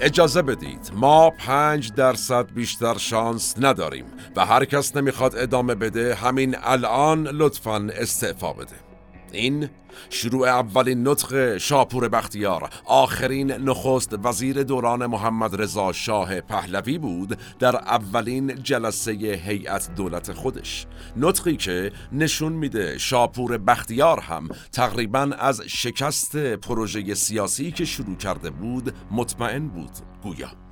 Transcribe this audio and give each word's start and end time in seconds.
اجازه 0.00 0.42
بدید. 0.42 0.90
ما 0.94 1.30
پنج 1.30 1.92
درصد 1.92 2.52
بیشتر 2.54 2.98
شانس 2.98 3.54
نداریم 3.58 4.04
و 4.36 4.46
هر 4.46 4.64
کس 4.64 4.96
نمی‌خواد 4.96 5.36
ادامه 5.36 5.74
بده 5.74 6.14
همین 6.14 6.56
الان 6.62 7.26
لطفا 7.26 7.88
استعفا 7.94 8.52
بده. 8.52 8.87
این 9.32 9.68
شروع 10.10 10.48
اولین 10.48 11.08
نطق 11.08 11.56
شاپور 11.58 12.08
بختیار. 12.08 12.70
آخرین 12.84 13.52
نخست 13.52 14.14
وزیر 14.24 14.62
دوران 14.62 15.06
محمد 15.06 15.62
رضا 15.62 15.92
شاه 15.92 16.40
پهلوی 16.40 16.98
بود 16.98 17.38
در 17.58 17.76
اولین 17.76 18.62
جلسه 18.62 19.12
هیئت 19.12 19.90
دولت 19.96 20.32
خودش. 20.32 20.86
نطقی 21.16 21.56
که 21.56 21.92
نشون 22.12 22.52
میده 22.52 22.98
شاپور 22.98 23.58
بختیار 23.58 24.20
هم 24.20 24.48
تقریبا 24.72 25.30
از 25.38 25.62
شکست 25.66 26.36
پروژه 26.36 27.14
سیاسی 27.14 27.72
که 27.72 27.84
شروع 27.84 28.16
کرده 28.16 28.50
بود 28.50 28.94
مطمئن 29.10 29.68
بود. 29.68 29.90
گویا 30.22 30.67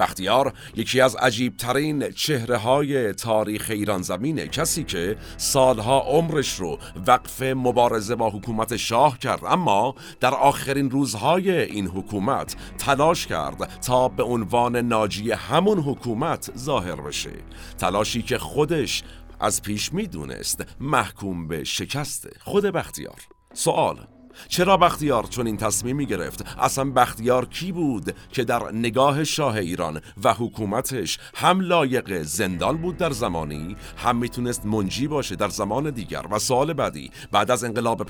بختیار 0.00 0.52
یکی 0.76 1.00
از 1.00 1.16
عجیبترین 1.16 2.10
چهره 2.10 2.56
های 2.56 3.12
تاریخ 3.12 3.66
ایران 3.70 4.02
زمینه 4.02 4.48
کسی 4.48 4.84
که 4.84 5.16
سالها 5.36 6.00
عمرش 6.00 6.54
رو 6.54 6.78
وقف 7.06 7.42
مبارزه 7.42 8.14
با 8.14 8.30
حکومت 8.30 8.76
شاه 8.76 9.18
کرد 9.18 9.44
اما 9.44 9.94
در 10.20 10.34
آخرین 10.34 10.90
روزهای 10.90 11.50
این 11.62 11.86
حکومت 11.86 12.56
تلاش 12.78 13.26
کرد 13.26 13.80
تا 13.80 14.08
به 14.08 14.22
عنوان 14.22 14.76
ناجی 14.76 15.32
همون 15.32 15.78
حکومت 15.78 16.50
ظاهر 16.58 17.00
بشه. 17.00 17.30
تلاشی 17.78 18.22
که 18.22 18.38
خودش 18.38 19.02
از 19.40 19.62
پیش 19.62 19.92
می‌دونست 19.92 20.64
محکوم 20.80 21.48
به 21.48 21.64
شکسته. 21.64 22.30
خود 22.40 22.64
بختیار 22.64 23.20
سوال 23.54 24.06
چرا 24.48 24.76
بختیار 24.76 25.24
چون 25.24 25.46
این 25.46 25.56
تصمیمی 25.56 26.06
گرفت؟ 26.06 26.44
اصلا 26.58 26.90
بختیار 26.90 27.46
کی 27.46 27.72
بود 27.72 28.14
که 28.32 28.44
در 28.44 28.72
نگاه 28.72 29.24
شاه 29.24 29.56
ایران 29.56 30.00
و 30.24 30.34
حکومتش 30.34 31.18
هم 31.34 31.60
لایق 31.60 32.22
زندان 32.22 32.76
بود 32.76 32.96
در 32.96 33.10
زمانی 33.10 33.76
هم 33.96 34.16
می‌تونست 34.16 34.66
منجی 34.66 35.08
باشه 35.08 35.36
در 35.36 35.48
زمان 35.48 35.90
دیگر 35.90 36.22
و 36.30 36.38
سال 36.38 36.72
بعدی؟ 36.72 37.10
بعد 37.32 37.50
از 37.50 37.64
انقلاب 37.64 38.06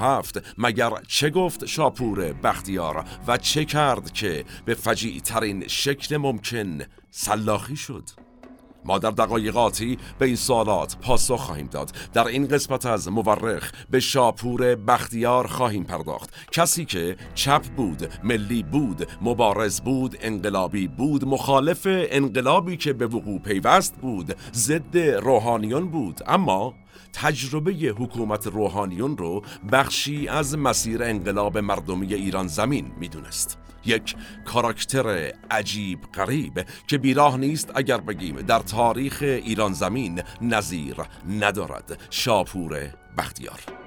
هفت 0.00 0.58
مگر 0.58 0.90
چه 1.08 1.30
گفت 1.30 1.66
شاپور 1.66 2.32
بختیار 2.32 3.04
و 3.26 3.36
چه 3.36 3.64
کرد 3.64 4.12
که 4.12 4.44
به 4.64 4.74
فجیع 4.74 5.20
ترین 5.20 5.68
شکل 5.68 6.16
ممکن 6.16 6.78
سلاخی 7.10 7.76
شد؟ 7.76 8.04
ما 8.84 8.98
در 8.98 9.10
دقایقاتی 9.10 9.98
به 10.18 10.26
این 10.26 10.36
سوالات 10.36 10.96
پاسخ 10.96 11.40
خواهیم 11.40 11.66
داد. 11.66 11.90
در 12.12 12.26
این 12.26 12.46
قسمت 12.46 12.86
از 12.86 13.08
مورخ 13.08 13.72
به 13.90 14.00
شاپور 14.00 14.74
بختیار 14.74 15.46
خواهیم 15.46 15.84
پرداخت. 15.84 16.30
کسی 16.52 16.84
که 16.84 17.16
چپ 17.34 17.62
بود 17.62 18.10
ملی 18.24 18.62
بود 18.62 19.08
مبارز 19.22 19.80
بود 19.80 20.16
انقلابی 20.20 20.88
بود 20.88 21.24
مخالف 21.24 21.86
انقلابی 21.90 22.76
که 22.76 22.92
به 22.92 23.06
وقوع 23.06 23.38
پیوست 23.38 23.94
بود 24.00 24.36
ضد 24.54 24.98
روحانیون 24.98 25.90
بود. 25.90 26.20
اما 26.26 26.74
تجربه 27.12 27.72
حکومت 27.72 28.46
روحانیون 28.46 29.16
رو 29.16 29.42
بخشی 29.72 30.28
از 30.28 30.58
مسیر 30.58 31.02
انقلاب 31.02 31.58
مردمی 31.58 32.14
ایران 32.14 32.46
زمین 32.46 32.92
می‌دونست. 32.98 33.58
یک 33.84 34.16
کاراکتر 34.44 35.32
عجیب 35.50 35.98
غریب 36.14 36.66
که 36.86 36.98
بیراه 36.98 37.36
نیست 37.36 37.72
اگر 37.74 37.98
بگیم 37.98 38.36
در 38.36 38.58
تاریخ 38.58 39.18
ایران 39.22 39.72
زمین 39.72 40.22
نظیر 40.40 40.96
ندارد. 41.40 41.98
شاپور 42.10 42.90
بختیار. 43.18 43.81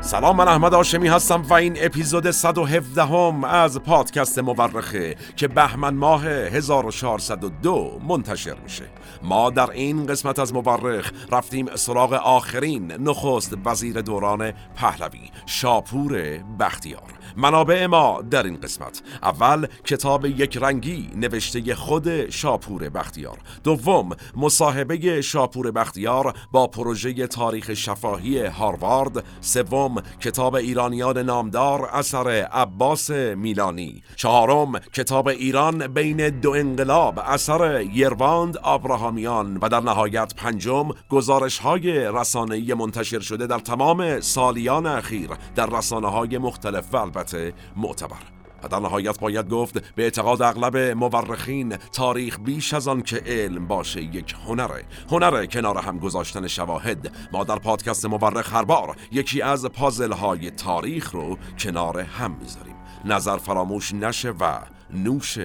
سلام 0.00 0.36
من 0.36 0.48
احمد 0.48 0.74
آشمی 0.74 1.08
هستم 1.08 1.42
و 1.42 1.54
این 1.54 1.76
اپیزود 1.80 2.30
117 2.30 3.04
هم 3.04 3.44
از 3.44 3.78
پادکست 3.78 4.38
مورخه 4.38 5.16
که 5.36 5.48
بهمن 5.48 5.94
ماه 5.94 6.26
1402 6.26 8.00
منتشر 8.08 8.56
میشه. 8.62 8.84
ما 9.22 9.50
در 9.50 9.70
این 9.70 10.06
قسمت 10.06 10.38
از 10.38 10.54
مورخ 10.54 11.12
رفتیم 11.32 11.76
سراغ 11.76 12.12
آخرین 12.12 12.92
نخست 12.92 13.54
وزیر 13.64 14.00
دوران 14.00 14.52
پهلوی 14.76 15.30
شاپور 15.46 16.38
بختیار. 16.60 17.17
منابع 17.36 17.86
ما 17.86 18.22
در 18.30 18.42
این 18.42 18.56
قسمت. 18.56 19.02
اول 19.22 19.66
کتاب 19.84 20.26
یک 20.26 20.56
رنگی 20.56 21.10
نوشته 21.16 21.74
خود 21.74 22.30
شاپور 22.30 22.88
بختیار. 22.88 23.38
دوم 23.64 24.10
مصاحبه 24.36 25.20
شاپور 25.20 25.70
بختیار 25.70 26.34
با 26.52 26.66
پروژه 26.66 27.26
تاریخ 27.26 27.74
شفاهی 27.74 28.46
هاروارد. 28.46 29.24
سوم 29.40 30.02
کتاب 30.20 30.54
ایرانیان 30.54 31.18
نامدار 31.18 31.88
اثر 31.92 32.28
عباس 32.52 33.10
میلانی. 33.10 34.02
چهارم 34.16 34.78
کتاب 34.78 35.28
ایران 35.28 35.86
بین 35.86 36.28
دو 36.28 36.50
انقلاب 36.50 37.18
اثر 37.18 37.80
یرواند 37.80 38.56
آبراهامیان 38.56 39.56
و 39.56 39.68
در 39.68 39.80
نهایت 39.80 40.34
پنجم 40.34 40.88
گزارش 41.08 41.58
های 41.58 42.08
رسانه‌ای 42.14 42.74
منتشر 42.74 43.20
شده 43.20 43.46
در 43.46 43.58
تمام 43.58 44.20
سالیان 44.20 44.86
اخیر 44.86 45.30
در 45.56 45.66
رسانه 45.66 46.08
های 46.08 46.38
مختلف. 46.38 46.94
و 46.94 47.17
البته 47.18 47.54
معتبر. 47.76 48.16
و 48.62 48.68
در 48.68 48.78
نهایت 48.78 49.20
باید 49.20 49.48
گفت 49.48 49.94
به 49.94 50.02
اعتقاد 50.02 50.42
اغلب 50.42 50.76
مورخین 50.76 51.76
تاریخ 51.76 52.40
بیش 52.40 52.74
از 52.74 52.88
آن 52.88 53.02
که 53.02 53.22
علم 53.26 53.66
باشه 53.66 54.02
یک 54.02 54.34
هنره. 54.46 54.84
هنره 55.10 55.46
کنار 55.46 55.78
هم 55.78 55.98
گذاشتن 55.98 56.46
شواهد. 56.46 57.12
ما 57.32 57.44
در 57.44 57.58
پادکست 57.58 58.04
مورخ 58.04 58.54
هر 58.54 58.64
بار 58.64 58.96
یکی 59.12 59.42
از 59.42 59.66
پازل 59.66 60.12
های 60.12 60.50
تاریخ 60.50 61.10
رو 61.10 61.38
کنار 61.58 62.00
هم 62.00 62.36
می‌ذاریم. 62.40 62.74
نظر 63.04 63.36
فراموش 63.36 63.94
نشه 63.94 64.30
و 64.30 64.58
نوش 64.90 65.38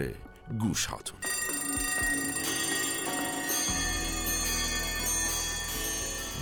گوش 0.60 0.86
هاتون 0.86 1.18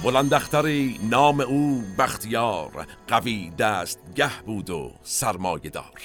بلندختری 0.03 0.99
نام 1.09 1.39
او 1.39 1.83
بختیار. 1.97 2.87
قوی 3.07 3.49
دست 3.49 3.99
گه 4.15 4.41
بود 4.45 4.69
و 4.69 4.91
سرمایه 5.03 5.69
دار 5.69 6.01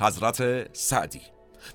حضرت 0.00 0.68
سعدی. 0.76 1.20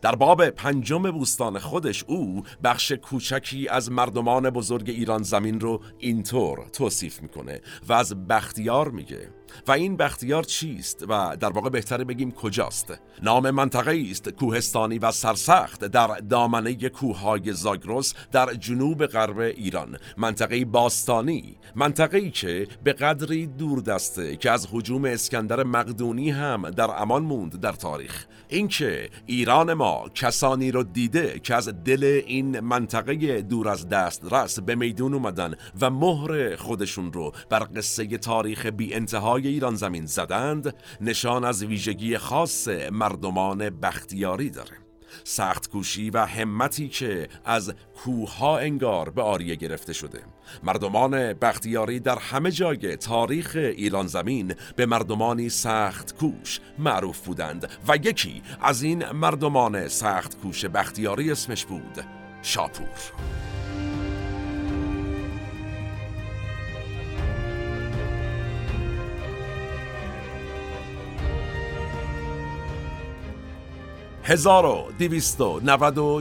در 0.02 0.16
باب 0.16 0.50
پنجم 0.50 1.12
بوستان 1.12 1.60
خودش 1.60 2.04
او 2.08 2.44
بخش 2.64 2.92
کوچکی 2.92 3.68
از 3.68 3.92
مردمان 3.92 4.50
بزرگ 4.50 4.90
ایران 4.90 5.24
زمین 5.24 5.60
رو 5.60 5.82
اینطور 6.00 6.70
توصیف 6.74 7.22
می‌کنه 7.22 7.62
و 7.88 7.94
از 7.94 8.28
بختیار 8.28 8.90
میگه. 8.90 9.30
و 9.68 9.72
این 9.72 9.98
بختیار 9.98 10.44
چیست 10.44 11.06
و 11.10 11.38
در 11.40 11.50
واقع 11.50 11.70
بهتره 11.70 12.04
بگیم 12.04 12.32
کجاست؟ 12.32 12.94
نام 13.24 13.50
منطقه 13.50 14.06
است 14.12 14.30
کوهستانی 14.30 15.00
و 15.00 15.12
سرسخت 15.12 15.86
در 15.86 16.08
دامنه 16.08 16.90
کوههای 16.90 17.54
زاگرس 17.54 18.14
در 18.32 18.54
جنوب 18.54 19.06
غرب 19.06 19.40
ایران. 19.40 19.98
منطقه 20.18 20.66
باستانی 20.66 21.58
منطقه‌ای 21.76 22.32
که 22.32 22.68
به 22.84 22.94
قدری 22.94 23.48
دور 23.48 23.82
دسته 23.82 24.36
که 24.36 24.52
از 24.52 24.68
حجوم 24.72 25.06
اسکندر 25.06 25.64
مقدونی 25.64 26.32
هم 26.32 26.70
در 26.70 27.02
امان 27.02 27.24
موند 27.24 27.60
در 27.60 27.72
تاریخ. 27.72 28.26
اینکه 28.52 29.10
ایران 29.26 29.74
ما 29.74 30.10
کسانی 30.16 30.72
رو 30.72 30.84
دیده 30.84 31.40
که 31.40 31.56
از 31.56 31.70
دل 31.84 32.22
این 32.26 32.60
منطقه 32.60 33.42
دور 33.42 33.70
از 33.70 33.90
دست 33.90 34.34
رس 34.34 34.60
به 34.60 34.76
میدون 34.76 35.14
اومدن 35.14 35.56
و 35.82 35.90
مهر 35.90 36.56
خودشون 36.56 37.14
رو 37.14 37.32
بر 37.50 37.68
قصه 37.76 38.18
تاریخ 38.18 38.66
بی 38.66 38.94
انتهای 38.94 39.48
ایران 39.48 39.76
زمین 39.76 40.06
زدند 40.06 40.76
نشان 41.02 41.44
از 41.44 41.64
ویژگی 41.64 42.18
خاص 42.18 42.68
مردمان 42.92 43.70
بختیاری 43.70 44.50
داره 44.50 44.89
سخت 45.24 45.70
کوشی 45.70 46.10
و 46.10 46.26
همتی 46.26 46.90
که 46.90 47.28
از 47.46 47.74
کوها 48.04 48.58
انگار 48.58 49.10
به 49.10 49.22
آریه 49.22 49.56
گرفته 49.56 49.94
شده. 49.94 50.22
مردمان 50.64 51.34
بختیاری 51.34 52.00
در 52.00 52.20
همه 52.20 52.52
جای 52.52 52.96
تاریخ 52.96 53.52
ایران 53.56 54.08
زمین 54.08 54.56
به 54.76 54.86
مردمانی 54.86 55.50
سخت 55.50 56.16
کوش 56.18 56.60
معروف 56.80 57.20
بودند 57.20 57.70
و 57.88 57.96
یکی 57.96 58.42
از 58.62 58.84
این 58.84 59.12
مردمان 59.12 59.88
سخت 59.88 60.38
کوش 60.42 60.66
بختیاری 60.66 61.32
اسمش 61.32 61.66
بود 61.66 62.06
شاپور. 62.42 63.14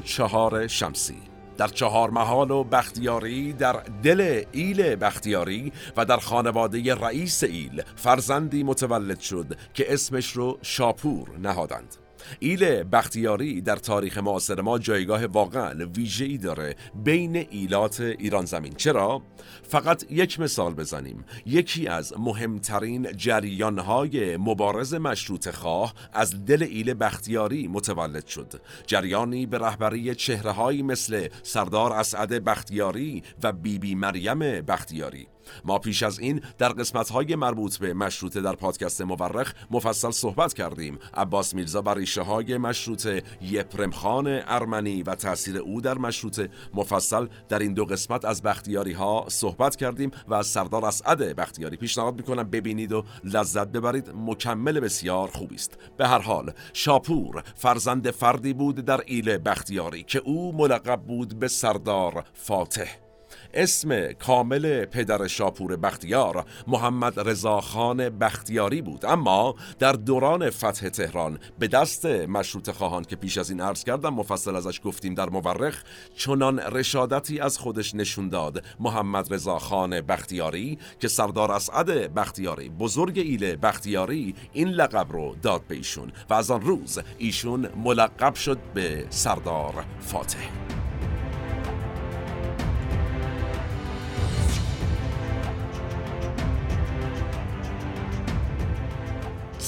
چهار 0.01 0.67
شمسی. 0.67 1.19
در 1.57 1.69
چهار 1.69 2.11
محال 2.11 2.51
و 2.51 2.65
بختیاری 2.65 3.53
در 3.53 3.73
دل 4.03 4.45
ایل 4.53 4.97
بختیاری 4.97 5.73
و 5.97 6.05
در 6.05 6.17
خانواده 6.17 6.95
رئیس 6.95 7.43
ایل 7.43 7.83
فرزندی 7.97 8.63
متولد 8.63 9.21
شد 9.21 9.57
که 9.75 9.93
اسمش 9.93 10.33
رو 10.33 10.59
شاپور 10.63 11.29
نهادند. 11.39 11.97
ایل 12.39 12.83
بختیاری 12.83 13.61
در 13.61 13.77
تاریخ 13.77 14.19
معاصر 14.19 14.61
ما 14.61 14.79
جایگاه 14.79 15.27
واقعا 15.27 15.87
ویژه‌ای 15.97 16.39
داره 16.39 16.77
بین 17.05 17.37
ایلات 17.37 18.01
ایران 18.01 18.45
زمین. 18.45 18.73
چرا؟ 18.73 19.23
فقط 19.63 20.05
یک 20.11 20.41
مثال 20.41 20.75
بزنیم. 20.75 21.25
یکی 21.47 21.89
از 21.89 22.15
مهمترین 22.19 23.13
جریانهای 23.17 24.37
مبارز 24.37 24.95
مشروط 24.95 25.51
خواه 25.51 25.95
از 26.13 26.45
دل 26.45 26.63
ایل 26.63 26.95
بختیاری 26.95 27.69
متولد 27.69 28.27
شد. 28.27 28.61
جریانی 28.87 29.47
به 29.47 29.59
رهبری 29.59 30.15
چهرههایی 30.15 30.83
مثل 30.83 31.29
سردار 31.43 31.93
اسعد 31.93 32.45
بختیاری 32.45 33.23
و 33.43 33.53
بیبی 33.53 33.79
بی 33.79 33.95
مریم 33.95 34.39
بختیاری. 34.39 35.27
ما 35.65 35.79
پیش 35.79 36.03
از 36.03 36.19
این 36.19 36.41
در 36.59 36.69
قسمت 36.69 37.11
های 37.11 37.37
مربوط 37.37 37.79
به 37.79 37.95
مشروطه 37.95 38.41
در 38.41 38.53
پادکست 38.53 39.03
مورخ 39.03 39.53
مفصل 39.71 40.11
صحبت 40.11 40.55
کردیم. 40.55 40.99
عباس 41.15 41.55
میرزا 41.55 41.83
و 41.83 41.89
ریشه 41.89 42.23
های 42.23 42.59
مشروطه 42.59 43.23
یپرم 43.43 43.91
خان 43.91 44.27
ارمنی 44.47 45.03
و 45.03 45.15
تاثیر 45.15 45.59
او 45.59 45.81
در 45.81 45.99
مشروطه 45.99 46.49
مفصل 46.75 47.27
در 47.49 47.59
این 47.59 47.75
دو 47.75 47.85
قسمت 47.85 48.25
از 48.25 48.43
بختیاری 48.43 48.93
ها 48.93 49.25
صحبت 49.29 49.77
کردیم 49.77 50.11
و 50.29 50.35
از 50.35 50.47
سردار 50.47 50.85
اسعد 50.85 51.37
بختیاری 51.37 51.77
پیشنهاد 51.77 52.17
می‌کنم 52.17 52.51
ببینید 52.51 52.93
و 52.93 53.05
لذت 53.25 53.69
ببرید. 53.69 54.11
مکمل 54.15 54.81
بسیار 54.81 55.29
خوبی 55.29 55.55
است. 55.55 55.79
به 55.97 56.09
هر 56.09 56.19
حال 56.19 56.53
شاپور 56.73 57.43
فرزند 57.55 58.11
فردی 58.11 58.53
بود 58.53 58.77
در 58.85 59.01
ایل 59.07 59.39
بختیاری 59.39 60.03
که 60.03 60.19
او 60.19 60.57
ملقب 60.57 61.01
بود 61.01 61.39
به 61.39 61.49
سردار 61.49 62.25
فاتح. 62.35 63.08
اسم 63.55 64.13
کامل 64.13 64.85
پدر 64.85 65.27
شاپور 65.27 65.77
بختیار 65.77 66.45
محمد 66.67 67.29
رضاخان 67.29 68.09
بختیاری 68.09 68.83
بود. 68.83 69.07
اما 69.07 69.55
در 69.79 69.93
دوران 69.93 70.51
فتح 70.51 70.89
تهران 70.89 71.39
به 71.59 71.69
دست 71.69 72.07
مشروط 72.07 72.71
خواهان 72.71 73.05
که 73.05 73.17
پیش 73.17 73.39
از 73.39 73.51
این 73.51 73.61
عرض 73.61 73.85
کردم 73.85 74.15
مفصل 74.15 74.57
ازش 74.57 74.81
گفتیم 74.85 75.15
در 75.15 75.29
مورخ 75.29 75.83
چنان 76.17 76.59
رشادتی 76.59 77.41
از 77.41 77.59
خودش 77.59 77.95
نشون 77.95 78.29
داد 78.29 78.65
محمد 78.81 79.35
رضاخان 79.35 80.01
بختیاری 80.01 80.79
که 81.01 81.09
سردار 81.09 81.53
اسعد 81.53 82.15
بختیاری 82.15 82.69
بزرگ 82.69 83.19
ایل 83.19 83.57
بختیاری 83.57 84.35
این 84.53 84.69
لقب 84.69 85.13
رو 85.13 85.37
داد 85.43 85.63
به 85.69 85.75
ایشون 85.75 86.13
و 86.31 86.35
از 86.35 86.51
آن 86.51 86.61
روز 86.61 86.99
ایشون 87.19 87.69
ملقب 87.85 88.35
شد 88.35 88.59
به 88.75 89.07
سردار 89.11 89.85
فاتح. 90.01 90.68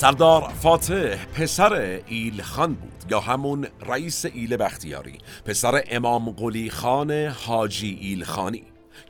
سردار 0.01 0.53
فاتح 0.63 1.27
پسر 1.27 2.01
ایل 2.07 2.43
خان 2.43 2.75
بود 2.75 3.11
یا 3.11 3.21
همون 3.21 3.67
رئیس 3.87 4.25
ایل 4.25 4.57
بختیاری 4.57 5.19
پسر 5.45 5.83
امام 5.91 6.31
قلی 6.31 6.71
خان 6.71 7.11
حاجی 7.27 7.99
ایل 8.01 8.25
خانی 8.25 8.63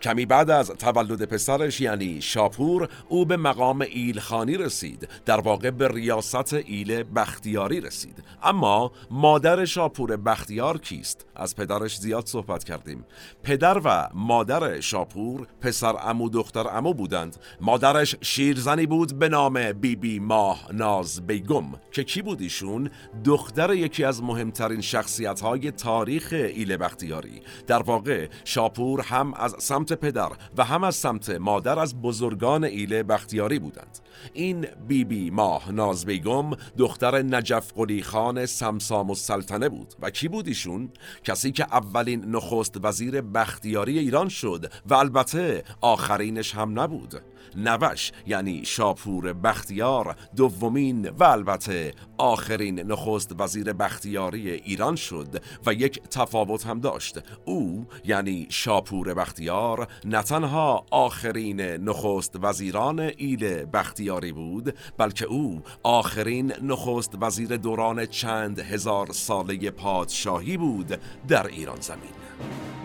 کمی 0.02 0.26
بعد 0.26 0.50
از 0.50 0.70
تولد 0.70 1.25
پسرش 1.25 1.81
یعنی 1.81 2.22
شاپور 2.22 2.88
او 3.08 3.26
به 3.26 3.37
مقام 3.37 3.81
ایلخانی 3.81 4.56
رسید 4.56 5.08
در 5.26 5.40
واقع 5.40 5.70
به 5.70 5.88
ریاست 5.88 6.54
ایل 6.54 7.02
بختیاری 7.02 7.81
رسید. 7.81 8.22
اما 8.42 8.92
مادر 9.10 9.64
شاپور 9.64 10.16
بختیار 10.16 10.78
کیست؟ 10.78 11.26
از 11.40 11.56
پدرش 11.56 11.98
زیاد 11.98 12.26
صحبت 12.26 12.64
کردیم. 12.64 13.04
پدر 13.42 13.81
و 13.84 14.08
مادر 14.14 14.81
شاپور 14.81 15.46
پسر 15.60 15.94
امو 16.02 16.28
دختر 16.28 16.76
امو 16.76 16.94
بودند. 16.94 17.37
مادرش 17.60 18.16
شیرزنی 18.20 18.87
بود 18.87 19.19
به 19.19 19.28
نام 19.28 19.72
بیبی 19.72 19.96
بی 19.96 20.19
ماه 20.19 20.69
ناز 20.72 21.26
بیگم. 21.26 21.64
که 21.92 22.04
کی 22.04 22.22
بود 22.22 22.40
ایشون؟ 22.40 22.90
دختر 23.25 23.75
یکی 23.75 24.04
از 24.04 24.22
مهمترین 24.22 24.81
شخصیت 24.81 25.40
های 25.40 25.70
تاریخ 25.70 26.28
ایل 26.32 26.76
بختیاری. 26.76 27.42
در 27.66 27.82
واقع 27.82 28.28
شاپور 28.44 29.00
هم 29.00 29.34
از 29.34 29.54
سمت 29.58 29.92
پدر 29.92 30.31
و 30.56 30.64
هم 30.64 30.84
از 30.84 30.96
سمت 30.96 31.31
مادر 31.31 31.78
از 31.78 32.02
بزرگان 32.02 32.64
ایل 32.64 33.02
بختیاری 33.02 33.58
بودند. 33.58 33.98
این 34.32 34.66
بیبی 34.88 35.04
بی 35.04 35.31
ماه 35.31 35.72
ناز 35.72 36.06
بیگم 36.06 36.50
دختر 36.78 37.22
نجف 37.22 37.72
قلی 37.72 38.02
خان 38.02 38.46
سمسام 38.46 39.10
السلطنه 39.10 39.69
بود. 39.69 39.94
و 40.02 40.10
کی 40.10 40.28
بود 40.28 40.48
ایشون؟ 40.48 40.90
کسی 41.31 41.53
که 41.53 41.65
اولین 41.65 42.25
نخست 42.25 42.85
وزیر 42.85 43.21
بختیاری 43.21 43.99
ایران 43.99 44.29
شد 44.29 44.73
و 44.87 44.94
البته 44.94 45.65
آخرینش 45.81 46.55
هم 46.55 46.81
نبود. 46.81 47.23
نوش 47.56 48.12
یعنی 48.26 48.64
شاپور 48.64 49.32
بختیار 49.32 50.17
دومین 50.37 51.08
و 51.08 51.25
البته 51.25 51.94
آخرین 52.19 52.81
نخست 52.81 53.41
وزیر 53.41 53.73
بختیاری 53.73 54.50
ایران 54.50 54.97
شد 54.97 55.43
و 55.67 55.73
یک 55.75 56.02
تفاوت 56.02 56.67
هم 56.67 56.81
داشت. 56.81 57.19
او 57.44 57.87
یعنی 58.05 58.47
شاپور 58.50 59.14
بختیار 59.14 59.88
نه 60.05 60.23
تنها 60.23 60.87
آخرین 60.91 61.61
نخست 61.61 62.37
وزیران 62.43 63.00
ایل 63.00 63.64
بختیاری 63.64 64.32
بود 64.32 64.75
بلکه 64.99 65.25
او 65.25 65.62
آخرین 65.82 66.52
نخست 66.62 67.12
وزیر 67.20 67.56
دوران 67.56 68.06
چند 68.06 68.58
هزار 68.58 69.12
ساله 69.12 69.70
پادشاهی 69.70 70.56
بود 70.56 70.99
در 71.29 71.47
ایران 71.47 71.81
زمین. 71.81 72.80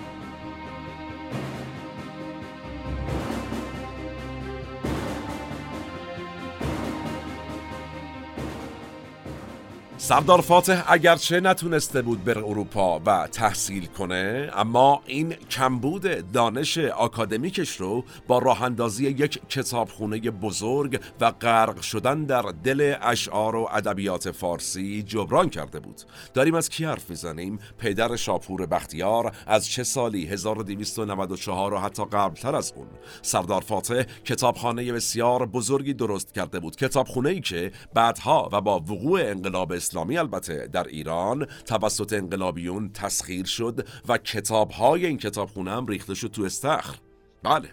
سردار 10.06 10.42
فاتح 10.42 10.84
اگرچه 10.88 11.40
نتونسته 11.40 12.02
بود 12.02 12.24
بر 12.24 12.38
اروپا 12.38 13.02
و 13.06 13.28
تحصیل 13.32 13.86
کنه 13.86 14.50
اما 14.54 15.02
این 15.06 15.34
کمبود 15.34 16.32
دانش 16.32 16.78
آکادمیکش 16.78 17.70
رو 17.76 18.04
با 18.28 18.40
راه 18.40 18.64
اندازی 18.64 19.08
یک 19.08 19.48
کتابخونه 19.50 20.20
بزرگ 20.32 21.00
و 21.22 21.32
غرق 21.32 21.82
شدن 21.82 22.24
در 22.24 22.42
دل 22.64 22.96
اشعار 23.02 23.56
و 23.56 23.68
ادبیات 23.72 24.32
فارسی 24.32 25.04
جبران 25.04 25.50
کرده 25.50 25.80
بود. 25.80 26.02
داریم 26.34 26.56
از 26.56 26.70
کی 26.70 26.86
حرف 26.86 27.10
می‌زنیم؟ 27.10 27.60
پدر 27.78 28.16
شاپور 28.16 28.66
بختیار 28.66 29.36
از 29.48 29.68
چه 29.68 29.84
سالی؟ 29.84 30.26
1294 30.26 31.74
و 31.74 31.78
حتی 31.78 32.06
قبلتر 32.06 32.56
از 32.56 32.74
اون. 32.76 32.88
سردار 33.22 33.62
فاتح 33.62 34.04
کتابخانه 34.26 34.94
بسیار 34.94 35.46
بزرگی 35.46 35.94
درست 35.94 36.34
کرده 36.34 36.60
بود. 36.60 36.76
کتابخونه 36.76 37.30
ای 37.30 37.42
که 37.42 37.72
بعدها 37.94 38.50
و 38.52 38.62
با 38.62 38.80
وقوع 38.80 39.22
انقلاب 39.22 39.72
اسلامی 39.72 39.95
البته 39.98 40.68
در 40.68 40.88
ایران 40.88 41.46
توسط 41.66 42.14
انقلابیون 42.14 42.90
تسخیر 42.94 43.46
شد 43.46 43.88
و 44.08 44.18
کتابهای 44.18 45.06
این 45.06 45.18
کتابخونه 45.18 45.72
هم 45.72 45.86
ریخته 45.88 46.14
شد 46.14 46.28
تو 46.28 46.44
استخر. 46.44 46.96
بله. 47.44 47.70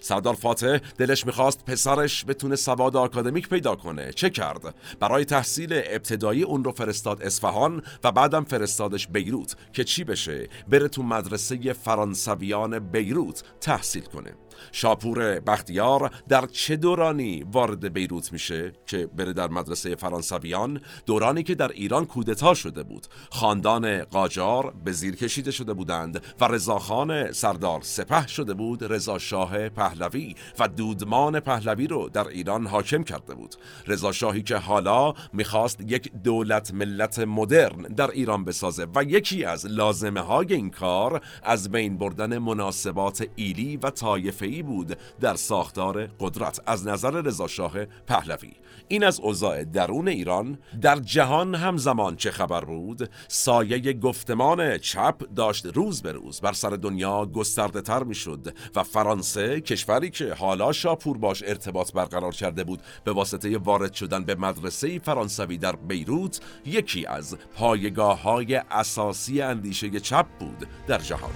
سردار 0.00 0.34
فاتح 0.34 0.78
دلش 0.98 1.26
می‌خواست 1.26 1.64
پسرش 1.64 2.24
بتونه 2.24 2.56
سواد 2.56 2.96
آکادمیک 2.96 3.48
پیدا 3.48 3.76
کنه. 3.76 4.12
چه 4.12 4.30
کرد؟ 4.30 4.74
برای 5.00 5.24
تحصیل 5.24 5.72
ابتدایی 5.72 6.42
اون 6.42 6.64
رو 6.64 6.72
فرستاد 6.72 7.22
اصفهان 7.22 7.82
و 8.04 8.12
بعدم 8.12 8.44
فرستادش 8.44 9.08
بیروت 9.08 9.56
که 9.72 9.84
چی 9.84 10.04
بشه؟ 10.04 10.48
بره 10.68 10.88
تو 10.88 11.02
مدرسه 11.02 11.72
فرانسویان 11.72 12.78
بیروت 12.78 13.42
تحصیل 13.60 14.02
کنه. 14.04 14.34
شاپور 14.72 15.40
بختیار 15.40 16.10
در 16.28 16.46
چه 16.46 16.76
دورانی 16.76 17.44
وارد 17.52 17.92
بیروت 17.92 18.32
میشه 18.32 18.72
که 18.86 19.06
بره 19.06 19.32
در 19.32 19.48
مدرسه 19.48 19.94
فرانسویان؟ 19.94 20.80
دورانی 21.06 21.42
که 21.42 21.54
در 21.54 21.68
ایران 21.68 22.06
کودتا 22.06 22.54
شده 22.54 22.82
بود. 22.82 23.06
خاندان 23.30 24.04
قاجار 24.04 24.74
به 24.84 24.92
زیر 24.92 25.16
کشیده 25.16 25.50
شده 25.50 25.72
بودند 25.72 26.22
و 26.40 26.44
رضاخان 26.44 27.32
سردار 27.32 27.80
سپه 27.82 28.26
شده 28.26 28.54
بود. 28.54 28.92
رضا 28.92 29.18
شاه 29.18 29.68
پهلوی 29.68 30.34
و 30.58 30.68
دودمان 30.68 31.40
پهلوی 31.40 31.86
رو 31.86 32.08
در 32.08 32.28
ایران 32.28 32.66
حاکم 32.66 33.02
کرده 33.02 33.34
بود. 33.34 33.54
رضا 33.86 34.12
شاهی 34.12 34.42
که 34.42 34.56
حالا 34.56 35.14
می‌خواست 35.32 35.80
یک 35.80 36.12
دولت 36.24 36.74
ملت 36.74 37.18
مدرن 37.18 37.82
در 37.82 38.10
ایران 38.10 38.44
بسازه 38.44 38.86
و 38.94 39.04
یکی 39.04 39.44
از 39.44 39.66
لازمه 39.66 40.20
های 40.20 40.54
این 40.54 40.70
کار 40.70 41.20
از 41.42 41.70
بین 41.70 41.98
بردن 41.98 42.38
مناسبات 42.38 43.26
ایلی 43.36 43.76
و 43.76 43.90
طایف 43.90 44.42
حرفه‌ای 44.54 44.62
بود 44.62 44.98
در 45.20 45.34
ساختار 45.34 46.06
قدرت 46.20 46.60
از 46.66 46.86
نظر 46.86 47.10
رضاشاه 47.10 47.84
پهلوی. 47.84 48.52
این 48.88 49.04
از 49.04 49.20
اوضاع 49.20 49.64
درون 49.64 50.08
ایران 50.08 50.58
در 50.80 50.96
جهان 50.96 51.54
همزمان 51.54 52.16
چه 52.16 52.30
خبر 52.30 52.64
بود؟ 52.64 53.10
سایه 53.28 53.92
گفتمان 53.92 54.78
چپ 54.78 55.34
داشت 55.36 55.66
روز 55.66 56.02
به 56.02 56.12
روز 56.12 56.40
بر 56.40 56.52
سر 56.52 56.70
دنیا 56.70 57.26
گسترده 57.26 57.80
تر 57.80 58.02
می 58.02 58.14
شد 58.14 58.54
و 58.74 58.82
فرانسه 58.82 59.60
کشوری 59.60 60.10
که 60.10 60.34
حالا 60.34 60.72
شاپور 60.72 61.18
باش 61.18 61.42
ارتباط 61.46 61.92
برقرار 61.92 62.32
کرده 62.32 62.64
بود 62.64 62.80
به 63.04 63.12
واسطه 63.12 63.58
وارد 63.58 63.92
شدن 63.92 64.24
به 64.24 64.34
مدرسه 64.34 64.98
فرانسوی 64.98 65.58
در 65.58 65.76
بیروت 65.76 66.40
یکی 66.66 67.06
از 67.06 67.36
پایگاه 67.56 68.22
های 68.22 68.54
اساسی 68.54 69.42
اندیشه 69.42 70.00
چپ 70.00 70.26
بود 70.38 70.66
در 70.86 70.98
جهان. 70.98 71.30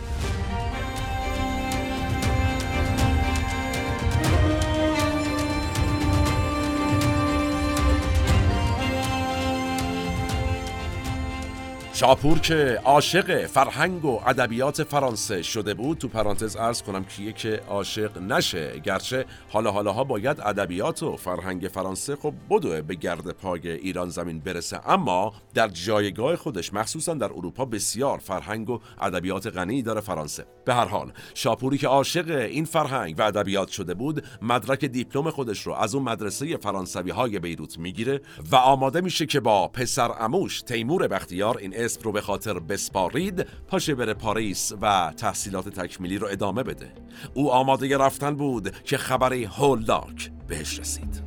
شاپور 11.99 12.39
که 12.39 12.81
عاشق 12.85 13.47
فرهنگ 13.47 14.05
و 14.05 14.21
ادبیات 14.27 14.83
فرانسه 14.83 15.43
شده 15.43 15.75
بود 15.75 15.99
تو 15.99 16.09
پرانتز 16.09 16.57
ارز 16.57 16.83
کنم 16.83 17.05
کیه 17.05 17.33
که 17.33 17.61
عاشق 17.69 18.19
نشه. 18.19 18.81
گرچه 18.81 19.25
حالا 19.49 19.71
حالاها 19.71 20.05
باید 20.05 20.41
ادبیات 20.41 21.03
و 21.03 21.17
فرهنگ 21.17 21.71
فرانسه 21.75 22.17
خب 22.17 22.35
بدوه 22.51 22.81
به 22.81 22.95
گرد 22.95 23.31
پای 23.31 23.71
ایران 23.71 24.09
زمین 24.09 24.41
برسه. 24.41 24.91
اما 24.91 25.33
در 25.55 25.69
جایگاه 25.69 26.37
خودش 26.37 26.75
مخصوصا 26.75 27.15
در 27.15 27.33
اروپا 27.33 27.65
بسیار 27.65 28.19
فرهنگ 28.19 28.71
و 28.71 28.81
ادبیات 29.01 29.47
غنی 29.47 29.83
داره 29.83 30.01
فرانسه. 30.01 30.47
به 30.65 30.75
هر 30.75 30.85
حال 30.85 31.13
شاپوری 31.35 31.79
که 31.79 31.89
عاشق 31.89 32.31
این 32.31 32.65
فرهنگ 32.65 33.15
و 33.19 33.23
ادبیات 33.23 33.69
شده 33.69 33.95
بود 33.95 34.25
مدرک 34.43 34.85
دیپلم 34.85 35.31
خودش 35.31 35.67
رو 35.67 35.73
از 35.73 35.95
اون 35.95 36.05
مدرسه 36.05 36.57
فرانسوی 36.57 37.11
های 37.11 37.39
بیروت 37.39 37.79
می‌گیره 37.79 38.21
و 38.51 38.57
آماده 38.57 39.01
میشه 39.01 39.27
که 39.27 39.41
با 39.41 39.69
پسر 39.69 40.11
اموش 40.21 40.63
تیمور 40.63 41.09
بختیار 41.09 41.59
این 41.59 41.75
اسم 41.89 42.01
رو 42.03 42.13
به 42.13 42.21
خاطر 42.21 42.59
بسپارید 42.59 43.47
پاشه 43.69 43.95
بره 43.95 44.15
پاریس 44.15 44.73
و 44.83 45.13
تحصیلات 45.17 45.69
تکمیلی 45.69 46.19
رو 46.19 46.27
ادامه 46.31 46.63
بده. 46.63 46.93
او 47.35 47.53
آماده 47.53 47.99
رفتن 47.99 48.37
بود 48.37 48.71
که 48.85 48.97
خبری 48.97 49.45
هولناک 49.45 50.31
بهش 50.49 50.79
رسید. 50.79 51.23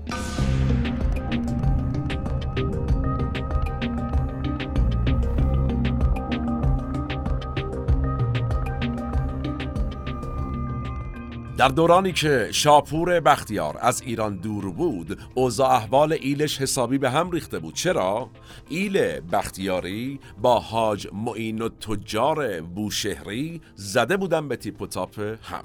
در 11.62 11.68
دورانی 11.68 12.12
که 12.12 12.48
شاپور 12.52 13.20
بختیار 13.20 13.78
از 13.82 14.02
ایران 14.02 14.36
دور 14.36 14.72
بود 14.72 15.20
اوضاع 15.34 15.70
احوال 15.70 16.14
ایلش 16.14 16.62
حسابی 16.62 16.98
به 16.98 17.10
هم 17.10 17.32
ریخته 17.32 17.60
بود 17.60 17.74
چرا؟ 17.74 18.30
ایل 18.70 19.20
بختیاری 19.20 20.20
با 20.42 20.60
حاج 20.60 21.08
معین 21.14 21.62
و 21.62 21.70
تجار 21.70 22.62
بوشهری 22.62 23.62
زده 23.76 24.18
بودن 24.18 24.48
به 24.48 24.56
تیپ 24.56 24.82
و 24.82 24.88
تاپ 24.88 25.20
هم 25.20 25.64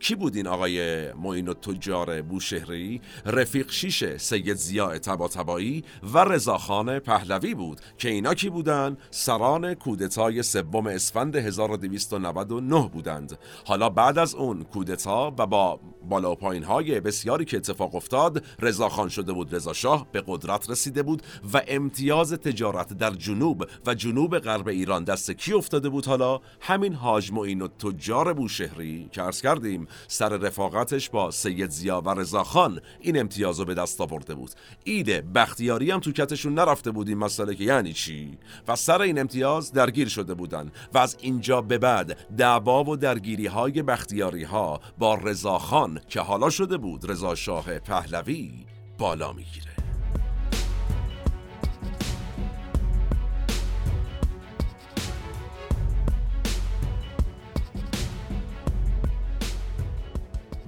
کی 0.00 0.14
بود 0.14 0.36
این 0.36 0.46
آقای 0.46 1.12
معین 1.12 1.48
و 1.48 1.54
تجار 1.54 2.22
بوشهری؟ 2.22 3.00
رفیق 3.26 3.70
شیش 3.70 4.04
سید 4.04 4.54
زیاء 4.54 4.98
تباتبایی 4.98 5.84
و 6.14 6.18
رضاخان 6.18 6.98
پهلوی 6.98 7.54
بود 7.54 7.80
که 7.98 8.08
اینا 8.08 8.34
کی 8.34 8.50
بودند 8.50 8.98
سران 9.10 9.74
کودتای 9.74 10.42
سوم 10.42 10.86
اسفند 10.86 11.36
1299 11.36 12.88
بودند. 12.92 13.38
حالا 13.66 13.88
بعد 13.88 14.18
از 14.18 14.34
اون 14.34 14.62
کودتا 14.62 15.34
و 15.38 15.46
با 15.46 15.80
بالا 16.08 16.32
و 16.32 16.34
پایین 16.34 16.64
های 16.64 17.00
بسیاری 17.00 17.44
که 17.44 17.56
اتفاق 17.56 17.94
افتاد 17.94 18.44
رضاخان 18.58 19.08
شده 19.08 19.32
بود 19.32 19.54
رضا 19.54 19.72
شاه 19.72 20.06
به 20.12 20.22
قدرت 20.26 20.70
رسیده 20.70 21.02
بود 21.02 21.22
و 21.54 21.62
امتیاز 21.68 22.32
تجارت 22.32 22.92
در 22.92 23.10
جنوب 23.10 23.66
و 23.86 23.94
جنوب 23.94 24.38
غرب 24.38 24.68
ایران 24.68 25.04
دست 25.04 25.30
کی 25.30 25.52
افتاده 25.52 25.88
بود؟ 25.88 26.06
حالا 26.06 26.40
همین 26.60 26.94
حاج 26.94 27.32
معین 27.32 27.62
و 27.62 27.68
تجار 27.68 28.32
بوشهری 28.32 29.08
که 29.12 29.22
عرض 29.22 29.42
کردیم 29.42 29.88
سر 30.08 30.28
رفاقتش 30.28 31.10
با 31.10 31.30
سید 31.30 31.70
زیا 31.70 32.00
و 32.00 32.08
رضاخان 32.08 32.80
این 33.00 33.20
امتیاز 33.20 33.58
رو 33.58 33.64
به 33.64 33.74
دست 33.74 34.00
آورده 34.00 34.34
بود. 34.34 34.50
ایده 34.84 35.22
بختیاری 35.34 35.90
هم 35.90 36.00
تو 36.00 36.12
کتشون 36.12 36.54
نرفته 36.54 36.90
بود 36.90 37.08
این 37.08 37.18
مسئله 37.18 37.54
که 37.54 37.64
یعنی 37.64 37.92
چی؟ 37.92 38.38
و 38.68 38.76
سر 38.76 39.02
این 39.02 39.18
امتیاز 39.18 39.72
درگیر 39.72 40.08
شده 40.08 40.34
بودن 40.34 40.72
و 40.94 40.98
از 40.98 41.16
اینجا 41.20 41.60
به 41.60 41.78
بعد 41.78 42.36
دعوا 42.36 42.84
و 42.84 42.96
درگیری 42.96 43.46
های 43.46 43.82
بختیاری 43.82 44.44
ها 44.44 44.80
با 44.98 45.14
رضاخان 45.14 45.89
که 46.08 46.20
حالا 46.20 46.50
شده 46.50 46.76
بود 46.76 47.10
رضا 47.10 47.34
شاه 47.34 47.78
پهلوی 47.78 48.66
بالا 48.98 49.32
می‌گیره. 49.32 49.70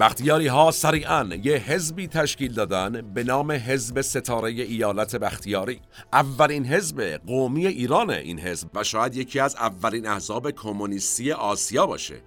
بختیاری 0.01 0.47
ها 0.47 0.71
سریعا 0.71 1.29
یه 1.43 1.57
حزبی 1.57 2.09
تشکیل 2.09 2.53
دادن 2.53 3.13
به 3.15 3.25
نام 3.25 3.53
حزب 3.53 4.01
ستاره 4.01 4.51
ایالت 4.51 5.17
بختیاری. 5.17 5.81
اولین 6.13 6.67
حزب 6.67 7.21
قومی 7.27 7.67
ایران 7.67 8.11
این 8.11 8.39
حزب. 8.39 8.69
و 8.75 8.85
شاید 8.85 9.17
یکی 9.17 9.41
از 9.41 9.57
اولین 9.57 10.07
احزاب 10.07 10.51
کمونیستی 10.51 11.33
آسیا 11.33 11.87
باشه. 11.87 12.23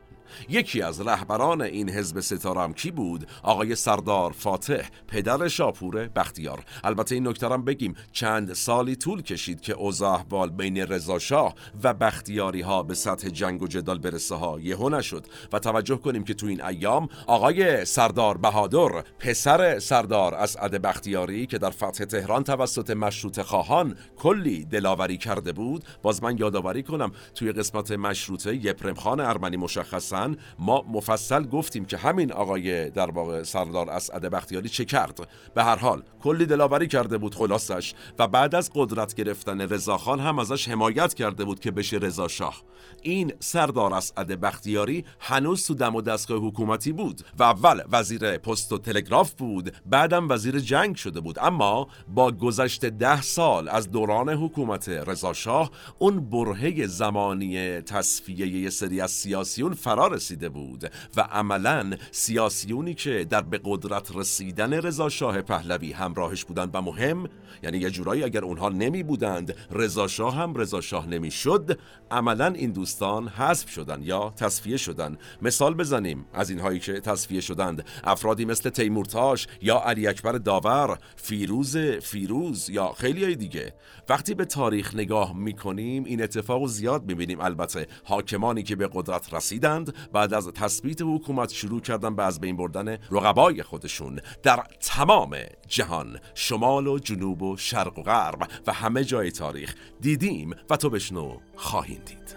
یکی 0.50 0.82
از 0.82 1.02
رهبران 1.02 1.62
این 1.62 1.90
حزب 1.90 2.20
ستارم 2.20 2.74
کی 2.74 2.92
بود؟ 2.92 3.28
آقای 3.44 3.76
سردار 3.76 4.32
فاتح 4.32 4.88
پدر 5.08 5.48
شاپور 5.48 6.08
بختیار. 6.08 6.64
البته 6.84 7.16
این 7.16 7.28
نکته 7.28 7.46
بگیم 7.58 7.96
چند 8.12 8.54
سالی 8.54 8.96
طول 8.96 9.22
کشید 9.22 9.62
که 9.62 9.74
اوضاع 9.74 10.24
بین 10.58 10.78
رضا 10.78 11.20
شاه 11.20 11.56
و 11.84 11.94
بختیاری 11.94 12.62
ها 12.62 12.84
به 12.84 12.94
سطح 12.94 13.30
جنگ 13.30 13.62
و 13.62 13.68
جدال 13.68 14.00
برسه 14.00 14.36
ها 14.36 14.60
یهو 14.60 14.90
نشد 14.90 15.26
و 15.54 15.60
توجه 15.60 15.98
کنیم 15.98 16.24
که 16.24 16.34
تو 16.34 16.48
این 16.48 16.64
ایام 16.64 17.10
آقای 17.28 17.86
سردار 17.86 18.38
بهادر 18.38 19.04
پسر 19.20 19.80
سردار 19.80 20.36
اسعد 20.36 20.82
بختیاری 20.82 21.46
که 21.46 21.58
در 21.58 21.70
فتح 21.70 22.06
تهران 22.06 22.44
توسط 22.44 22.90
مشروط 22.90 23.42
خواهان 23.42 23.98
کلی 24.18 24.66
دلاوری 24.66 25.18
کرده 25.18 25.52
بود 25.52 25.84
باز 26.02 26.24
من 26.24 26.38
یادآوری 26.38 26.84
کنم 26.84 27.12
توی 27.36 27.52
قسمت 27.52 27.92
مشروطه 27.92 28.56
یپرم 28.56 28.96
خان 28.96 29.20
ارمنی 29.20 29.58
مشخصا 29.58 30.25
ما 30.60 30.86
مفصل 30.92 31.44
گفتیم 31.44 31.86
که 31.86 31.98
همین 31.98 32.32
آقای 32.32 32.90
در 32.90 33.12
واقع 33.12 33.44
سردار 33.44 33.90
اسعد 33.90 34.26
بختیاری 34.26 34.70
چه 34.70 34.86
کرد. 34.86 35.28
به 35.54 35.64
هر 35.64 35.76
حال 35.76 36.04
کلی 36.24 36.46
دلاوری 36.46 36.88
کرده 36.88 37.18
بود 37.18 37.36
خلاصش 37.36 37.94
و 38.20 38.28
بعد 38.28 38.56
از 38.56 38.72
قدرت 38.76 39.14
گرفتن 39.14 39.62
رضاخان 39.62 40.20
هم 40.20 40.40
ازش 40.40 40.70
حمایت 40.70 41.14
کرده 41.14 41.46
بود 41.46 41.60
که 41.60 41.72
بشه 41.72 41.98
رضا 41.98 42.28
شاه. 42.28 42.62
این 43.02 43.34
سردار 43.40 43.94
اسعد 43.94 44.42
بختیاری 44.42 45.06
هنوز 45.20 45.68
تو 45.68 45.74
دم 45.74 45.96
و 45.96 46.02
دستگاه 46.02 46.38
حکومتی 46.38 46.92
بود 46.92 47.22
و 47.40 47.44
اول 47.44 47.82
وزیر 47.92 48.38
پست 48.38 48.74
و 48.74 48.78
تلگراف 48.78 49.34
بود 49.34 49.72
بعدم 49.86 50.30
وزیر 50.30 50.60
جنگ 50.60 50.96
شده 50.96 51.20
بود. 51.20 51.40
اما 51.40 51.88
با 52.08 52.32
گذشت 52.32 52.86
ده 52.86 53.22
سال 53.22 53.70
از 53.70 53.92
دوران 53.92 54.30
حکومت 54.30 54.90
رضا 54.90 55.34
شاه 55.34 55.72
اون 56.00 56.30
برهه 56.30 56.88
زمانی 56.88 57.82
تصفیه 57.82 58.48
یه 58.48 58.70
سری 58.70 59.02
از 59.02 59.12
سیاسیون 59.12 59.74
فرار 59.74 60.15
رسیده 60.16 60.50
بود 60.50 60.92
و 61.18 61.22
عملا 61.22 61.94
سیاسیونی 62.12 62.94
که 62.94 63.26
در 63.30 63.42
به 63.42 63.60
قدرت 63.64 64.16
رسیدن 64.16 64.74
رضا 64.74 65.10
شاه 65.10 65.42
پهلوی 65.42 65.92
همراهش 65.92 66.46
بودند 66.46 66.70
و 66.74 66.82
مهم 66.82 67.30
یعنی 67.64 67.78
یه 67.78 67.90
جورایی 67.90 68.24
اگر 68.24 68.46
اونها 68.46 68.70
نمی 68.70 69.04
بودند 69.04 69.56
رضا 69.72 70.08
شاه 70.08 70.36
هم 70.36 70.56
رضا 70.56 70.82
شاه 70.82 71.08
نمی 71.08 71.32
شد 71.32 71.80
عملا 72.12 72.48
این 72.48 72.72
دوستان 72.72 73.28
حذف 73.28 73.70
شدن 73.70 74.02
یا 74.04 74.34
تصفیه 74.38 74.78
شدن. 74.78 75.18
مثال 75.42 75.74
بزنیم 75.74 76.26
از 76.34 76.50
اینهایی 76.50 76.80
که 76.80 77.00
تصفیه 77.00 77.42
شدند. 77.42 77.86
افرادی 78.04 78.46
مثل 78.46 78.70
تیمورتاش 78.70 79.48
یا 79.62 79.80
علی 79.80 80.08
اکبر 80.08 80.32
داور 80.32 80.98
فیروز 81.16 81.78
فیروز 81.78 82.70
یا 82.70 82.92
خیلی 82.92 83.24
های 83.24 83.36
دیگه. 83.36 83.74
وقتی 84.10 84.34
به 84.34 84.46
تاریخ 84.46 84.96
نگاه 84.96 85.38
می‌کنیم 85.38 86.04
این 86.04 86.24
اتفاق 86.24 86.68
زیاد 86.68 87.06
می‌بینیم. 87.06 87.42
البته 87.42 87.88
حاکمانی 88.04 88.64
که 88.64 88.76
به 88.76 88.90
قدرت 88.94 89.34
رسیدند 89.34 89.94
بعد 90.14 90.34
از 90.34 90.48
تثبیت 90.48 91.02
حکومت 91.02 91.54
شروع 91.54 91.82
کردن 91.82 92.16
به 92.16 92.24
از 92.24 92.40
بین 92.40 92.58
بردن 92.58 92.98
رقبای 93.12 93.64
خودشون 93.64 94.20
در 94.44 94.64
تمام 94.80 95.36
جهان 95.68 96.20
شمال 96.36 96.88
و 96.88 97.00
جنوب 97.00 97.42
و 97.42 97.58
شرق 97.58 98.00
و 98.00 98.04
غرب 98.04 98.50
و 98.68 98.74
همه 98.74 99.04
جای 99.04 99.32
تاریخ 99.32 99.76
دیدیم 100.02 100.56
و 100.70 100.78
تو 100.78 100.90
بشنو 100.90 101.38
خواهیم 101.56 102.02
دید. 102.06 102.36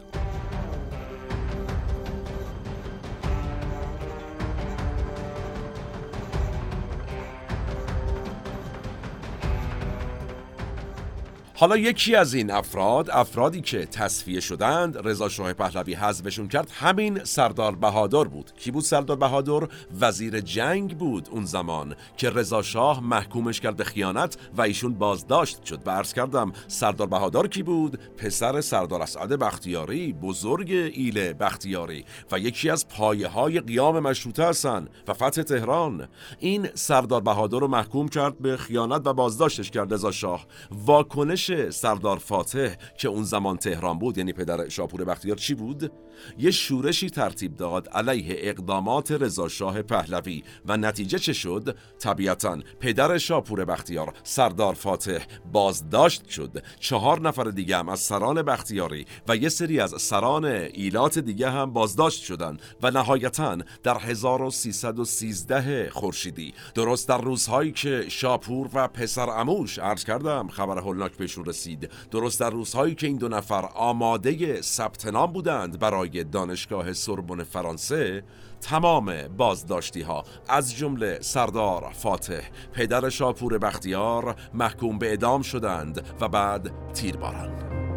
حالا 11.61 11.77
یکی 11.77 12.15
از 12.15 12.35
این 12.35 12.51
افراد 12.51 13.11
افرادی 13.11 13.61
که 13.61 13.87
تصفیه 13.87 14.41
شدند 14.41 15.09
رضا 15.09 15.29
شاه 15.29 15.53
پهلوی 15.53 15.95
حذفشون 15.95 16.49
کرد 16.49 16.71
همین 16.71 17.25
سردار 17.25 17.75
بهادر 17.75 18.25
بود. 18.25 18.53
کی 18.57 18.71
بود 18.71 18.85
سردار 18.85 19.17
بهادر؟ 19.17 19.69
وزیر 20.01 20.41
جنگ 20.41 20.99
بود 20.99 21.29
اون 21.31 21.45
زمان 21.45 21.97
که 22.17 22.31
رضا 22.31 22.63
شاه 22.63 23.01
محکومش 23.01 23.61
کرد 23.61 23.77
به 23.77 23.85
خیانت 23.85 24.37
و 24.57 24.63
ایشون 24.63 24.95
بازداشت 24.95 25.65
شد. 25.65 25.81
و 25.87 25.91
عرض 25.91 26.13
کردم 26.13 26.53
سردار 26.69 27.07
بهادر 27.07 27.47
کی 27.47 27.63
بود؟ 27.63 27.99
پسر 28.17 28.61
سردار 28.61 29.03
اسعد 29.03 29.29
بختیاری 29.29 30.13
بزرگ 30.13 30.71
ایل 30.71 31.33
بختیاری. 31.33 32.05
و 32.33 32.39
یکی 32.39 32.71
از 32.71 32.89
پایه 32.89 33.29
های 33.29 33.61
قیام 33.61 34.01
مشروطه 34.01 34.45
هستن 34.45 34.89
و 35.09 35.15
فتح 35.15 35.43
تهران. 35.43 36.09
این 36.39 36.69
سردار 36.75 37.21
بهادر 37.21 37.59
رو 37.59 37.69
محکوم 37.69 38.09
کرد 38.09 38.39
به 38.39 38.57
خیانت 38.57 39.07
و 39.07 39.13
بازداشتش 39.13 39.71
کرد 39.71 39.95
رضا 39.95 40.11
شاه. 40.11 40.47
واکنش 40.71 41.48
سردار 41.71 42.19
فاتح 42.19 42.75
که 42.99 43.09
اون 43.09 43.23
زمان 43.23 43.57
تهران 43.57 43.99
بود 43.99 44.19
یعنی 44.19 44.33
پدر 44.33 44.69
شاپور 44.69 45.05
بختیار 45.05 45.37
چی 45.37 45.55
بود؟ 45.55 45.93
یه 46.39 46.51
شورشی 46.51 47.11
ترتیب 47.11 47.57
داد 47.57 47.89
علیه 47.89 48.37
اقدامات 48.39 49.13
رضا 49.13 49.49
شاه 49.49 49.83
پهلوی. 49.83 50.43
و 50.67 50.77
نتیجه 50.77 51.19
چه 51.19 51.33
شد؟ 51.33 51.77
طبیعتا 51.99 52.59
پدر 52.81 53.19
شاپور 53.19 53.65
بختیار 53.65 54.15
سردار 54.23 54.75
فاتح 54.75 55.25
بازداشت 55.53 56.29
شد. 56.29 56.63
چهار 56.81 57.21
نفر 57.21 57.45
دیگه 57.45 57.77
هم 57.77 57.89
از 57.89 58.01
سران 58.01 58.43
بختیاری 58.43 59.07
و 59.29 59.37
یه 59.37 59.49
سری 59.49 59.81
از 59.81 60.03
سران 60.03 60.45
ایلات 60.45 61.19
دیگه 61.19 61.51
هم 61.51 61.73
بازداشت 61.73 62.23
شدند 62.25 62.63
و 62.83 62.91
نهایتا 62.91 63.59
در 63.83 63.99
1313 63.99 65.91
خورشیدی 65.91 66.55
درست 66.75 67.09
در 67.09 67.21
روزهایی 67.21 67.73
که 67.73 68.05
شاپور 68.09 68.71
و 68.75 68.89
پسر 68.89 69.31
اموش 69.31 69.79
عرض 69.79 70.05
کردم 70.05 70.49
خبر 70.49 70.79
هولناک 70.79 71.13
بهشون 71.39 71.45
رسید. 71.45 71.91
درست 72.11 72.41
در 72.41 72.51
روزهایی 72.51 72.95
که 72.95 73.07
این 73.07 73.17
دو 73.17 73.29
نفر 73.29 73.69
آماده 73.75 74.63
ثبت 74.63 75.07
نام 75.07 75.33
بودند 75.33 75.79
برای 75.79 76.25
دانشگاه 76.25 76.93
سوربن 76.93 77.43
فرانسه 77.43 78.25
تمام 78.61 79.29
بازداشتی 79.37 80.03
ها 80.03 80.25
از 80.49 80.77
جمله 80.77 81.19
سردار 81.21 81.93
فاتح 81.93 82.41
پدر 82.73 83.09
شاپور 83.09 83.59
بختیار 83.59 84.37
محکوم 84.55 84.99
به 84.99 85.09
اعدام 85.09 85.43
شدند 85.43 86.05
و 86.21 86.29
بعد 86.29 86.93
تیرباران. 86.93 87.88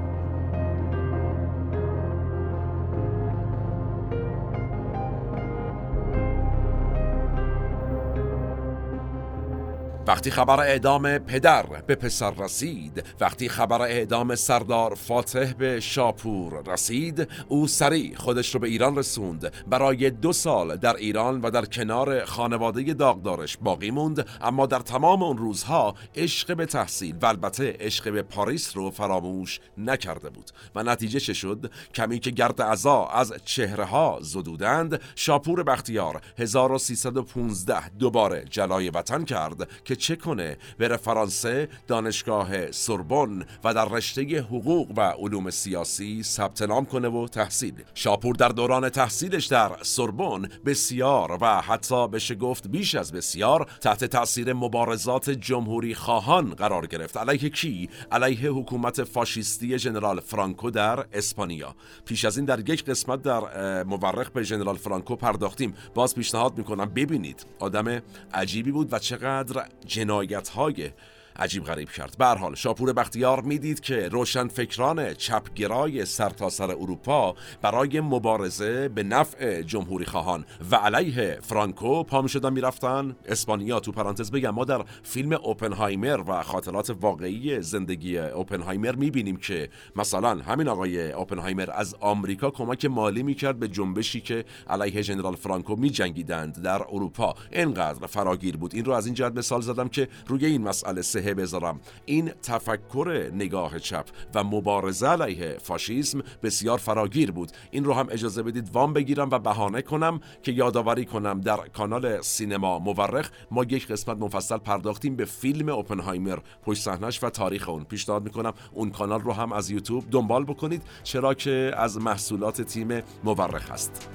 وقتی 10.07 10.31
خبر 10.31 10.59
اعدام 10.59 11.17
پدر 11.17 11.65
به 11.87 11.95
پسر 11.95 12.31
رسید 12.31 13.03
وقتی 13.19 13.49
خبر 13.49 13.81
اعدام 13.81 14.35
سردار 14.35 14.95
فاتح 14.95 15.53
به 15.53 15.79
شاپور 15.79 16.63
رسید 16.67 17.27
او 17.47 17.67
سریع 17.67 18.15
خودش 18.15 18.53
رو 18.53 18.59
به 18.59 18.67
ایران 18.67 18.97
رسوند. 18.97 19.53
برای 19.67 20.09
دو 20.09 20.33
سال 20.33 20.77
در 20.77 20.95
ایران 20.95 21.41
و 21.41 21.51
در 21.51 21.65
کنار 21.65 22.25
خانواده 22.25 22.93
داغدارش 22.93 23.57
باقی 23.57 23.91
موند 23.91 24.25
اما 24.41 24.65
در 24.65 24.79
تمام 24.79 25.23
اون 25.23 25.37
روزها 25.37 25.95
عشق 26.15 26.55
به 26.55 26.65
تحصیل 26.65 27.15
و 27.21 27.25
البته 27.25 27.77
عشق 27.79 28.11
به 28.11 28.21
پاریس 28.21 28.77
رو 28.77 28.91
فراموش 28.91 29.59
نکرده 29.77 30.29
بود. 30.29 30.51
و 30.75 30.83
نتیجه 30.83 31.19
چه 31.19 31.33
شد؟ 31.33 31.71
کمی 31.93 32.19
که 32.19 32.31
گرد 32.31 32.61
عزا 32.61 33.05
از 33.05 33.33
چهره 33.45 33.85
ها 33.85 34.19
زدودند 34.21 35.01
شاپور 35.15 35.63
بختیار 35.63 36.21
1315 36.37 37.89
دوباره 37.89 38.45
جلای 38.49 38.89
وطن 38.89 39.23
کرد 39.23 39.67
که 39.91 39.95
چه 39.95 40.15
کنه؟ 40.15 40.57
بره 40.79 40.97
فرانسه 40.97 41.69
دانشگاه 41.87 42.71
سوربن 42.71 43.45
و 43.63 43.73
در 43.73 43.89
رشته 43.89 44.41
حقوق 44.41 44.91
و 44.97 45.01
علوم 45.01 45.49
سیاسی 45.49 46.23
ثبت 46.23 46.61
نام 46.61 46.85
کنه 46.85 47.07
و 47.07 47.27
تحصیل. 47.27 47.73
شاپور 47.93 48.35
در 48.35 48.49
دوران 48.49 48.89
تحصیلش 48.89 49.45
در 49.45 49.71
سوربن 49.81 50.49
بسیار 50.65 51.37
و 51.41 51.61
حتی 51.61 52.07
بشه 52.07 52.35
گفت 52.35 52.67
بیش 52.67 52.95
از 52.95 53.11
بسیار 53.11 53.67
تحت 53.81 54.03
تاثیر 54.03 54.53
مبارزات 54.53 55.29
جمهوری 55.29 55.95
خواهان 55.95 56.49
قرار 56.49 56.87
گرفت. 56.87 57.17
علیه 57.17 57.49
کی؟ 57.49 57.89
علیه 58.11 58.49
حکومت 58.49 59.03
فاشیستی 59.03 59.79
ژنرال 59.79 60.19
فرانکو 60.19 60.71
در 60.71 61.05
اسپانیا. 61.13 61.75
پیش 62.05 62.25
از 62.25 62.37
این 62.37 62.45
در 62.45 62.69
یک 62.69 62.85
قسمت 62.85 63.21
در 63.21 63.83
مورخ 63.83 64.29
به 64.29 64.43
ژنرال 64.43 64.77
فرانکو 64.77 65.15
پرداختیم. 65.15 65.73
باز 65.93 66.15
پیشنهاد 66.15 66.57
می‌کنم 66.57 66.85
ببینید. 66.85 67.45
آدم 67.59 68.01
عجیبی 68.33 68.71
بود 68.71 68.93
و 68.93 68.99
چقدر 68.99 69.65
جنایت 69.85 70.49
های 70.49 70.91
عجیب 71.35 71.63
غریب 71.63 71.89
کرد. 71.89 72.15
به 72.17 72.25
حال 72.25 72.55
شاپور 72.55 72.93
بختیار 72.93 73.41
می‌دید 73.41 73.79
که 73.79 74.09
روشن 74.09 74.47
فکران 74.47 75.13
چپگرای 75.13 76.05
سرتاسر 76.05 76.67
سر 76.67 76.71
اروپا 76.71 77.35
برای 77.61 77.99
مبارزه 77.99 78.89
به 78.89 79.03
نفع 79.03 79.61
جمهوری 79.61 80.05
خواهان 80.05 80.45
و 80.71 80.75
علیه 80.75 81.39
فرانکو 81.41 82.03
پا 82.03 82.21
می 82.21 82.29
شدن 82.29 82.53
می‌رفتن. 82.53 83.15
اسپانیا 83.25 83.79
تو 83.79 83.91
پرانتز 83.91 84.31
بگم 84.31 84.49
ما 84.49 84.65
در 84.65 84.85
فیلم 85.03 85.33
اوپنهایمر 85.33 86.23
و 86.27 86.43
خاطرات 86.43 86.95
واقعی 87.01 87.61
زندگی 87.61 88.17
اوپنهایمر 88.17 88.95
می‌بینیم 88.95 89.35
که 89.35 89.69
مثلا 89.95 90.29
همین 90.29 90.67
آقای 90.67 91.11
اوپنهایمر 91.11 91.69
از 91.73 91.95
آمریکا 91.99 92.49
کمک 92.49 92.85
مالی 92.85 93.23
می‌کرد 93.23 93.59
به 93.59 93.67
جنبشی 93.67 94.21
که 94.21 94.45
علیه 94.69 95.01
ژنرال 95.01 95.35
فرانکو 95.35 95.75
میجنگیدند 95.75 96.61
در 96.61 96.81
اروپا. 96.81 97.35
انقدر 97.51 98.07
فراگیر 98.07 98.57
بود. 98.57 98.75
این 98.75 98.85
رو 98.85 98.93
از 98.93 99.05
این 99.05 99.15
جهت 99.15 99.33
مثال 99.35 99.61
زدم 99.61 99.87
که 99.87 100.07
روی 100.27 100.45
این 100.45 100.61
مسئله 100.61 101.01
بذارم. 101.33 101.79
این 102.05 102.31
تفکر 102.43 103.31
نگاه 103.33 103.79
چپ 103.79 104.05
و 104.35 104.43
مبارزه 104.43 105.07
علیه 105.07 105.57
فاشیسم 105.63 106.21
بسیار 106.43 106.77
فراگیر 106.77 107.31
بود. 107.31 107.51
این 107.71 107.83
رو 107.83 107.93
هم 107.93 108.07
اجازه 108.11 108.43
بدید 108.43 108.69
وام 108.73 108.93
بگیرم 108.93 109.29
و 109.31 109.39
بهانه 109.39 109.81
کنم 109.81 110.19
که 110.43 110.51
یادآوری 110.51 111.05
کنم 111.05 111.41
در 111.41 111.57
کانال 111.57 112.21
سینما 112.21 112.79
مورخ 112.79 113.29
ما 113.51 113.63
یک 113.63 113.87
قسمت 113.87 114.17
مفصل 114.17 114.57
پرداختیم 114.57 115.15
به 115.15 115.25
فیلم 115.25 115.69
اوپنهایمر 115.69 116.37
پشت 116.63 116.81
صحنش 116.81 117.23
و 117.23 117.29
تاریخ 117.29 117.69
اون. 117.69 117.83
پیشنهاد 117.83 118.23
می‌کنم 118.23 118.53
اون 118.73 118.89
کانال 118.89 119.21
رو 119.21 119.33
هم 119.33 119.51
از 119.51 119.69
یوتیوب 119.69 120.03
دنبال 120.11 120.43
بکنید 120.43 120.81
چرا 121.03 121.33
که 121.33 121.71
از 121.77 121.97
محصولات 121.97 122.61
تیم 122.61 123.01
مورخ 123.23 123.71
هست. 123.71 124.09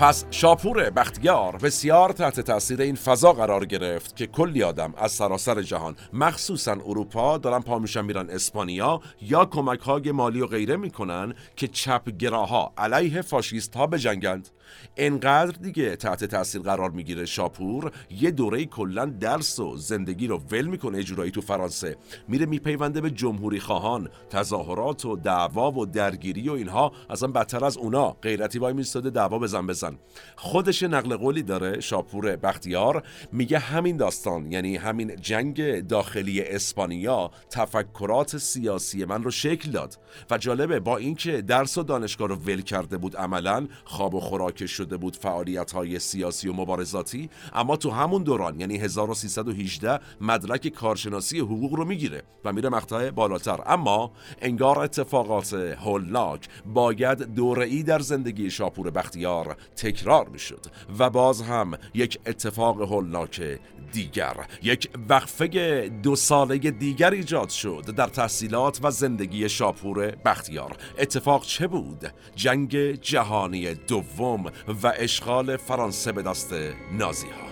پس 0.00 0.24
شاپور 0.30 0.90
بختیار 0.90 1.56
بسیار 1.56 2.12
تحت 2.12 2.40
تاثیر 2.40 2.80
این 2.80 2.94
فضا 2.94 3.32
قرار 3.32 3.64
گرفت 3.64 4.16
که 4.16 4.26
کلی 4.26 4.62
آدم 4.62 4.94
از 4.96 5.12
سراسر 5.12 5.62
جهان 5.62 5.96
مخصوصا 6.12 6.72
اروپا 6.72 7.38
دارن 7.38 7.60
پا 7.60 7.78
میشن 7.78 8.04
میرن 8.04 8.30
اسپانیا 8.30 9.00
یا 9.22 9.44
کمک 9.44 9.80
های 9.80 10.12
مالی 10.12 10.40
و 10.40 10.46
غیره 10.46 10.76
می‌کنن 10.76 11.34
که 11.56 11.68
چپگراها 11.68 12.72
علیه 12.78 13.22
فاشیست 13.22 13.76
ها 13.76 13.86
بجنگند. 13.86 14.48
انقدر 14.96 15.58
دیگه 15.60 15.96
تحت 15.96 16.24
تاثیر 16.24 16.62
قرار 16.62 16.90
می‌گیره 16.90 17.26
شاپور. 17.26 17.92
یه 18.10 18.30
دوره 18.30 18.64
کلا 18.64 19.04
درس 19.06 19.58
و 19.58 19.76
زندگی 19.76 20.26
رو 20.26 20.42
ول 20.50 20.66
می‌کنه 20.66 20.98
اجرایی 20.98 21.30
تو 21.30 21.40
فرانسه. 21.40 21.96
میره 22.28 22.46
میپیونده 22.46 23.00
به 23.00 23.10
جمهوری 23.10 23.60
خواهان. 23.60 24.08
تظاهرات 24.30 25.04
و 25.04 25.16
دعوا 25.16 25.72
و 25.72 25.86
درگیری 25.86 26.48
و 26.48 26.52
اینها 26.52 26.92
اصلا 27.10 27.28
بدتر 27.28 27.64
از 27.64 27.76
اونا. 27.76 28.10
غیرتی 28.10 28.58
وای 28.58 28.72
میستاده 28.72 29.10
دعوا 29.10 29.38
بزن 29.38 29.66
بزن. 29.66 29.98
خودش 30.36 30.82
نقل 30.82 31.16
قولی 31.16 31.42
داره 31.42 31.80
شاپور 31.80 32.36
بختیار. 32.36 33.02
میگه 33.32 33.58
همین 33.58 33.96
داستان 33.96 34.52
یعنی 34.52 34.76
همین 34.76 35.16
جنگ 35.16 35.86
داخلی 35.86 36.42
اسپانیا 36.42 37.30
تفکرات 37.50 38.36
سیاسی 38.36 39.04
من 39.04 39.22
رو 39.22 39.30
شکل 39.30 39.70
داد. 39.70 39.98
و 40.30 40.38
جالبه 40.38 40.80
با 40.80 40.96
اینکه 40.96 41.42
درس 41.42 41.78
و 41.78 41.82
دانشگاه 41.82 42.28
رو 42.28 42.36
ول 42.36 42.60
کرده 42.60 42.98
بود 42.98 43.16
عملا 43.16 43.68
خواب 43.84 44.14
و 44.14 44.20
خوراک 44.20 44.59
شده 44.66 44.96
بود 44.96 45.16
فعالیت 45.16 45.72
های 45.72 45.98
سیاسی 45.98 46.48
و 46.48 46.52
مبارزاتی 46.52 47.30
اما 47.54 47.76
تو 47.76 47.90
همون 47.90 48.22
دوران 48.22 48.60
یعنی 48.60 48.76
1318 48.76 50.00
مدرک 50.20 50.68
کارشناسی 50.68 51.38
حقوق 51.40 51.74
رو 51.74 51.84
می‌گیره 51.84 52.22
و 52.44 52.52
میره 52.52 52.68
مقطع 52.68 53.10
بالاتر. 53.10 53.60
اما 53.66 54.12
انگار 54.42 54.78
اتفاقات 54.78 55.54
هولناک 55.54 56.48
باید 56.74 57.22
دوره 57.22 57.82
در 57.82 57.98
زندگی 57.98 58.50
شاپور 58.50 58.90
بختیار 58.90 59.56
تکرار 59.76 60.28
می‌شد 60.28 60.66
و 60.98 61.10
باز 61.10 61.42
هم 61.42 61.72
یک 61.94 62.18
اتفاق 62.26 62.82
هولناک 62.82 63.58
دیگر. 63.92 64.34
یک 64.62 64.90
وقفه 65.08 65.88
دو 66.02 66.16
ساله 66.16 66.58
دیگر 66.58 67.10
ایجاد 67.10 67.48
شد 67.48 67.84
در 67.96 68.06
تحصیلات 68.06 68.80
و 68.82 68.90
زندگی 68.90 69.48
شاپور 69.48 70.10
بختیار. 70.10 70.76
اتفاق 70.98 71.44
چه 71.44 71.66
بود؟ 71.66 72.12
جنگ 72.34 72.76
جهانی 72.92 73.74
دوم 73.74 74.46
و 74.82 74.92
اشغال 74.96 75.56
فرانسه 75.56 76.12
به 76.12 76.22
دست 76.22 76.54
نازی 76.92 77.26
ها 77.26 77.49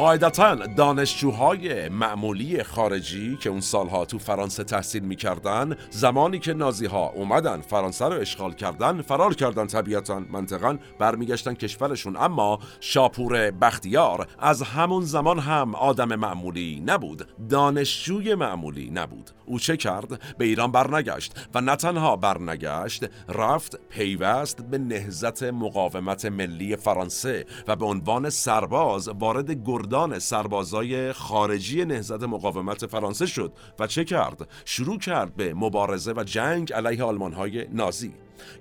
قاعدتا 0.00 0.54
دانشجوهای 0.54 1.88
معمولی 1.88 2.62
خارجی 2.62 3.36
که 3.36 3.50
اون 3.50 3.60
سالها 3.60 4.04
تو 4.04 4.18
فرانسه 4.18 4.64
تحصیل 4.64 5.02
می‌کردن 5.02 5.76
زمانی 5.90 6.38
که 6.38 6.54
نازی 6.54 6.86
ها 6.86 7.08
اومدن 7.08 7.60
فرانسه 7.60 8.04
رو 8.04 8.12
اشغال 8.12 8.52
کردن 8.52 9.02
فرار 9.02 9.34
کردن 9.34 9.66
طبیعتا 9.66 10.22
منطقا 10.30 10.78
برمیگشتن 10.98 11.54
کشورشون. 11.54 12.16
اما 12.16 12.58
شاپور 12.80 13.50
بختیار 13.50 14.26
از 14.38 14.62
همون 14.62 15.04
زمان 15.04 15.38
هم 15.38 15.74
آدم 15.74 16.14
معمولی 16.14 16.82
نبود 16.86 17.28
دانشجوی 17.48 18.34
معمولی 18.34 18.90
نبود. 18.90 19.30
او 19.46 19.58
چه 19.58 19.76
کرد؟ 19.76 20.36
به 20.38 20.44
ایران 20.44 20.72
برنگشت 20.72 21.48
و 21.54 21.60
نه 21.60 21.76
تنها 21.76 22.16
برنگشت 22.16 23.04
رفت 23.28 23.80
پیوست 23.88 24.62
به 24.62 24.78
نهزت 24.78 25.42
مقاومت 25.42 26.24
ملی 26.24 26.76
فرانسه 26.76 27.46
و 27.68 27.76
به 27.76 27.84
عنوان 27.84 28.30
سرباز 28.30 29.08
وارد 29.08 29.64
گردان 29.90 30.18
سربازای 30.18 31.12
خارجی 31.12 31.84
نهزت 31.84 32.22
مقاومت 32.22 32.86
فرانسه 32.86 33.26
شد 33.26 33.52
و 33.78 33.86
چه 33.86 34.04
کرد؟ 34.04 34.48
شروع 34.64 34.98
کرد 34.98 35.34
به 35.36 35.54
مبارزه 35.54 36.12
و 36.12 36.24
جنگ 36.24 36.72
علیه 36.72 37.04
آلمان 37.04 37.32
های 37.32 37.66
نازی. 37.72 38.12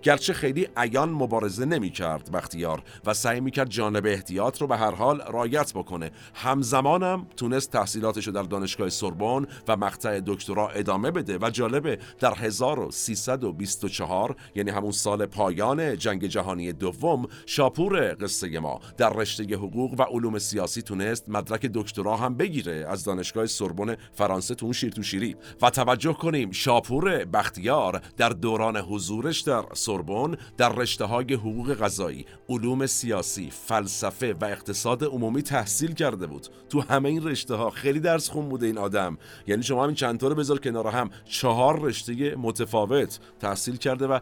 گرچه 0.03 0.33
خیلی 0.33 0.67
عیان 0.77 1.09
مبارزه 1.09 1.65
نمی 1.65 1.89
کرد 1.89 2.31
بختیار 2.31 2.83
و 3.05 3.13
سعی 3.13 3.39
می 3.39 3.51
کرد 3.51 3.69
جانب 3.69 4.05
احتیاط 4.05 4.61
رو 4.61 4.67
به 4.67 4.77
هر 4.77 4.91
حال 4.91 5.21
رایت 5.21 5.73
بکنه. 5.73 6.11
همزمانم 6.33 7.27
تونست 7.37 7.71
تحصیلاتش 7.71 8.27
رو 8.27 8.33
در 8.33 8.43
دانشگاه 8.43 8.89
سوربن 8.89 9.45
و 9.67 9.77
مقطع 9.77 10.21
دکترا 10.25 10.69
ادامه 10.69 11.11
بده 11.11 11.37
و 11.41 11.49
جالبه 11.49 11.99
در 12.19 12.33
1324 12.33 14.35
یعنی 14.55 14.71
همون 14.71 14.91
سال 14.91 15.25
پایان 15.25 15.97
جنگ 15.97 16.25
جهانی 16.25 16.73
دوم 16.73 17.27
شاپور 17.45 18.15
قصه 18.21 18.59
ما. 18.59 18.79
در 18.97 19.13
رشته 19.13 19.43
حقوق 19.43 19.99
و 19.99 20.03
علوم 20.03 20.39
سیاسی 20.39 20.81
تونست 20.81 21.29
مدرک 21.29 21.65
دکترا 21.65 22.17
هم 22.17 22.35
بگیره. 22.35 22.85
از 22.89 23.03
دانشگاه 23.03 23.45
سوربن 23.45 23.95
فرانسه 24.13 24.55
تو 24.55 24.73
شیر 24.73 24.91
تو 24.91 25.03
شیری. 25.03 25.35
و 25.61 25.69
توجه 25.69 26.13
کنیم 26.13 26.51
شاپور 26.51 27.25
بختیار 27.25 28.01
در 28.17 28.29
دوران 28.29 28.77
حضورش 28.77 29.41
در 29.41 29.63
سوربن 29.73 30.37
در 30.57 30.69
رشته 30.69 31.05
های 31.05 31.33
حقوق 31.33 31.73
غذایی، 31.73 32.25
علوم 32.49 32.85
سیاسی، 32.85 33.49
فلسفه 33.51 34.33
و 34.33 34.45
اقتصاد 34.45 35.03
عمومی 35.03 35.41
تحصیل 35.41 35.93
کرده 35.93 36.27
بود. 36.27 36.47
تو 36.69 36.81
همه 36.81 37.09
این 37.09 37.23
رشته 37.23 37.55
ها 37.55 37.69
خیلی 37.69 37.99
درس 37.99 38.29
خون 38.29 38.49
بوده 38.49 38.65
این 38.65 38.77
آدم. 38.77 39.17
یعنی 39.47 39.63
شما 39.63 39.83
همین 39.83 39.95
چند 39.95 40.19
تا 40.19 40.27
رو 40.27 40.35
بذار 40.35 40.59
کنار 40.59 40.87
هم 40.87 41.09
چهار 41.25 41.81
رشته 41.81 42.35
متفاوت 42.35 43.19
تحصیل 43.39 43.75
کرده 43.75 44.07
و 44.07 44.19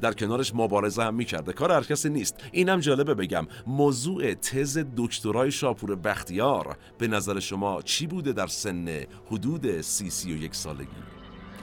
در 0.00 0.12
کنارش 0.12 0.54
مبارزه 0.54 1.02
هم 1.02 1.14
می‌کرده. 1.14 1.52
کار 1.52 1.72
هر 1.72 1.82
کسی 1.82 2.08
نیست. 2.08 2.36
اینم 2.52 2.80
جالبه 2.80 3.14
بگم 3.14 3.46
موضوع 3.66 4.34
تز 4.34 4.84
دکترای 4.96 5.50
شاپور 5.50 5.96
بختیار 5.96 6.76
به 6.98 7.08
نظر 7.08 7.40
شما 7.40 7.82
چی 7.82 8.06
بوده 8.06 8.32
در 8.32 8.46
سن 8.46 8.88
حدود 9.26 9.80
سی 9.80 10.10
سی 10.10 10.32
و 10.32 10.36
یک 10.36 10.54
سالگی؟ 10.54 10.88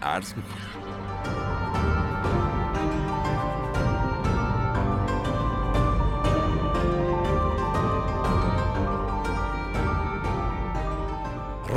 عرض 0.01 0.33
می‌کنم 0.33 0.77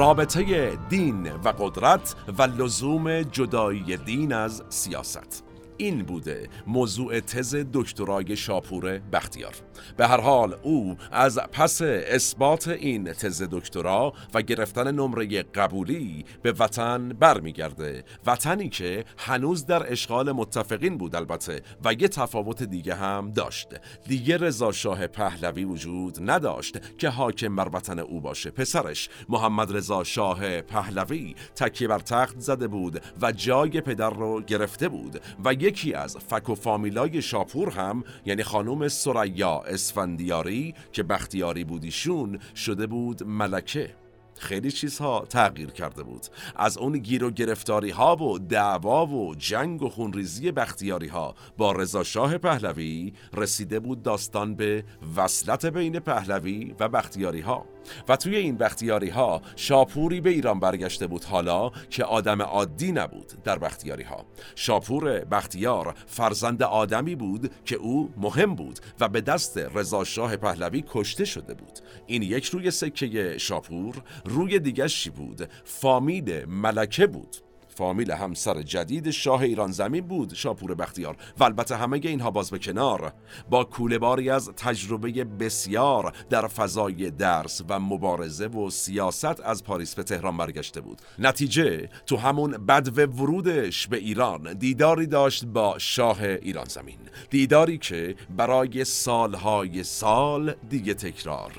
رابطه 0.00 0.78
دین 0.88 1.32
و 1.32 1.48
قدرت 1.48 2.14
و 2.38 2.42
لزوم 2.42 3.22
جدایی 3.22 3.96
دین 3.96 4.32
از 4.32 4.62
سیاست. 4.68 5.49
این 5.80 6.02
بوده 6.02 6.48
موضوع 6.66 7.20
تز 7.20 7.56
دکترای 7.72 8.36
شاپور 8.36 8.98
بختیار. 8.98 9.54
به 9.96 10.06
هر 10.06 10.20
حال 10.20 10.56
او 10.62 10.96
از 11.12 11.38
پس 11.52 11.82
اثبات 11.82 12.68
این 12.68 13.12
تز 13.12 13.42
دکترا 13.50 14.12
و 14.34 14.42
گرفتن 14.42 14.94
نمره 14.94 15.42
قبولی 15.42 16.24
به 16.42 16.52
وطن 16.52 17.08
برمیگرده. 17.08 18.04
وطنی 18.26 18.68
که 18.68 19.04
هنوز 19.18 19.66
در 19.66 19.92
اشغال 19.92 20.32
متفقین 20.32 20.98
بود 20.98 21.14
البته 21.14 21.62
و 21.84 21.92
یه 21.92 22.08
تفاوت 22.08 22.62
دیگه 22.62 22.94
هم 22.94 23.30
داشت. 23.30 23.68
دیگه 24.08 24.36
رضا 24.36 24.72
شاه 24.72 25.06
پهلوی 25.06 25.64
وجود 25.64 26.30
نداشت 26.30 26.96
که 26.96 27.08
حاکم 27.08 27.56
بر 27.56 27.68
وطن 27.72 27.98
او 27.98 28.20
باشه. 28.20 28.50
پسرش 28.50 29.08
محمد 29.28 29.76
رضا 29.76 30.04
شاه 30.04 30.60
پهلوی 30.60 31.34
تکیه 31.56 31.88
بر 31.88 31.98
تخت 31.98 32.40
زده 32.40 32.68
بود 32.68 33.02
و 33.22 33.32
جای 33.32 33.80
پدر 33.80 34.10
رو 34.10 34.40
گرفته 34.40 34.88
بود 34.88 35.20
و 35.44 35.54
یکی 35.70 35.94
از 35.94 36.16
فک 36.16 36.48
و 36.48 36.54
فامیلای 36.54 37.22
شاپور 37.22 37.70
هم 37.70 38.04
یعنی 38.24 38.42
خانم 38.42 38.88
سریا 38.88 39.58
اسفندیاری 39.58 40.74
که 40.92 41.02
بختیاری 41.02 41.64
بودیشون 41.64 42.38
شده 42.54 42.86
بود 42.86 43.22
ملکه. 43.22 43.94
خیلی 44.38 44.70
چیزها 44.70 45.26
تغییر 45.28 45.70
کرده 45.70 46.02
بود. 46.02 46.26
از 46.56 46.78
اون 46.78 46.98
گیر 46.98 47.24
و 47.24 47.30
گرفتاری 47.30 47.90
ها 47.90 48.16
و 48.16 48.38
دعوا 48.38 49.06
و 49.06 49.34
جنگ 49.34 49.82
و 49.82 49.88
خونریزی 49.88 50.52
بختیاری 50.52 51.08
ها 51.08 51.34
با 51.56 51.72
رضا 51.72 52.02
شاه 52.02 52.38
پهلوی 52.38 53.12
رسیده 53.34 53.80
بود 53.80 54.02
داستان 54.02 54.54
به 54.54 54.84
وصلت 55.16 55.66
بین 55.66 55.98
پهلوی 55.98 56.74
و 56.80 56.88
بختیاری 56.88 57.40
ها 57.40 57.66
و 58.08 58.16
توی 58.16 58.36
این 58.36 58.56
بختیاری 58.56 59.08
ها 59.08 59.42
شاپوری 59.56 60.20
به 60.20 60.30
ایران 60.30 60.60
برگشته 60.60 61.06
بود 61.06 61.24
حالا 61.24 61.70
که 61.90 62.04
آدم 62.04 62.42
عادی 62.42 62.92
نبود 62.92 63.32
در 63.44 63.58
بختیاری 63.58 64.02
ها 64.02 64.26
شاپور 64.54 65.24
بختیار 65.24 65.94
فرزند 66.06 66.62
آدمی 66.62 67.14
بود 67.14 67.50
که 67.64 67.76
او 67.76 68.14
مهم 68.16 68.54
بود 68.54 68.80
و 69.00 69.08
به 69.08 69.20
دست 69.20 69.58
رضا 69.58 70.04
شاه 70.04 70.36
پهلوی 70.36 70.84
کشته 70.88 71.24
شده 71.24 71.54
بود. 71.54 71.78
این 72.06 72.22
یک 72.22 72.44
روی 72.44 72.70
سکه 72.70 73.38
شاپور 73.38 73.94
روی 74.24 74.58
دیگشی 74.58 75.10
بود؟ 75.10 75.48
فامیل 75.64 76.44
ملکه 76.44 77.06
بود. 77.06 77.36
فامیل 77.80 78.10
همسر 78.10 78.62
جدید 78.62 79.10
شاه 79.10 79.42
ایران 79.42 79.72
زمین 79.72 80.06
بود 80.06 80.34
شاپور 80.34 80.74
بختیار. 80.74 81.16
و 81.38 81.44
البته 81.44 81.76
همه 81.76 82.00
اینها 82.02 82.30
باز 82.30 82.50
به 82.50 82.58
کنار. 82.58 83.12
با 83.50 83.64
کوله 83.64 83.98
باری 83.98 84.30
از 84.30 84.50
تجربه 84.56 85.24
بسیار 85.24 86.12
در 86.30 86.46
فضای 86.46 87.10
درس 87.10 87.62
و 87.68 87.80
مبارزه 87.80 88.46
و 88.46 88.70
سیاست 88.70 89.40
از 89.40 89.64
پاریس 89.64 89.94
به 89.94 90.02
تهران 90.02 90.36
برگشته 90.36 90.80
بود. 90.80 91.02
نتیجه 91.18 91.88
تو 92.06 92.16
همون 92.16 92.50
بدو 92.50 93.02
ورودش 93.02 93.86
به 93.86 93.96
ایران 93.96 94.52
دیداری 94.52 95.06
داشت 95.06 95.44
با 95.44 95.78
شاه 95.78 96.22
ایران 96.22 96.66
زمین. 96.68 96.98
دیداری 97.30 97.78
که 97.78 98.16
برای 98.36 98.84
سالهای 98.84 99.84
سال 99.84 100.54
دیگه 100.70 100.94
تکرار 100.94 101.52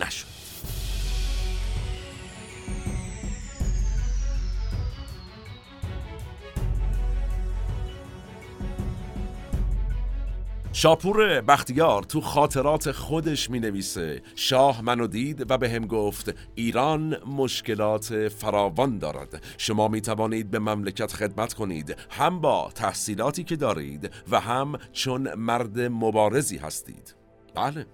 نشد. 0.00 0.35
شاپور 10.78 11.40
بختیار 11.40 12.02
تو 12.02 12.20
خاطرات 12.20 12.92
خودش 12.92 13.50
می 13.50 13.60
نویسه 13.60 14.22
شاه 14.34 14.82
منو 14.82 15.06
دید 15.06 15.50
و 15.50 15.58
به 15.58 15.70
هم 15.70 15.86
گفت 15.86 16.34
ایران 16.54 17.16
مشکلات 17.24 18.28
فراوان 18.28 18.98
دارد. 18.98 19.42
شما 19.58 19.88
می 19.88 20.00
توانید 20.00 20.50
به 20.50 20.58
مملکت 20.58 21.12
خدمت 21.12 21.54
کنید. 21.54 21.96
هم 22.10 22.40
با 22.40 22.70
تحصیلاتی 22.74 23.44
که 23.44 23.56
دارید 23.56 24.10
و 24.30 24.40
هم 24.40 24.78
چون 24.92 25.34
مرد 25.34 25.80
مبارزی 25.80 26.56
هستید. 26.56 27.14
بله. 27.54 27.86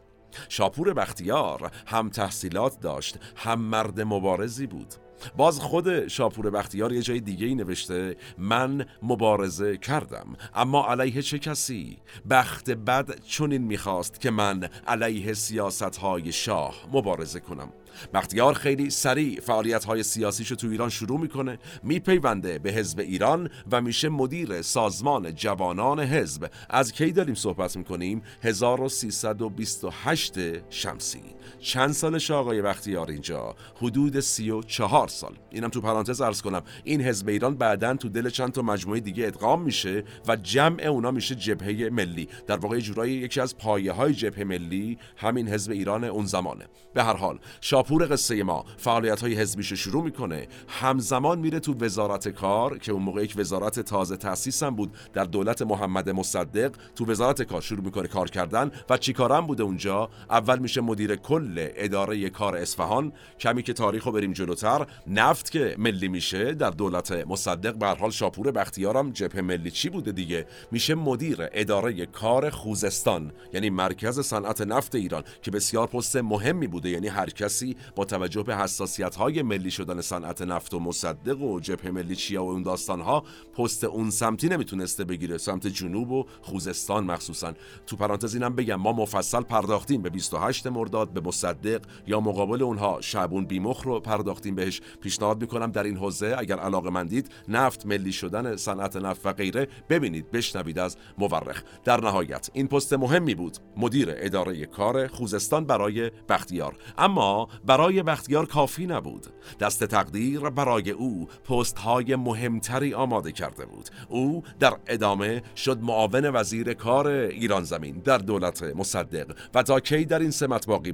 شاپور 0.49 0.95
بختیار 0.95 1.71
هم 1.87 2.11
تحصیلات 2.11 2.81
داشت 2.81 3.18
هم 3.37 3.61
مرد 3.61 4.01
مبارزی 4.01 4.66
بود. 4.66 4.95
باز 5.37 5.61
خود 5.61 6.09
شاپور 6.09 6.51
بختیار 6.51 6.93
یه 6.93 7.03
جای 7.03 7.21
دیگه 7.21 7.47
ای 7.47 7.55
نوشته 7.55 8.17
من 8.39 8.87
مبارزه 9.03 9.77
کردم 9.77 10.27
اما 10.55 10.87
علیه 10.87 11.23
چه 11.23 11.39
کسی؟ 11.39 11.99
بخت 12.31 12.71
بد 12.71 13.21
چنین 13.21 13.63
می‌خواست 13.63 14.21
که 14.21 14.31
من 14.31 14.69
علیه 14.87 15.35
سیاست 15.35 15.97
های 15.97 16.33
شاه 16.33 16.75
مبارزه 16.93 17.41
کنم. 17.41 17.69
بختیار 18.15 18.55
خیلی 18.55 18.91
سریع 18.91 19.41
فعالیت 19.41 19.85
های 19.85 20.03
سیاسیشو 20.03 20.55
تو 20.55 20.67
ایران 20.67 20.89
شروع 20.89 21.21
می‌کنه 21.21 21.59
میپیونده 21.83 22.59
به 22.59 22.73
حزب 22.73 22.99
ایران 22.99 23.51
و 23.73 23.81
میشه 23.81 24.09
مدیر 24.09 24.63
سازمان 24.63 25.35
جوانان 25.35 26.01
حزب. 26.01 26.51
از 26.71 26.93
کی 26.93 27.13
داریم 27.13 27.35
صحبت 27.35 27.77
می‌کنیم؟ 27.77 28.23
1328 28.43 30.71
شمسی 30.71 31.23
چند 31.61 31.92
سالش 31.92 32.31
آقای 32.31 32.62
بختیار 32.62 33.11
اینجا؟ 33.11 33.57
حدود 33.76 34.20
34 34.20 35.09
سال. 35.09 35.38
اینم 35.50 35.68
تو 35.68 35.81
پرانتز 35.81 36.20
ارز 36.20 36.42
کنم. 36.42 36.62
این 36.85 37.00
حزب 37.00 37.28
ایران 37.28 37.55
بعدا 37.55 37.94
تو 37.94 38.09
دل 38.09 38.28
چند 38.28 38.52
تا 38.52 38.62
مجموعه 38.62 39.00
دیگه 39.00 39.26
ادغام 39.26 39.62
میشه 39.62 40.05
و 40.28 40.37
جمع 40.37 40.83
اونا 40.83 41.11
میشه 41.11 41.35
جبهه 41.35 41.90
ملی. 41.92 42.28
در 42.46 42.57
واقع 42.57 42.78
جورایی 42.78 43.14
یکی 43.14 43.40
از 43.40 43.59
پایه 43.59 43.92
های 43.92 44.14
جبهه 44.14 44.44
ملی 44.44 44.98
همین 45.16 45.48
حزب 45.48 45.72
ایران 45.72 46.05
اون 46.05 46.26
زمانه. 46.26 46.64
به 46.94 47.05
هر 47.05 47.16
حال 47.16 47.38
شاپور 47.61 48.07
قصه 48.11 48.42
ما 48.42 48.64
فعالیت 48.76 49.20
های 49.20 49.35
حزبیش 49.35 49.72
شروع 49.72 50.05
می‌کنه. 50.05 50.48
همزمان 50.68 51.38
میره 51.38 51.61
تو 51.61 51.74
وزارت 51.81 52.28
کار 52.28 52.78
که 52.78 52.92
اون 52.92 53.02
موقع 53.02 53.22
یک 53.22 53.35
وزارت 53.37 53.81
تازه 53.81 54.16
تأسیس 54.16 54.62
هم 54.62 54.76
بود 54.76 54.92
در 55.12 55.24
دولت 55.24 55.62
محمد 55.62 56.11
مصدق. 56.11 56.72
تو 56.96 57.07
وزارت 57.07 57.42
کار 57.42 57.61
شروع 57.61 57.85
می‌کنه 57.85 58.09
کار 58.09 58.31
کردن. 58.31 58.70
و 58.90 58.96
چیکارم 58.96 59.46
بوده 59.46 59.62
اونجا؟ 59.62 60.11
اول 60.31 60.59
میشه 60.59 60.81
مدیر 60.81 61.16
کل 61.33 61.68
اداره 61.75 62.31
کار 62.31 62.57
اصفهان 62.57 63.12
کمی 63.40 63.62
که 63.62 63.73
تاریخ 63.73 64.05
رو 64.05 64.12
بریم 64.12 64.33
جلوتر 64.33 64.87
نفت 65.07 65.51
که 65.51 65.75
ملی 65.79 66.09
میشه 66.09 66.55
در 66.55 66.71
دولت 66.71 67.12
مصدق 67.12 67.75
به 67.75 67.87
حال 67.87 68.11
شاپور 68.11 68.51
بختیارم 68.51 69.11
جبهه 69.11 69.40
ملی 69.40 69.71
چی 69.71 69.88
بوده 69.88 70.12
دیگه؟ 70.12 70.47
میشه 70.71 70.95
مدیر 70.95 71.37
اداره 71.53 72.07
کار 72.07 72.51
خوزستان 72.51 73.33
یعنی 73.53 73.71
مرکز 73.71 74.21
صنعت 74.21 74.61
نفت 74.61 74.95
ایران 74.95 75.25
که 75.42 75.51
بسیار 75.51 75.87
پست 75.87 76.16
مهمی 76.16 76.66
بوده. 76.66 76.90
یعنی 76.90 77.09
هر 77.09 77.31
کسی 77.31 77.77
با 77.97 78.05
توجه 78.05 78.42
به 78.42 78.57
حساسیت 78.57 79.16
های 79.16 79.42
ملی 79.42 79.71
شدن 79.71 80.01
صنعت 80.01 80.42
نفت 80.42 80.75
و 80.75 80.81
مصدق 80.81 81.40
و 81.40 81.61
جبهه 81.61 81.90
ملی 81.90 82.16
چیا 82.16 82.45
و 82.45 82.51
اون 82.51 82.62
داستان 82.62 83.01
ها 83.01 83.25
پست 83.57 83.85
اون 83.85 84.11
سمتی 84.11 84.49
نمی‌تونسته 84.49 85.05
بگیره. 85.05 85.38
سمت 85.38 85.66
جنوب 85.66 86.11
و 86.11 86.27
خوزستان 86.42 87.05
مخصوصا. 87.05 87.53
تو 87.87 87.97
پرانتز 87.97 88.35
اینم 88.35 88.55
بگم 88.55 88.77
ما 88.77 88.92
مفصل 88.92 89.40
پرداختیم 89.40 90.03
به 90.03 90.11
28 90.11 90.66
مرداد 90.66 91.12
به 91.12 91.22
مصدق 91.25 91.81
یا 92.07 92.21
مقابل 92.21 92.63
اونها 92.63 93.01
شعبون 93.01 93.45
بیمخ 93.45 93.83
رو 93.83 94.01
پرداختیم 94.01 94.55
بهش 94.55 94.81
پیشنهاد 95.01 95.41
می‌کنم 95.41 95.71
در 95.71 95.83
این 95.83 95.97
حوزه 95.97 96.35
اگر 96.39 96.59
علاقه 96.59 96.91
مندید 96.91 97.31
نفت 97.49 97.87
ملی 97.87 98.13
شدن 98.13 98.57
صنعت 98.57 98.97
نفت 98.97 99.27
و 99.27 99.33
غیره 99.33 99.69
ببینید 99.89 100.31
بشنوید 100.31 100.79
از 100.79 100.97
مورخ. 101.19 101.63
در 101.85 102.01
نهایت 102.01 102.51
این 102.53 102.69
پست 102.69 102.93
مهمی 102.93 103.35
بود 103.35 103.57
مدیر 103.77 104.09
اداره 104.11 104.67
کار 104.67 105.07
خوزستان 105.07 105.65
برای 105.65 106.11
بختیار. 106.29 106.77
اما 106.99 107.49
برای 107.67 108.03
بختیار 108.03 108.47
کافی 108.47 108.87
نبود. 108.87 109.27
دست 109.61 109.85
تقدیر 109.85 110.41
برای 110.41 110.91
او 110.91 111.29
پست 111.49 111.79
های 111.79 112.17
مهمتری 112.17 112.95
آماده 112.95 113.33
کرده 113.33 113.67
بود. 113.67 113.89
او 114.09 114.43
در 114.61 114.73
ادامه 114.87 115.43
شد 115.57 115.83
معاون 115.83 116.31
وزیر 116.35 116.75
کار 116.75 117.07
ایران 117.07 117.65
زمین 117.65 117.99
در 118.05 118.19
دولت 118.19 118.63
مصدق 118.63 119.37
و 119.55 119.63
تا 119.63 119.81
کی 119.81 120.05
در 120.05 120.19
این 120.19 120.31
سمت 120.31 120.67
باقی 120.67 120.93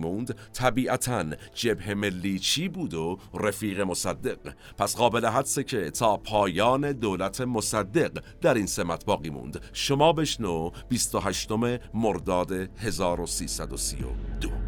طبیعتا 0.53 1.25
جبهه 1.55 1.95
ملی 1.95 2.39
چی 2.39 2.69
بود 2.69 2.95
و 2.95 3.19
رفیق 3.35 3.81
مصدق؟ 3.81 4.39
پس 4.79 4.97
قابل 4.97 5.27
حدسه 5.27 5.65
که 5.65 5.91
تا 5.91 6.17
پایان 6.17 6.93
دولت 6.93 7.41
مصدق 7.41 8.23
در 8.41 8.55
این 8.55 8.67
سمت 8.67 9.05
باقی 9.05 9.31
موند. 9.31 9.61
شما 9.73 10.13
بشنو 10.13 10.71
28 10.89 11.49
مرداد 11.95 12.53
1332 12.53 14.68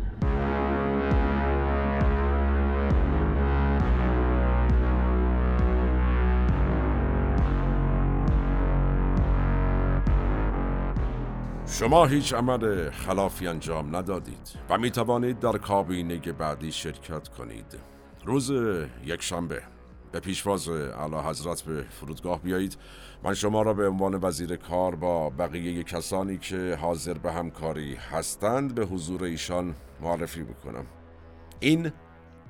شما 11.80 12.06
هیچ 12.06 12.34
عمل 12.34 12.90
خلافی 12.90 13.46
انجام 13.46 13.96
ندادید 13.96 14.52
و 14.70 14.78
می 14.78 14.90
توانید 14.90 15.38
در 15.38 15.58
کابینه 15.58 16.18
بعدی 16.18 16.72
شرکت 16.72 17.28
کنید. 17.28 17.78
روز 18.24 18.50
یک 19.04 19.22
شنبه 19.22 19.62
به 20.12 20.20
پیشواز 20.20 20.68
اعلی 20.68 21.16
حضرت 21.16 21.62
به 21.62 21.82
فرودگاه 21.82 22.42
بیایید. 22.42 22.76
من 23.22 23.34
شما 23.34 23.62
را 23.62 23.74
به 23.74 23.88
عنوان 23.88 24.18
وزیر 24.22 24.56
کار 24.56 24.94
با 24.94 25.30
بقیه 25.30 25.82
کسانی 25.82 26.38
که 26.38 26.78
حاضر 26.80 27.14
به 27.14 27.32
همکاری 27.32 27.94
هستند 27.94 28.74
به 28.74 28.86
حضور 28.86 29.24
ایشان 29.24 29.74
معرفی 30.00 30.40
می‌کنم. 30.40 30.86
این 31.60 31.92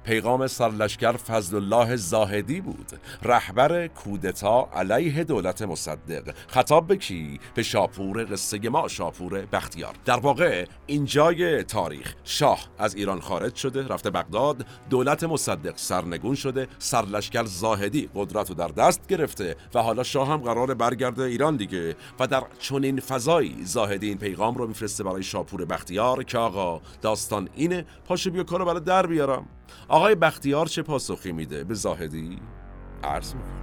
پیغام 0.04 0.46
سرلشکر 0.46 1.12
فضل 1.12 1.56
الله 1.56 1.96
زاهدی 1.96 2.60
بود 2.60 2.92
رهبر 3.22 3.86
کودتا 3.86 4.68
علیه 4.74 5.24
دولت 5.24 5.62
مصدق. 5.62 6.34
خطاب 6.48 6.86
به 6.86 6.96
کی؟ 6.96 7.40
به 7.54 7.62
شاپور 7.62 8.24
قصه 8.24 8.68
ما 8.68 8.88
شاپور 8.88 9.46
بختیار. 9.52 9.94
در 10.04 10.16
واقع 10.16 10.66
اینجای 10.86 11.64
تاریخ. 11.64 12.14
شاه 12.24 12.60
از 12.78 12.94
ایران 12.94 13.20
خارج 13.20 13.54
شده 13.54 13.88
رفته 13.88 14.10
بغداد 14.10 14.66
دولت 14.90 15.24
مصدق 15.24 15.76
سرنگون 15.76 16.34
شده 16.34 16.68
سرلشکر 16.78 17.44
زاهدی 17.44 18.10
قدرت 18.14 18.48
رو 18.48 18.54
در 18.54 18.68
دست 18.68 19.06
گرفته 19.06 19.56
و 19.74 19.82
حالا 19.82 20.02
شاه 20.02 20.28
هم 20.28 20.36
قرار 20.36 20.74
برگرده 20.74 21.22
ایران 21.22 21.56
دیگه. 21.56 21.96
و 22.20 22.26
در 22.26 22.42
چنین 22.58 23.00
فضایی 23.00 23.56
زاهدی 23.64 24.08
این 24.08 24.18
پیغام 24.18 24.54
رو 24.54 24.66
میفرسته 24.66 25.04
برای 25.04 25.22
شاپور 25.22 25.64
بختیار 25.64 26.24
که 26.24 26.38
آقا 26.38 26.80
داستان 27.02 27.48
اینه. 27.54 27.84
پاشو 28.04 28.30
بیا 28.30 28.44
کارو 28.44 28.64
برای 28.64 28.80
در 28.80 29.06
بیارم. 29.06 29.46
آقای 29.88 30.14
بختیار 30.14 30.66
چه 30.66 30.83
پاسخی 30.83 31.33
میده؟ 31.33 31.64
به 31.64 31.74
زاهدی؟ 31.74 32.38
عرض 33.04 33.35
می‌کنه 33.35 33.61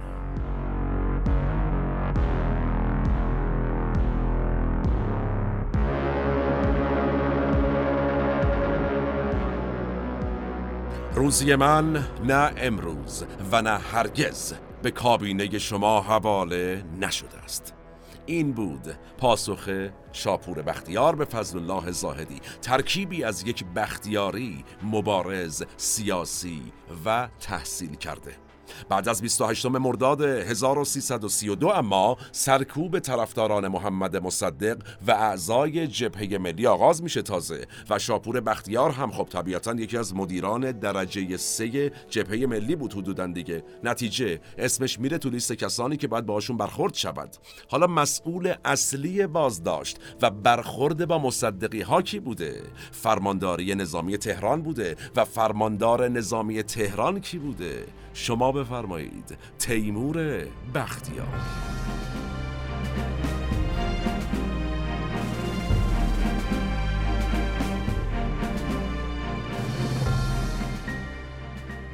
روزی 11.14 11.54
من 11.54 12.04
نه 12.24 12.52
امروز 12.56 13.24
و 13.52 13.62
نه 13.62 13.78
هرگز 13.78 14.54
به 14.82 14.90
کابینه 14.90 15.58
شما 15.58 16.00
حواله 16.00 16.84
نشده 17.00 17.38
است. 17.38 17.77
این 18.28 18.52
بود. 18.52 18.94
پاسخ 19.18 19.88
شاپور 20.12 20.62
بختیار 20.62 21.16
به 21.16 21.24
فضل 21.24 21.58
الله 21.58 21.90
زاهدی. 21.90 22.40
ترکیبی 22.62 23.24
از 23.24 23.42
یک 23.42 23.64
بختیاری 23.76 24.64
مبارز 24.82 25.62
سیاسی 25.76 26.62
و 27.04 27.28
تحصیل 27.40 27.94
کرده. 27.94 28.47
بعد 28.88 29.08
از 29.08 29.22
28 29.22 29.66
مرداد 29.66 30.20
1332 30.22 31.68
اما 31.68 32.16
سرکوب 32.32 32.98
طرفداران 32.98 33.68
محمد 33.68 34.16
مصدق 34.16 34.76
و 35.06 35.10
اعضای 35.10 35.86
جبهه 35.86 36.38
ملی 36.38 36.66
آغاز 36.66 37.02
میشه 37.02 37.22
تازه 37.22 37.66
و 37.90 37.98
شاپور 37.98 38.40
بختیار 38.40 38.90
هم 38.90 39.10
خب 39.10 39.24
طبیعتا 39.24 39.74
یکی 39.74 39.96
از 39.96 40.14
مدیران 40.14 40.72
درجه 40.72 41.36
سه 41.36 41.92
جبهه 42.10 42.46
ملی 42.46 42.76
بود 42.76 42.92
حدودا 42.92 43.26
دیگه. 43.26 43.62
نتیجه 43.84 44.40
اسمش 44.58 44.98
میره 44.98 45.18
تو 45.18 45.30
لیست 45.30 45.52
کسانی 45.52 45.96
که 45.96 46.08
باید 46.08 46.26
باشون 46.26 46.56
برخورد 46.56 46.94
شود. 46.94 47.36
حالا 47.68 47.86
مسئول 47.86 48.54
اصلی 48.64 49.26
بازداشت 49.26 49.98
و 50.22 50.30
برخورد 50.30 51.06
با 51.06 51.18
مصدقی 51.18 51.80
ها 51.80 52.02
کی 52.02 52.20
بوده؟ 52.20 52.62
فرمانداری 52.92 53.74
نظامی 53.74 54.18
تهران 54.18 54.62
بوده 54.62 54.96
و 55.16 55.24
فرماندار 55.24 56.08
نظامی 56.08 56.62
تهران 56.62 57.20
کی 57.20 57.38
بوده؟ 57.38 57.86
شما 58.14 58.52
بفرمایید. 58.58 59.38
تیمور 59.58 60.44
بختیار. 60.74 61.26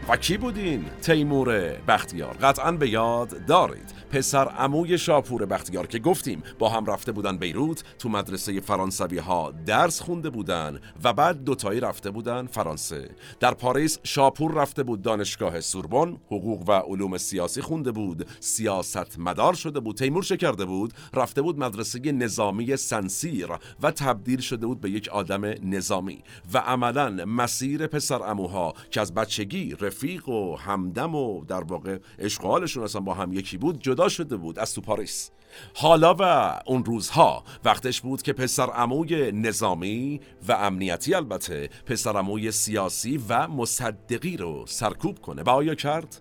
و 0.08 0.16
کی 0.16 0.36
بودین؟ 0.36 0.84
تیمور 1.02 1.72
بختیار. 1.88 2.34
قطعا 2.34 2.72
به 2.72 2.88
یاد 2.88 3.46
دارید. 3.46 3.93
پسر 4.14 4.48
عموی 4.48 4.98
شاپور 4.98 5.46
بختیار 5.46 5.86
که 5.86 5.98
گفتیم 5.98 6.42
با 6.58 6.68
هم 6.68 6.86
رفته 6.86 7.12
بودن 7.12 7.36
بیروت 7.36 7.84
تو 7.98 8.08
مدرسه 8.08 8.60
فرانسوی 8.60 9.18
ها 9.18 9.52
درس 9.66 10.00
خونده 10.00 10.30
بودن 10.30 10.80
و 11.04 11.12
بعد 11.12 11.44
دوتایی 11.44 11.80
رفته 11.80 12.10
بودن 12.10 12.46
فرانسه. 12.46 13.10
در 13.40 13.54
پاریس 13.54 13.98
شاپور 14.02 14.54
رفته 14.54 14.82
بود 14.82 15.02
دانشگاه 15.02 15.60
سوربن 15.60 16.16
حقوق 16.26 16.68
و 16.68 16.72
علوم 16.72 17.18
سیاسی 17.18 17.62
خونده 17.62 17.92
بود 17.92 18.26
سیاست 18.40 19.18
مدار 19.18 19.54
شده 19.54 19.80
بود 19.80 19.96
تیمور 19.96 20.24
کرده 20.24 20.64
بود 20.64 20.92
رفته 21.14 21.42
بود 21.42 21.58
مدرسه 21.58 22.12
نظامی 22.12 22.76
سنسیر 22.76 23.48
و 23.82 23.90
تبدیل 23.90 24.40
شده 24.40 24.66
بود 24.66 24.80
به 24.80 24.90
یک 24.90 25.08
آدم 25.08 25.44
نظامی. 25.44 26.22
و 26.52 26.58
عملا 26.58 27.24
مسیر 27.26 27.86
پسر 27.86 28.22
اموها 28.22 28.74
که 28.90 29.00
از 29.00 29.14
بچگی 29.14 29.76
رفیق 29.80 30.28
و 30.28 30.56
همدم 30.56 31.14
و 31.14 31.44
در 31.44 31.64
واقع 31.64 31.98
اشغالشون 32.18 32.84
اصلا 32.84 33.00
با 33.00 33.14
هم 33.14 33.32
یکی 33.32 33.58
بود 33.58 33.80
جدا 33.80 34.03
شده 34.08 34.36
بود 34.36 34.58
از 34.58 34.74
تو 34.74 34.80
پاریس 34.80 35.30
حالا 35.74 36.16
و 36.18 36.22
اون 36.66 36.84
روزها 36.84 37.44
وقتش 37.64 38.00
بود 38.00 38.22
که 38.22 38.32
پسر 38.32 38.70
عموی 38.70 39.32
نظامی 39.32 40.20
و 40.48 40.52
امنیتی 40.52 41.14
البته 41.14 41.68
پسر 41.86 42.16
عموی 42.16 42.50
سیاسی 42.50 43.20
و 43.28 43.48
مصدقی 43.48 44.36
رو 44.36 44.66
سرکوب 44.66 45.18
کنه. 45.18 45.42
و 45.42 45.50
آیا 45.50 45.74
کرد؟ 45.74 46.20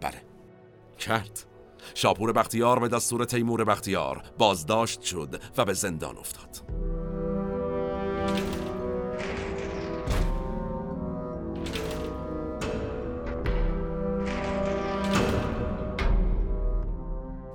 بله. 0.00 0.22
کرد. 0.98 1.44
شاپور 1.94 2.32
بختیار 2.32 2.78
به 2.78 2.88
دستور 2.88 3.24
تیمور 3.24 3.64
بختیار 3.64 4.22
بازداشت 4.38 5.02
شد 5.02 5.40
و 5.56 5.64
به 5.64 5.72
زندان 5.72 6.18
افتاد. 6.18 6.80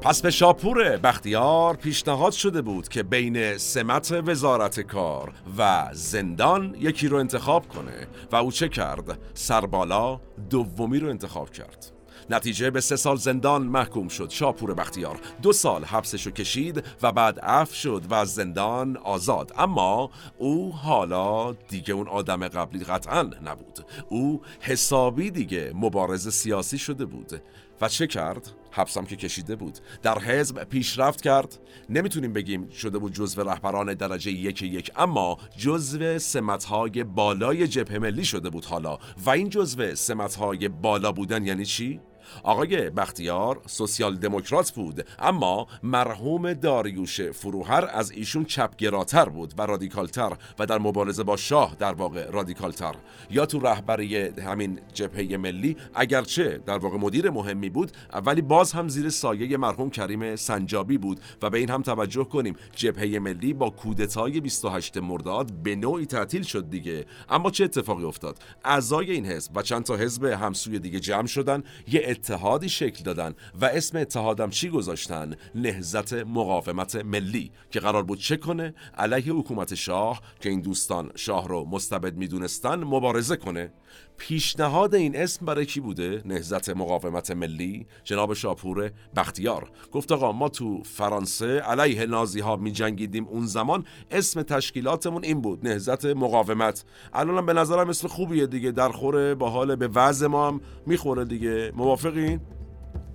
پس 0.06 0.22
به 0.22 0.32
شاپور 0.32 0.98
بختیار 0.98 1.76
پیشنهاد 1.76 2.32
شده 2.32 2.62
بود 2.62 2.88
که 2.88 3.04
بین 3.04 3.58
سمت 3.58 4.12
وزارت 4.12 4.80
کار 4.80 5.34
و 5.58 5.90
زندان 5.94 6.76
یکی 6.80 7.08
رو 7.08 7.18
انتخاب 7.18 7.68
کنه 7.68 8.08
و 8.32 8.36
او 8.36 8.52
چه 8.52 8.70
کرد؟ 8.70 9.20
سربالا 9.34 10.20
دومی 10.50 11.00
رو 11.00 11.10
انتخاب 11.10 11.50
کرد. 11.50 11.92
نتیجه 12.30 12.70
به 12.70 12.82
سه 12.82 12.96
سال 12.96 13.16
زندان 13.16 13.62
محکوم 13.62 14.08
شد. 14.08 14.30
شاپور 14.30 14.74
بختیار 14.74 15.20
دو 15.42 15.54
سال 15.54 15.84
حبسشو 15.84 16.32
کشید 16.32 16.84
و 17.02 17.12
بعد 17.12 17.40
عفو 17.40 17.76
شد 17.76 18.04
و 18.10 18.14
از 18.14 18.34
زندان 18.34 18.98
آزاد. 18.98 19.54
اما 19.58 20.10
او 20.38 20.74
حالا 20.74 21.54
دیگه 21.54 21.94
اون 21.94 22.08
آدم 22.08 22.48
قبلی 22.48 22.84
قطعا 22.84 23.22
نبود. 23.22 23.86
او 24.10 24.42
حسابی 24.60 25.32
دیگه 25.32 25.72
مبارز 25.76 26.28
سیاسی 26.28 26.78
شده 26.78 27.06
بود. 27.06 27.42
و 27.82 27.88
چه 27.88 28.08
کرد؟ 28.08 28.52
حبسم 28.76 29.06
که 29.06 29.16
کشیده 29.16 29.56
بود. 29.56 29.80
در 30.02 30.20
حزب 30.20 30.64
پیشرفت 30.64 31.22
کرد. 31.22 31.60
نمی‌تونیم 31.90 32.34
بگیم 32.34 32.70
شده 32.70 32.98
بود 32.98 33.14
جزو 33.14 33.44
رهبران 33.44 33.94
درجه 33.94 34.32
یک 34.32 34.62
یک 34.62 34.92
اما 34.96 35.38
جزو 35.58 36.20
سمتهای 36.20 37.04
بالای 37.04 37.68
جبهه 37.68 38.00
ملی 38.00 38.26
شده 38.26 38.50
بود 38.50 38.66
حالا. 38.66 38.98
و 39.26 39.30
این 39.30 39.50
جزو 39.50 39.96
سمتهای 39.96 40.68
بالا 40.68 41.12
بودن 41.12 41.46
یعنی 41.46 41.66
چی؟ 41.66 42.00
آقای 42.44 42.90
بختیار 42.90 43.62
سوسیال 43.66 44.16
دموکرات 44.16 44.72
بود 44.72 45.06
اما 45.20 45.68
مرحوم 45.84 46.54
داریوش 46.54 47.22
فروهر 47.22 47.90
از 47.94 48.12
ایشون 48.12 48.46
چپگراتر 48.46 49.30
بود 49.30 49.54
و 49.58 49.62
رادیکالتر 49.62 50.38
و 50.60 50.66
در 50.66 50.78
مبارزه 50.78 51.24
با 51.24 51.38
شاه 51.38 51.76
در 51.80 51.94
واقع 51.94 52.30
رادیکالتر. 52.32 52.96
یا 53.32 53.46
تو 53.46 53.60
رهبری 53.60 54.16
همین 54.18 54.80
جبهه 54.94 55.38
ملی 55.38 55.78
اگرچه 55.94 56.58
در 56.66 56.78
واقع 56.78 56.98
مدیر 56.98 57.30
مهمی 57.30 57.70
بود 57.70 57.92
ولی 58.26 58.42
باز 58.42 58.72
هم 58.72 58.90
زیر 58.90 59.10
سایه 59.10 59.58
مرحوم 59.58 59.90
کریم 59.90 60.36
سنجابی 60.36 60.98
بود 60.98 61.20
و 61.42 61.50
به 61.50 61.58
این 61.58 61.70
هم 61.70 61.82
توجه 61.82 62.24
کنیم. 62.24 62.56
جبهه 62.76 63.20
ملی 63.20 63.54
با 63.54 63.70
کودتای 63.70 64.40
28 64.40 64.98
مرداد 64.98 65.52
به 65.52 65.76
نوعی 65.76 66.06
تعطیل 66.06 66.44
شد 66.44 66.70
دیگه. 66.70 67.06
اما 67.30 67.52
چه 67.52 67.64
اتفاقی 67.64 68.04
افتاد؟ 68.04 68.40
اعضای 68.64 69.12
این 69.12 69.26
حزب 69.26 69.58
و 69.58 69.62
چند 69.62 69.84
تا 69.84 69.96
حزب 69.96 70.26
همسوی 70.26 70.80
دیگه 70.80 71.00
جمع 71.00 71.28
شدن. 71.28 71.64
یه 71.88 72.02
اتحادی 72.16 72.70
شکل 72.70 73.04
دادن 73.04 73.34
و 73.62 73.66
اسم 73.66 73.98
اتحادم 73.98 74.50
چی 74.50 74.70
گذاشتن؟ 74.70 75.36
نهزت 75.56 76.14
مقاومت 76.14 76.96
ملی 76.96 77.52
که 77.72 77.80
قرار 77.80 78.04
بود 78.04 78.20
چه 78.20 78.38
کنه؟ 78.38 78.74
علیه 78.98 79.34
حکومت 79.34 79.76
شاه 79.76 80.22
که 80.40 80.50
این 80.50 80.62
دوستان 80.62 81.12
شاه 81.16 81.48
رو 81.48 81.66
مستبد 81.66 82.16
می‌دونستن 82.16 82.84
مبارزه 82.84 83.36
کنه. 83.36 83.74
پیشنهاد 84.18 84.96
این 84.96 85.16
اسم 85.16 85.46
برای 85.46 85.66
کی 85.66 85.80
بوده؟ 85.80 86.22
نهزت 86.26 86.70
مقاومت 86.70 87.32
ملی؟ 87.32 87.86
جناب 88.04 88.34
شاپور 88.34 88.92
بختیار 89.16 89.72
گفت 89.92 90.12
آقا 90.12 90.32
ما 90.32 90.50
تو 90.50 90.84
فرانسه 90.84 91.60
علیه 91.60 92.06
نازی 92.06 92.40
ها 92.40 92.56
می 92.56 92.72
جنگیدیم 92.72 93.28
اون 93.28 93.46
زمان. 93.46 93.86
اسم 94.12 94.42
تشکیلاتمون 94.42 95.24
این 95.24 95.42
بود 95.42 95.68
نهزت 95.68 96.06
مقاومت. 96.06 96.86
الانم 97.14 97.46
به 97.46 97.54
نظرم 97.54 97.88
مثل 97.88 98.08
خوبیه 98.08 98.48
دیگه 98.48 98.72
در 98.72 98.90
خوره 98.90 99.36
با 99.36 99.50
حال 99.50 99.76
به 99.76 99.88
وضع 99.88 100.28
ما 100.28 100.48
هم 100.48 100.62
می‌خوره 100.86 101.26
دیگه. 101.26 101.72
موافقین؟ 101.76 102.40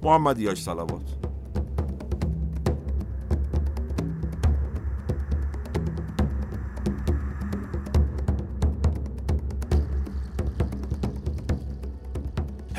محمدیاش 0.03 0.63
صلوات. 0.63 1.40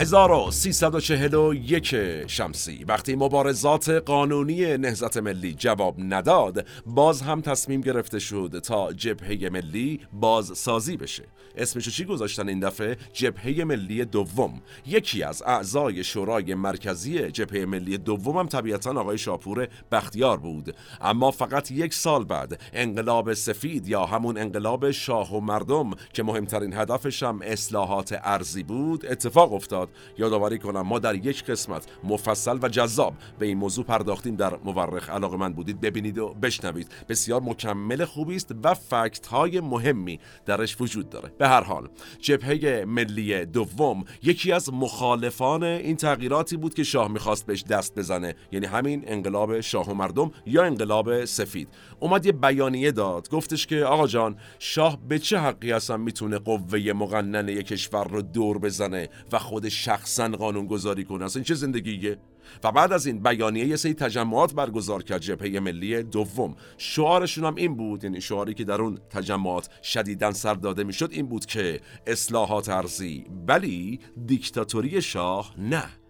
1341 0.02 1.96
شمسی. 2.28 2.84
وقتی 2.84 3.16
مبارزات 3.16 3.90
قانونی 3.90 4.78
نهزت 4.78 5.18
ملی 5.18 5.54
جواب 5.54 5.96
نداد 6.00 6.66
باز 6.86 7.22
هم 7.22 7.42
تصمیم 7.42 7.82
گرفته 7.82 8.20
شد 8.20 8.60
تا 8.64 8.94
جبهه 8.94 9.50
ملی 9.50 10.00
باز 10.14 10.58
سازی 10.58 10.98
بشه 10.98 11.24
اسمشو 11.56 11.92
چی 11.92 12.06
گذاشتن 12.06 12.50
این 12.50 12.60
دفعه؟ 12.60 12.98
جبهه 13.14 13.64
ملی 13.64 14.06
دوم. 14.06 14.62
یکی 14.86 15.24
از 15.24 15.44
اعضای 15.46 16.04
شورای 16.04 16.56
مرکزی 16.56 17.32
جبهه 17.32 17.66
ملی 17.66 17.98
دوم 17.98 18.38
هم 18.38 18.48
طبیعتا 18.48 19.02
آقای 19.02 19.18
شاپور 19.18 19.68
بختیار 19.92 20.38
بود. 20.38 20.76
اما 21.02 21.32
فقط 21.32 21.72
یک 21.72 21.94
سال 21.94 22.24
بعد 22.24 22.62
انقلاب 22.74 23.34
سفید 23.34 23.88
یا 23.88 24.06
همون 24.06 24.38
انقلاب 24.38 24.92
شاه 24.92 25.36
و 25.36 25.40
مردم 25.40 25.92
که 26.14 26.24
مهمترین 26.24 26.74
هدفش 26.74 27.24
هم 27.24 27.40
اصلاحات 27.44 28.20
ارزی 28.24 28.64
بود 28.64 29.06
اتفاق 29.06 29.54
افتاد. 29.54 29.90
یادآوری 30.18 30.60
کنم 30.60 30.82
ما 30.82 31.00
در 31.00 31.16
یک 31.16 31.46
قسمت 31.46 31.86
مفصل 32.04 32.60
و 32.62 32.70
جذاب 32.70 33.14
به 33.40 33.46
این 33.46 33.58
موضوع 33.58 33.86
پرداختیم 33.86 34.36
در 34.36 34.58
مورخ. 34.64 35.10
علاقه 35.10 35.38
من 35.38 35.54
بودید 35.54 35.82
ببینید 35.82 36.18
و 36.18 36.34
بشنوید. 36.34 36.92
بسیار 37.10 37.42
مکمل 37.42 38.06
خوبی 38.06 38.36
است 38.36 38.52
و 38.64 38.74
فکت 38.74 39.28
های 39.28 39.60
مهمی 39.60 40.20
درش 40.46 40.82
وجود 40.82 41.10
داره. 41.10 41.32
به 41.38 41.48
هر 41.48 41.64
حال 41.64 41.90
جبهه 42.20 42.86
ملی 42.86 43.46
دوم 43.46 44.04
یکی 44.24 44.52
از 44.52 44.74
مخالفان 44.74 45.64
این 45.64 45.96
تغییراتی 45.96 46.58
بود 46.58 46.74
که 46.74 46.84
شاه 46.84 47.12
می‌خواست 47.12 47.46
بهش 47.46 47.64
دست 47.64 47.96
بزنه. 47.96 48.36
یعنی 48.52 48.66
همین 48.66 49.04
انقلاب 49.08 49.62
شاه 49.62 49.90
و 49.90 49.94
مردم 49.94 50.32
یا 50.46 50.64
انقلاب 50.64 51.26
سفید. 51.26 51.68
اومد 52.00 52.26
یه 52.26 52.32
بیانیه 52.32 52.92
داد. 52.92 53.30
گفتش 53.30 53.68
که 53.68 53.84
آقا 53.84 54.08
جان 54.08 54.36
شاه 54.60 54.98
به 55.08 55.20
چه 55.20 55.38
حقی 55.38 55.72
اصلا 55.72 55.98
می‌تونه 55.98 56.38
قوه 56.38 56.94
مقننه 56.94 57.64
کشور 57.64 58.08
رو 58.08 58.22
دور 58.22 58.60
بزنه 58.60 59.10
و 59.32 59.40
خودش 59.40 59.81
شخصا 59.82 60.28
قانون 60.30 60.66
گذاری 60.66 61.04
کنه. 61.04 61.26
اصلا 61.26 61.40
این 61.40 61.44
چه 61.44 61.56
زندگیه؟ 61.56 62.18
و 62.64 62.72
بعد 62.72 62.94
از 62.94 63.06
این 63.06 63.24
بیانیه 63.24 63.66
یه 63.66 63.76
سری 63.76 63.94
تجمعات 63.94 64.54
برگزار 64.54 65.04
کرد 65.04 65.22
جبهه 65.22 65.60
ملی 65.60 66.04
دوم. 66.04 66.56
شعارشون 66.78 67.46
هم 67.46 67.56
این 67.56 67.76
بود 67.76 68.04
یعنی 68.04 68.22
شعاری 68.22 68.54
که 68.54 68.64
در 68.64 68.82
اون 68.82 68.98
تجمعات 69.10 69.70
شدیدن 69.84 70.32
سر 70.32 70.54
داده 70.54 70.84
می‌شد 70.84 71.10
این 71.12 71.28
بود 71.28 71.46
که 71.46 71.80
اصلاحات 72.08 72.70
ارزی 72.70 73.24
ولی 73.48 74.00
دیکتاتوری 74.26 75.02
شاه 75.02 75.54
نه. 75.58 76.01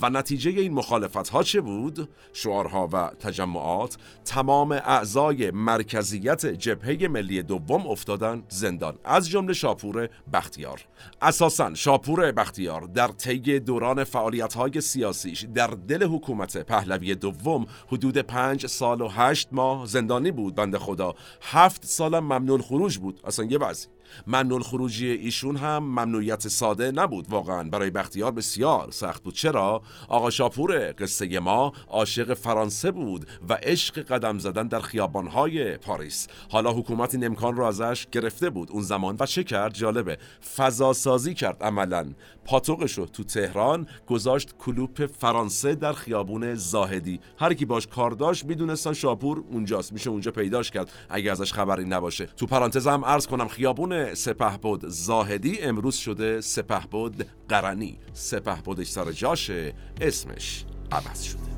و 0.00 0.10
نتیجه 0.10 0.50
این 0.50 0.72
مخالفت 0.72 1.28
ها 1.28 1.42
چه 1.42 1.60
بود؟ 1.60 2.08
شعارها 2.32 2.88
و 2.92 3.10
تجمعات 3.20 3.96
تمام 4.24 4.72
اعضای 4.72 5.50
مرکزیت 5.50 6.46
جبهه 6.46 7.08
ملی 7.08 7.42
دوم 7.42 7.86
افتادن 7.86 8.42
زندان. 8.48 8.98
از 9.04 9.28
جمله 9.28 9.52
شاپور 9.52 10.08
بختیار. 10.32 10.84
اساسا 11.22 11.74
شاپور 11.74 12.32
بختیار 12.32 12.80
در 12.80 13.08
طی 13.08 13.60
دوران 13.60 14.04
فعالیت 14.04 14.54
های 14.54 14.80
سیاسیش 14.80 15.46
در 15.54 15.66
دل 15.66 16.06
حکومت 16.06 16.56
پهلوی 16.56 17.14
دوم 17.14 17.66
حدود 17.88 18.18
پنج 18.18 18.66
سال 18.66 19.00
و 19.00 19.08
هشت 19.08 19.48
ماه 19.52 19.86
زندانی 19.86 20.30
بود. 20.30 20.54
بنده 20.54 20.78
خدا 20.78 21.14
هفت 21.42 21.84
سالم 21.84 22.24
ممنون 22.24 22.62
خروج 22.62 22.98
بود. 22.98 23.20
اصلا 23.24 23.44
یه 23.44 23.58
وضعی. 23.58 23.99
ممنون 24.26 24.62
خروجی 24.62 25.10
ایشون 25.10 25.56
هم 25.56 25.78
ممنوعیت 25.78 26.48
ساده 26.48 26.90
نبود 26.90 27.30
واقعا. 27.30 27.68
برای 27.70 27.90
بختیار 27.90 28.32
بسیار 28.32 28.90
سخت 28.90 29.22
بود. 29.22 29.34
چرا؟ 29.34 29.82
آقا 30.08 30.30
شاپور 30.30 30.94
قصه 30.98 31.38
ما 31.38 31.72
عاشق 31.88 32.34
فرانسه 32.34 32.90
بود 32.90 33.26
و 33.48 33.58
عشق 33.62 34.02
قدم 34.02 34.38
زدن 34.38 34.68
در 34.68 34.80
خیابانهای 34.80 35.76
پاریس. 35.76 36.28
حالا 36.50 36.72
حکومت 36.72 37.14
این 37.14 37.26
امکان 37.26 37.56
رو 37.56 37.64
ازش 37.64 38.06
گرفته 38.12 38.50
بود. 38.50 38.70
اون 38.70 38.82
زمان 38.82 39.16
و 39.20 39.26
چه 39.26 39.44
کرد؟ 39.44 39.74
جالبه. 39.74 40.18
فضا 40.56 40.92
سازی 40.92 41.34
کرد 41.34 41.62
عملا. 41.62 42.12
پاتوقش 42.44 42.98
رو 42.98 43.06
تو 43.06 43.24
تهران 43.24 43.86
گذاشت 44.06 44.54
کلوپ 44.58 45.06
فرانسه 45.06 45.74
در 45.74 45.92
خیابون 45.92 46.54
زاهدی. 46.54 47.20
هر 47.38 47.54
کی 47.54 47.64
باش 47.64 47.86
کار 47.86 48.10
داشت 48.10 48.44
می‌دونستن 48.44 48.92
شاپور 48.92 49.44
اونجاست. 49.50 49.92
میشه 49.92 50.10
اونجا 50.10 50.30
پیداش 50.30 50.70
کرد. 50.70 50.92
اگه 51.08 51.32
ازش 51.32 51.52
خبری 51.52 51.84
نباشه. 51.84 52.26
تو 52.26 52.46
پرانتز 52.46 52.86
هم 52.86 53.04
عرض 53.04 53.26
کنم 53.26 53.48
خیابون 53.48 53.92
سپهبد 54.14 54.88
زاهدی 54.88 55.58
امروز 55.60 55.96
شده 55.96 56.40
سپهبد 56.40 57.26
قرنی. 57.48 57.98
سپهبدش 58.12 58.88
سر 58.88 59.12
جاشه 59.12 59.74
اسمش 60.00 60.64
عوض 60.92 61.22
شده. 61.22 61.49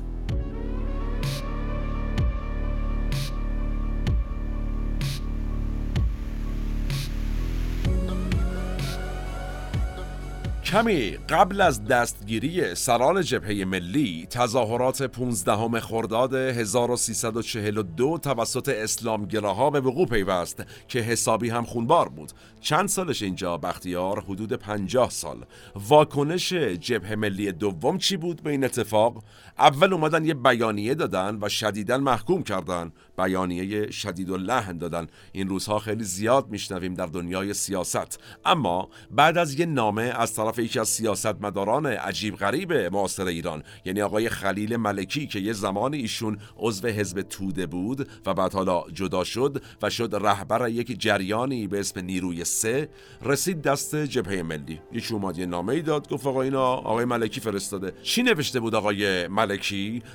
کمی 10.73 11.11
قبل 11.11 11.61
از 11.61 11.85
دستگیری 11.85 12.75
سران 12.75 13.21
جبهه 13.21 13.65
ملی 13.65 14.27
تظاهرات 14.29 15.03
15 15.03 15.79
خرداد 15.79 16.33
1342 16.33 18.17
توسط 18.17 18.69
اسلامگراها 18.69 19.69
به 19.69 19.79
وقوع 19.81 20.07
پیوست 20.07 20.63
که 20.87 20.99
حسابی 20.99 21.49
هم 21.49 21.63
خونبار 21.63 22.09
بود. 22.09 22.31
چند 22.61 22.89
سالش 22.89 23.23
اینجا 23.23 23.57
بختیار 23.57 24.23
حدود 24.23 24.53
50 24.53 25.09
سال. 25.09 25.45
واکنش 25.75 26.53
جبهه 26.53 27.15
ملی 27.15 27.51
دوم 27.51 27.97
چی 27.97 28.17
بود 28.17 28.43
به 28.43 28.49
این 28.49 28.63
اتفاق؟ 28.63 29.23
اول 29.59 29.93
اومدن 29.93 30.25
یه 30.25 30.33
بیانیه 30.33 30.95
دادن 30.95 31.37
و 31.41 31.49
شدیدن 31.49 31.97
محکوم 31.97 32.43
کردن. 32.43 32.91
بیانیه 33.17 33.91
شدید 33.91 34.29
و 34.29 34.37
لحن 34.37 34.77
دادن 34.77 35.07
این 35.31 35.49
روزها 35.49 35.79
خیلی 35.79 36.03
زیاد 36.03 36.49
میشنویم 36.49 36.93
در 36.93 37.05
دنیای 37.05 37.53
سیاست. 37.53 38.19
اما 38.45 38.89
بعد 39.11 39.37
از 39.37 39.59
یه 39.59 39.65
نامه 39.65 40.01
از 40.01 40.33
طرف 40.33 40.59
یکی 40.59 40.79
از 40.79 40.89
سیاستمداران 40.89 41.85
عجیب 41.85 42.35
غریب 42.35 42.73
معاصر 42.73 43.25
ایران 43.25 43.63
یعنی 43.85 44.01
آقای 44.01 44.29
خلیل 44.29 44.75
ملکی 44.75 45.27
که 45.27 45.39
یه 45.39 45.53
زمان 45.53 45.93
ایشون 45.93 46.37
عضو 46.57 46.87
حزب 46.87 47.21
توده 47.21 47.65
بود 47.65 48.09
و 48.25 48.33
بعد 48.33 48.53
حالا 48.53 48.83
جدا 48.93 49.23
شد 49.23 49.63
و 49.81 49.89
شد 49.89 50.15
رهبر 50.21 50.69
یک 50.69 50.99
جریانی 50.99 51.67
به 51.67 51.79
اسم 51.79 51.99
نیروی 51.99 52.43
سه 52.43 52.89
رسید 53.21 53.61
دست 53.61 53.95
جبهه 53.95 54.41
ملی. 54.41 54.81
یکی 54.91 55.13
اومد 55.13 55.37
یه 55.37 55.45
نامه 55.45 55.73
ای 55.73 55.81
داد 55.81 56.09
گفت 56.09 56.27
آقا 56.27 56.41
اینا 56.41 56.65
آقای 56.65 57.05
ملکی 57.05 57.39
فرستاده. 57.39 57.93
چی 58.03 58.23
نوشته 58.23 58.59
بود 58.59 58.75
آقای 58.75 59.27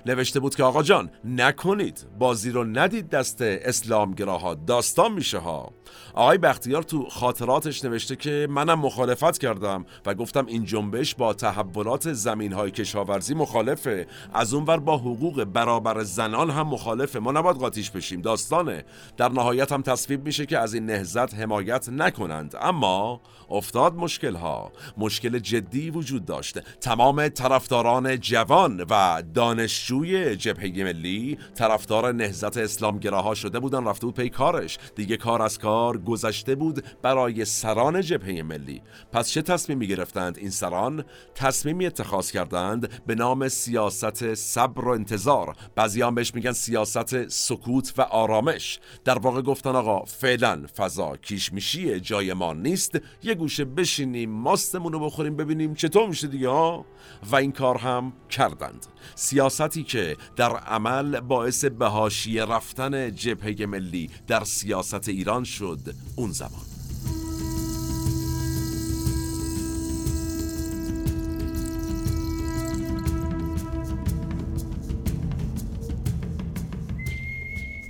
نوشته 0.07 0.41
بود 0.41 0.55
که 0.55 0.63
آقا 0.63 0.83
جان 0.83 1.11
نکنید 1.25 2.07
بازی 2.19 2.51
رو 2.51 2.65
ندید 2.65 3.11
دست 3.11 3.39
اسلامگراها 3.43 4.55
داستان 4.55 5.13
میشه 5.13 5.39
ها. 5.39 5.73
آقای 6.15 6.39
بختیار 6.39 6.83
تو 6.83 7.09
خاطراتش 7.09 7.85
نوشته 7.85 8.17
که 8.17 8.47
منم 8.51 8.79
مخالفت 8.79 9.39
کردم 9.39 9.85
و 10.07 10.15
گفتم 10.15 10.47
این 10.47 10.65
جنبش 10.65 11.15
با 11.15 11.35
تحولات 11.35 12.13
زمین 12.13 12.53
های 12.53 12.71
کشاورزی 12.71 13.35
مخالفه. 13.35 14.07
از 14.35 14.55
اونور 14.55 14.79
با 14.79 14.97
حقوق 14.97 15.45
برابر 15.45 16.03
زنان 16.03 16.51
هم 16.51 16.67
مخالفه. 16.67 17.19
ما 17.19 17.33
نباید 17.33 17.57
قاطیش 17.57 17.91
بشیم 17.91 18.21
داستانه. 18.21 18.85
در 19.17 19.29
نهایت 19.29 19.73
هم 19.73 19.83
تصویب 19.83 20.25
میشه 20.25 20.47
که 20.47 20.59
از 20.59 20.75
این 20.75 20.87
نهزت 20.87 21.35
حمایت 21.35 21.89
نکنند. 21.89 22.55
اما 22.61 23.21
افتاد 23.51 23.95
مشکل 23.95 24.35
ها 24.35 24.73
مشکل 24.99 25.39
جدی 25.39 25.91
وجود 25.91 26.25
داشت 26.25 26.61
تمام 26.81 27.29
طرفداران 27.29 28.21
جوان 28.21 28.87
و 28.91 29.23
دانشجوی 29.35 30.37
جبهه 30.37 30.85
ملی 30.85 31.39
طرفدار 31.55 32.13
نهزت 32.13 32.57
اسلامگراها 32.57 33.35
شده 33.35 33.59
بودن 33.61 33.85
رفته 33.85 34.07
بود 34.07 34.15
پی 34.15 34.29
کارش. 34.29 34.79
دیگه 34.95 35.17
کار 35.17 35.43
از 35.43 35.59
کار 35.59 35.78
گذشته 36.07 36.55
بود 36.55 36.85
برای 37.03 37.45
سران 37.45 38.01
جبهه 38.01 38.43
ملی. 38.43 38.83
پس 39.13 39.31
چه 39.31 39.43
تصمیمی 39.43 39.87
گرفتند 39.87 40.39
این 40.39 40.51
سران؟ 40.51 41.05
تصمیمی 41.35 41.87
اتخاذ 41.87 42.31
کردند 42.31 43.05
به 43.07 43.15
نام 43.15 43.49
سیاست 43.49 44.35
صبر 44.35 44.85
و 44.85 44.89
انتظار. 44.89 45.57
بعضی 45.75 46.03
هم 46.03 46.15
بهش 46.15 46.35
میگن 46.35 46.53
سیاست 46.53 47.29
سکوت 47.29 47.95
و 47.99 48.03
آرامش. 48.03 48.81
در 49.05 49.19
واقع 49.19 49.43
گفتن 49.43 49.77
آقا 49.77 50.05
فعلا 50.05 50.67
فضا 50.77 51.17
کیشمیشی 51.17 52.01
جای 52.01 52.33
ما 52.33 52.53
نیست. 52.53 52.99
یه 53.23 53.35
گوشه 53.35 53.65
بشینیم 53.65 54.31
ماستمون 54.31 54.93
رو 54.93 55.01
بخوریم 55.01 55.37
ببینیم 55.37 55.75
چطور 55.75 56.09
میشه 56.09 56.27
دیگه 56.27 56.49
ها؟ 56.49 56.85
و 57.31 57.37
این 57.37 57.53
کار 57.53 57.79
هم 57.79 58.13
کردند. 58.31 58.87
سیاستی 59.15 59.83
که 59.83 60.17
در 60.37 60.57
عمل 60.57 61.21
باعث 61.21 61.65
بهاشی 61.65 62.39
رفتن 62.39 63.15
جبهه 63.15 63.67
ملی 63.67 64.11
در 64.27 64.45
سیاست 64.45 65.09
ایران 65.09 65.45
شد 65.45 65.81
اون 66.17 66.33
زمان. 66.33 66.78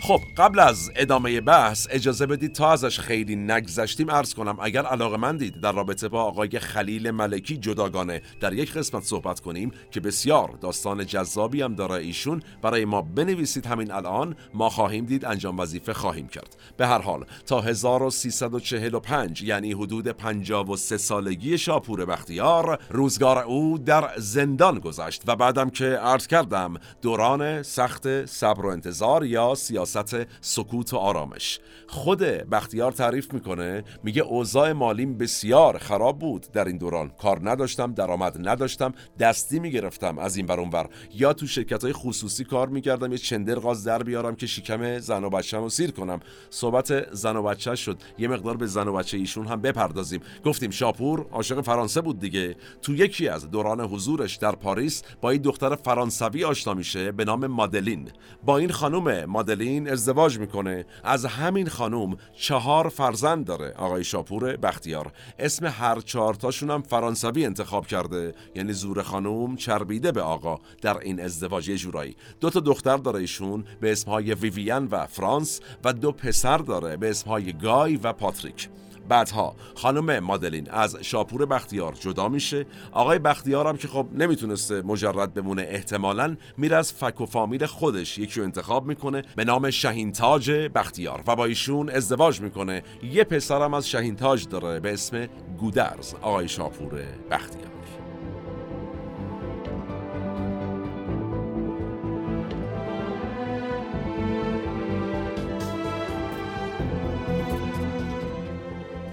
خب 0.09 0.21
قبل 0.37 0.59
از 0.59 0.91
ادامه 0.97 1.41
بحث 1.41 1.87
اجازه 1.91 2.27
بدید 2.27 2.53
تا 2.53 2.73
ازش 2.73 3.01
خیلی 3.01 3.37
نگذشتیم 3.37 4.09
ارز 4.11 4.35
کنم 4.35 4.57
اگر 4.61 4.87
علاقه 4.87 5.17
مندید 5.17 5.61
در 5.61 5.73
رابطه 5.73 6.09
با 6.09 6.23
آقای 6.23 6.59
خلیل 6.59 7.11
ملکی 7.11 7.57
جداگانه 7.57 8.23
در 8.41 8.53
یک 8.53 8.73
قسمت 8.73 9.03
صحبت 9.03 9.41
کنیم 9.41 9.71
که 9.91 10.01
بسیار 10.01 10.59
داستان 10.61 11.07
جذابی 11.07 11.63
هم 11.63 11.75
داره 11.75 11.95
ایشون. 11.95 12.43
برای 12.63 12.85
ما 12.85 13.03
بنویسید 13.03 13.67
همین 13.67 13.93
الان 13.93 14.37
ما 14.55 14.71
خواهیم 14.71 15.05
دید 15.05 15.25
انجام 15.25 15.59
وظیفه 15.59 15.93
خواهیم 15.93 16.29
کرد. 16.29 16.57
به 16.77 16.87
هر 16.87 17.03
حال 17.03 17.25
تا 17.47 17.61
1345 17.61 19.43
یعنی 19.43 19.73
حدود 19.73 20.09
53 20.09 20.97
سالگی 20.97 21.59
شاپور 21.59 22.05
بختیار 22.05 22.79
روزگار 22.91 23.39
او 23.39 23.79
در 23.79 24.11
زندان 24.17 24.79
گذشت 24.79 25.23
و 25.27 25.37
بعدم 25.37 25.71
که 25.71 25.85
عرض 25.85 26.27
کردم 26.27 26.75
دوران 27.03 27.63
سخت 27.63 28.27
صبر 28.27 28.67
و 28.67 28.69
انتظار 28.69 29.25
یا 29.25 29.55
سیاست 29.55 29.98
سکوت 30.41 30.95
و 30.95 30.97
آرامش. 30.97 31.61
خود 31.87 32.21
بختیار 32.21 32.93
تعریف 32.93 33.35
می‌کنه 33.35 33.85
میگه 34.03 34.23
اوضاع 34.23 34.73
مالیم 34.73 35.19
بسیار 35.19 35.79
خراب 35.79 36.19
بود. 36.19 36.47
در 36.53 36.65
این 36.65 36.79
دوران 36.79 37.09
کار 37.09 37.51
نداشتم 37.51 37.93
درآمد 37.93 38.49
نداشتم 38.49 38.93
دستی 39.19 39.59
می‌گرفتم 39.59 40.19
از 40.19 40.37
این 40.37 40.47
بر 40.47 40.61
اونور 40.61 40.89
یا 41.15 41.33
تو 41.33 41.47
شرکت 41.47 41.85
های 41.85 41.93
خصوصی 41.93 42.45
کار 42.45 42.69
می‌کردم 42.69 43.13
یه 43.13 43.19
چندر 43.19 43.55
غاز 43.55 43.85
در 43.85 44.03
بیارم 44.03 44.37
که 44.37 44.47
شکم 44.47 44.99
زن 44.99 45.25
و 45.25 45.31
بچه‌مو 45.31 45.65
رو 45.65 45.71
سیر 45.71 45.91
کنم. 45.91 46.21
صحبت 46.51 47.15
زن 47.15 47.37
و 47.37 47.43
بچه 47.43 47.75
شد. 47.75 48.03
یه 48.19 48.29
مقدار 48.29 48.57
به 48.57 48.67
زن 48.67 48.89
و 48.89 48.93
بچه 48.93 49.19
ایشون 49.19 49.47
هم 49.47 49.61
بپردازیم. 49.61 50.21
گفتیم 50.45 50.71
شاپور 50.71 51.27
عاشق 51.31 51.61
فرانسه 51.61 52.01
بود 52.01 52.19
دیگه. 52.19 52.57
تو 52.83 52.95
یکی 52.95 53.29
از 53.29 53.51
دوران 53.51 53.81
حضورش 53.81 54.37
در 54.37 54.53
پاریس 54.53 55.03
با 55.21 55.31
این 55.31 55.43
دختر 55.43 55.75
فرانسوی 55.75 56.45
آشنا 56.45 56.75
میشه 56.75 57.13
به 57.13 57.25
نام 57.25 57.47
مادلین. 57.47 58.09
با 58.45 58.59
این 58.59 58.71
خانم 58.71 59.25
مادلین 59.25 59.88
ازدواج 59.89 60.39
می‌کنه. 60.39 60.87
از 61.05 61.25
همین 61.25 61.69
خانوم 61.69 62.17
چهار 62.37 62.89
فرزند 62.89 63.45
داره 63.45 63.75
آقای 63.79 64.05
شاپور 64.05 64.57
بختیار. 64.57 65.13
اسم 65.39 65.67
هر 65.67 66.01
چهارتاشون 66.01 66.71
هم 66.71 66.83
فرانسوی 66.83 67.45
انتخاب 67.45 67.87
کرده. 67.87 68.35
یعنی 68.55 68.73
زور 68.73 69.03
خانوم 69.03 69.57
چربیده 69.57 70.13
به 70.13 70.23
آقا 70.23 70.59
در 70.83 70.99
این 70.99 71.21
ازدواج 71.21 71.71
جورایی. 71.71 72.17
دو 72.41 72.51
تا 72.51 72.61
دختر 72.61 72.97
داره 72.97 73.21
ایشون 73.21 73.65
به 73.81 73.93
اسمهای 73.93 74.35
ویویان 74.35 74.89
و 74.91 75.07
فرانس 75.07 75.61
و 75.85 75.93
دو 75.93 76.13
پسر 76.13 76.59
داره 76.59 76.97
به 76.97 77.11
اسمهای 77.11 77.53
گای 77.53 77.97
و 77.97 78.13
پاتریک. 78.13 78.69
بعدها 79.09 79.55
خانم 79.75 80.19
مادلین 80.19 80.71
از 80.71 80.97
شاپور 81.03 81.47
بختیار 81.47 81.93
جدا 81.93 82.29
میشه. 82.29 82.67
آقای 82.93 83.19
بختیار 83.19 83.67
هم 83.67 83.77
که 83.77 83.89
خب 83.89 84.07
نمی‌تونسته 84.15 84.83
مجرد 84.83 85.35
بمونه 85.35 85.63
احتمالا 85.63 86.37
میره 86.57 86.77
از 86.77 86.93
فک 86.93 87.21
و 87.21 87.27
فامیل 87.27 87.67
خودش. 87.67 88.19
یکی 88.19 88.41
رو 88.41 88.47
انتخاب 88.47 88.87
می‌کنه 88.87 89.23
به 89.37 89.45
نام 89.45 89.71
شهین 89.71 90.13
تاج 90.13 90.51
بختیار 90.51 91.23
و 91.27 91.37
با 91.37 91.45
ایشون 91.45 91.91
ازدواج 91.91 92.41
می‌کنه. 92.41 92.83
یه 93.03 93.25
پسرم 93.25 93.75
از 93.75 93.89
شهین 93.89 94.17
تاج 94.17 94.49
داره 94.49 94.81
به 94.81 94.93
اسم 94.93 95.27
گودرز 95.59 96.15
آقای 96.23 96.49
شاپور 96.49 97.03
بختیار. 97.31 97.78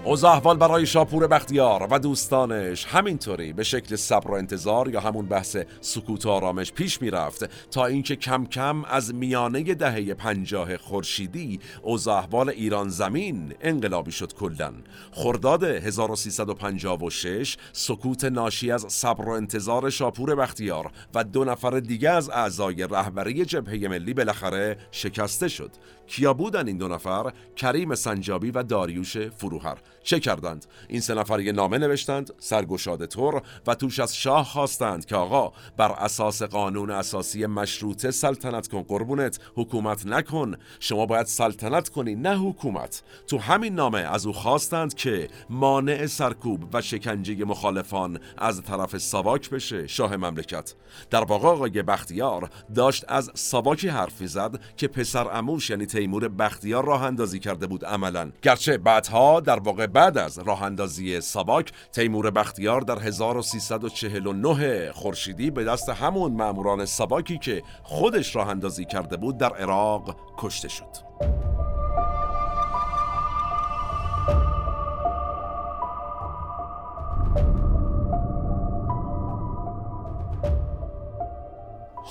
اوضاع 0.06 0.32
احوال 0.32 0.58
برای 0.58 0.86
شاپور 0.86 1.28
بختیار 1.28 1.88
و 1.91 1.99
دوستانش 1.99 2.86
همینطوری 2.86 3.53
به 3.53 3.64
شکل 3.64 3.95
صبر 3.95 4.32
و 4.32 4.34
انتظار 4.34 4.89
یا 4.89 4.99
همون 4.99 5.26
بحث 5.26 5.58
سکوت 5.82 6.26
و 6.26 6.30
آرامش 6.30 6.72
پیش 6.72 7.01
می‌رفت 7.01 7.70
تا 7.70 7.86
اینکه 7.86 8.16
کم 8.16 8.45
کم 8.45 8.86
از 8.86 9.14
میانه 9.14 9.74
دهه 9.74 10.14
پنجاه 10.14 10.78
خورشیدی 10.78 11.60
اوضاع 11.82 12.18
احوال 12.18 12.49
ایران 12.49 12.89
زمین 12.89 13.53
انقلابی 13.62 14.12
شد 14.12 14.34
کلا. 14.34 14.74
خرداد 15.12 15.64
1356 15.64 17.58
سکوت 17.74 18.26
ناشی 18.26 18.72
از 18.72 18.86
صبر 18.89 19.30
و 19.30 19.32
انتظار 19.32 19.89
شاپور 19.89 20.36
بختیار 20.36 20.91
و 21.14 21.24
دو 21.24 21.45
نفر 21.45 21.80
دیگه 21.80 22.10
از 22.10 22.30
اعضای 22.30 22.88
رهبری 22.88 23.45
جبهه 23.45 23.88
ملی 23.89 24.14
بالاخره 24.14 24.78
شکسته 24.91 25.47
شد. 25.47 25.72
کیا 26.08 26.34
بودن 26.34 26.68
این 26.68 26.78
دو 26.78 26.88
نفر؟ 26.88 27.32
کریم 27.56 27.95
سنجابی 27.95 28.51
و 28.51 28.64
داریوش 28.64 29.18
فروهر. 29.18 29.78
چه 30.06 30.20
کردند؟ 30.20 30.66
این 30.88 31.01
سه 31.01 31.14
نفر 31.14 31.39
یه 31.39 31.51
نامه 31.51 31.78
نوشتند 31.78 32.34
سرگشاده 32.39 33.08
طور 33.08 33.41
و 33.68 33.76
توش 33.76 33.99
از 33.99 34.16
شاه 34.16 34.45
خواستند 34.45 35.06
که 35.06 35.16
آقا 35.16 35.53
بر 35.78 35.91
اساس 35.91 36.43
قانون 36.43 36.91
اساسی 36.91 37.45
مشروطه 37.45 38.12
سلطنت 38.12 38.68
کن 38.68 38.82
قربونت 38.82 39.39
حکومت 39.56 40.06
نکن. 40.06 40.56
شما 40.80 41.06
باید 41.06 41.26
سلطنت 41.26 41.89
کنی 41.89 42.16
نه 42.16 42.38
حکومت. 42.38 43.03
تو 43.28 43.38
همین 43.38 43.76
نامه 43.76 43.99
از 43.99 44.26
او 44.26 44.34
خواستند 44.34 44.93
که 44.93 45.30
مانع 45.49 46.06
سرکوب 46.06 46.76
و 46.76 46.82
شکنجه 46.82 47.45
مخالفان 47.45 48.20
از 48.38 48.62
طرف 48.62 48.97
ساواک 48.97 49.49
بشه 49.49 49.88
شاه 49.88 50.16
مملکت. 50.16 50.74
در 51.10 51.24
واقع 51.24 51.47
آقای 51.47 51.84
بختیار 51.84 52.49
داشت 52.76 53.06
از 53.08 53.32
ساواکی 53.34 53.88
حرف 53.88 54.26
زد 54.26 54.60
که 54.78 54.88
پسر 54.88 55.38
اموش 55.38 55.70
یعنی 55.70 55.86
تیمور 55.86 56.28
بختیار 56.28 56.86
راه 56.86 57.03
اندازی 57.03 57.39
کرده 57.39 57.68
بود 57.68 57.86
عملا. 57.86 58.32
گرچه 58.41 58.78
بعدها 58.78 59.39
در 59.39 59.60
واقع 59.60 59.88
بعد 59.96 60.18
از 60.18 60.39
راه 60.39 60.64
اندازی 60.64 61.22
ساواک 61.22 61.72
تیمور 61.91 62.32
بختیار 62.32 62.82
در 62.82 63.00
1349 63.00 64.91
خورشیدی 64.91 65.52
به 65.52 65.64
دست 65.64 65.89
همون 65.89 66.32
ماموران 66.32 66.86
ساواکی 66.86 67.38
که 67.38 67.64
خودش 67.84 68.36
راه 68.36 68.50
اندازی 68.50 68.86
کرده 68.86 69.18
بود 69.18 69.38
در 69.38 69.54
عراق 69.54 70.16
کشته 70.38 70.68
شد. 70.68 71.45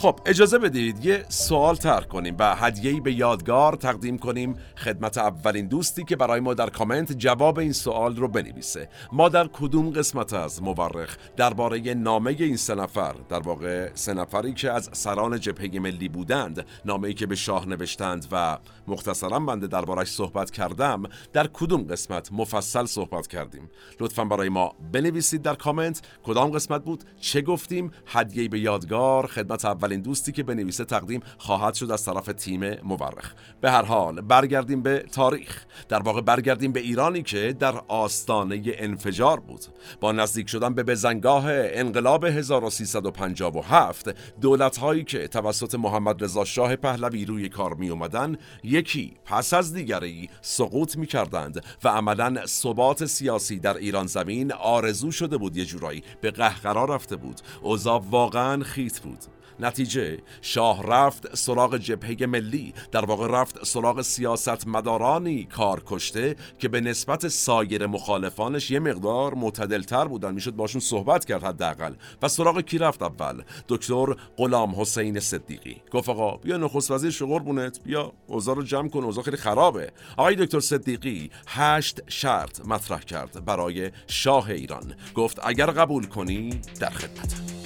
خب 0.04 0.20
اجازه 0.26 0.58
بدید 0.58 1.04
یه 1.04 1.24
سوال 1.28 1.76
طرح 1.76 2.04
کنیم 2.04 2.36
و 2.38 2.54
هدیه‌ای 2.54 3.00
به 3.00 3.12
یادگار 3.12 3.74
تقدیم 3.74 4.18
کنیم. 4.18 4.54
خدمت 4.76 5.18
اولین 5.18 5.66
دوستی 5.66 6.04
که 6.04 6.16
برای 6.16 6.40
ما 6.40 6.54
در 6.54 6.70
کامنت 6.70 7.12
جواب 7.12 7.58
این 7.58 7.72
سوال 7.72 8.16
رو 8.16 8.28
بنویسه. 8.28 8.88
ما 9.12 9.28
در 9.28 9.46
کدوم 9.46 9.90
قسمت 9.90 10.32
از 10.32 10.62
مورخ 10.62 11.16
درباره 11.36 11.94
نامه 11.94 12.36
این 12.38 12.56
سه 12.56 12.74
نفر 12.74 13.14
در 13.28 13.38
واقع 13.38 13.90
سه 13.94 14.14
نفری 14.14 14.54
که 14.54 14.70
از 14.70 14.90
سران 14.92 15.40
جبهه 15.40 15.80
ملی 15.80 16.08
بودند 16.08 16.66
نامه‌ای 16.84 17.14
که 17.14 17.26
به 17.26 17.34
شاه 17.34 17.68
نوشتند 17.68 18.26
و 18.32 18.58
مختصرا 18.88 19.38
بنده 19.38 19.66
دربارش 19.66 20.08
صحبت 20.08 20.50
کردم 20.50 21.02
در 21.32 21.46
کدوم 21.46 21.82
قسمت 21.82 22.32
مفصل 22.32 22.84
صحبت 22.84 23.26
کردیم؟ 23.26 23.70
لطفا 24.00 24.24
برای 24.24 24.48
ما 24.48 24.74
بنویسید 24.92 25.42
در 25.42 25.54
کامنت. 25.54 26.02
کدام 26.22 26.50
قسمت 26.50 26.84
بود؟ 26.84 27.04
چه 27.20 27.42
گفتیم؟ 27.42 27.90
هدیه 28.06 28.48
به 28.48 28.58
یادگار. 28.58 29.26
خدمت 29.26 29.64
اولین 29.64 29.93
دوستی 30.00 30.32
که 30.32 30.42
بنویسه 30.42 30.84
تقدیم 30.84 31.20
خواهد 31.38 31.74
شد 31.74 31.90
از 31.90 32.04
طرف 32.04 32.26
تیم 32.26 32.60
مورخ. 32.82 33.34
به 33.60 33.70
هر 33.70 33.82
حال 33.82 34.20
برگردیم 34.20 34.82
به 34.82 35.04
تاریخ. 35.12 35.64
در 35.88 36.02
واقع 36.02 36.20
برگردیم 36.20 36.72
به 36.72 36.80
ایرانی 36.80 37.22
که 37.22 37.56
در 37.58 37.74
آستانه 37.88 38.62
انفجار 38.66 39.40
بود. 39.40 39.60
با 40.00 40.12
نزدیک 40.12 40.48
شدن 40.48 40.74
به 40.74 40.82
بزنگاه 40.82 41.44
انقلاب 41.48 42.24
1357 42.24 44.14
دولت 44.40 44.76
هایی 44.76 45.04
که 45.04 45.28
توسط 45.28 45.74
محمد 45.74 46.24
رضا 46.24 46.44
شاه 46.44 46.76
پهلوی 46.76 47.24
روی 47.24 47.48
کار 47.48 47.74
می 47.74 47.90
اومدن 47.90 48.36
یکی 48.62 49.14
پس 49.24 49.54
از 49.54 49.74
دیگری 49.74 50.30
سقوط 50.40 50.96
می 50.96 51.06
کردند 51.06 51.64
و 51.84 51.88
عملا 51.88 52.46
ثبات 52.46 53.06
سیاسی 53.06 53.58
در 53.58 53.76
ایران 53.76 54.06
زمین 54.06 54.52
آرزو 54.52 55.10
شده 55.10 55.36
بود 55.36 55.56
یه 55.56 55.64
جورایی 55.64 56.02
به 56.20 56.30
قهقرا 56.30 56.84
رفته 56.84 57.16
بود. 57.16 57.40
اوضاع 57.62 58.02
واقعا 58.10 58.64
خیت 58.64 59.00
بود. 59.00 59.18
نتیجه 59.60 60.18
شاه 60.42 60.86
رفت 60.86 61.36
سراغ 61.36 61.76
جبهه 61.76 62.26
ملی 62.26 62.74
در 62.92 63.04
واقع 63.04 63.26
رفت 63.40 63.64
سراغ 63.64 64.02
سیاست 64.02 64.66
مدارانی 64.66 65.44
کار 65.44 65.82
کشته 65.86 66.36
که 66.58 66.68
به 66.68 66.80
نسبت 66.80 67.28
سایر 67.28 67.86
مخالفانش 67.86 68.70
یه 68.70 68.78
مقدار 68.78 69.34
معتدلتر 69.34 70.04
بودن. 70.04 70.34
می‌شد 70.34 70.50
باشون 70.50 70.80
صحبت 70.80 71.24
کرد 71.24 71.44
حداقل. 71.44 71.94
و 72.22 72.28
سراغ 72.28 72.60
کی 72.60 72.78
رفت 72.78 73.02
اول؟ 73.02 73.42
دکتر 73.68 74.06
غلام 74.36 74.80
حسین 74.80 75.20
صدیقی. 75.20 75.82
گفت 75.92 76.08
آقا 76.08 76.36
بیا 76.36 76.56
نخست 76.56 76.90
وزیر 76.90 77.10
شغل 77.10 77.38
بونت 77.38 77.80
بیا 77.84 78.12
اوضاع 78.26 78.56
رو 78.56 78.62
جمع 78.62 78.88
کن 78.88 79.04
اوضاع 79.04 79.24
خیلی 79.24 79.36
خرابه. 79.36 79.92
آقای 80.16 80.36
دکتر 80.36 80.60
صدیقی 80.60 81.30
هشت 81.46 82.10
شرط 82.10 82.60
مطرح 82.66 83.00
کرد 83.00 83.44
برای 83.44 83.90
شاه 84.06 84.50
ایران. 84.50 84.94
گفت 85.14 85.38
اگر 85.42 85.66
قبول 85.66 86.06
کنی 86.06 86.60
در 86.80 86.90
خدمتم. 86.90 87.63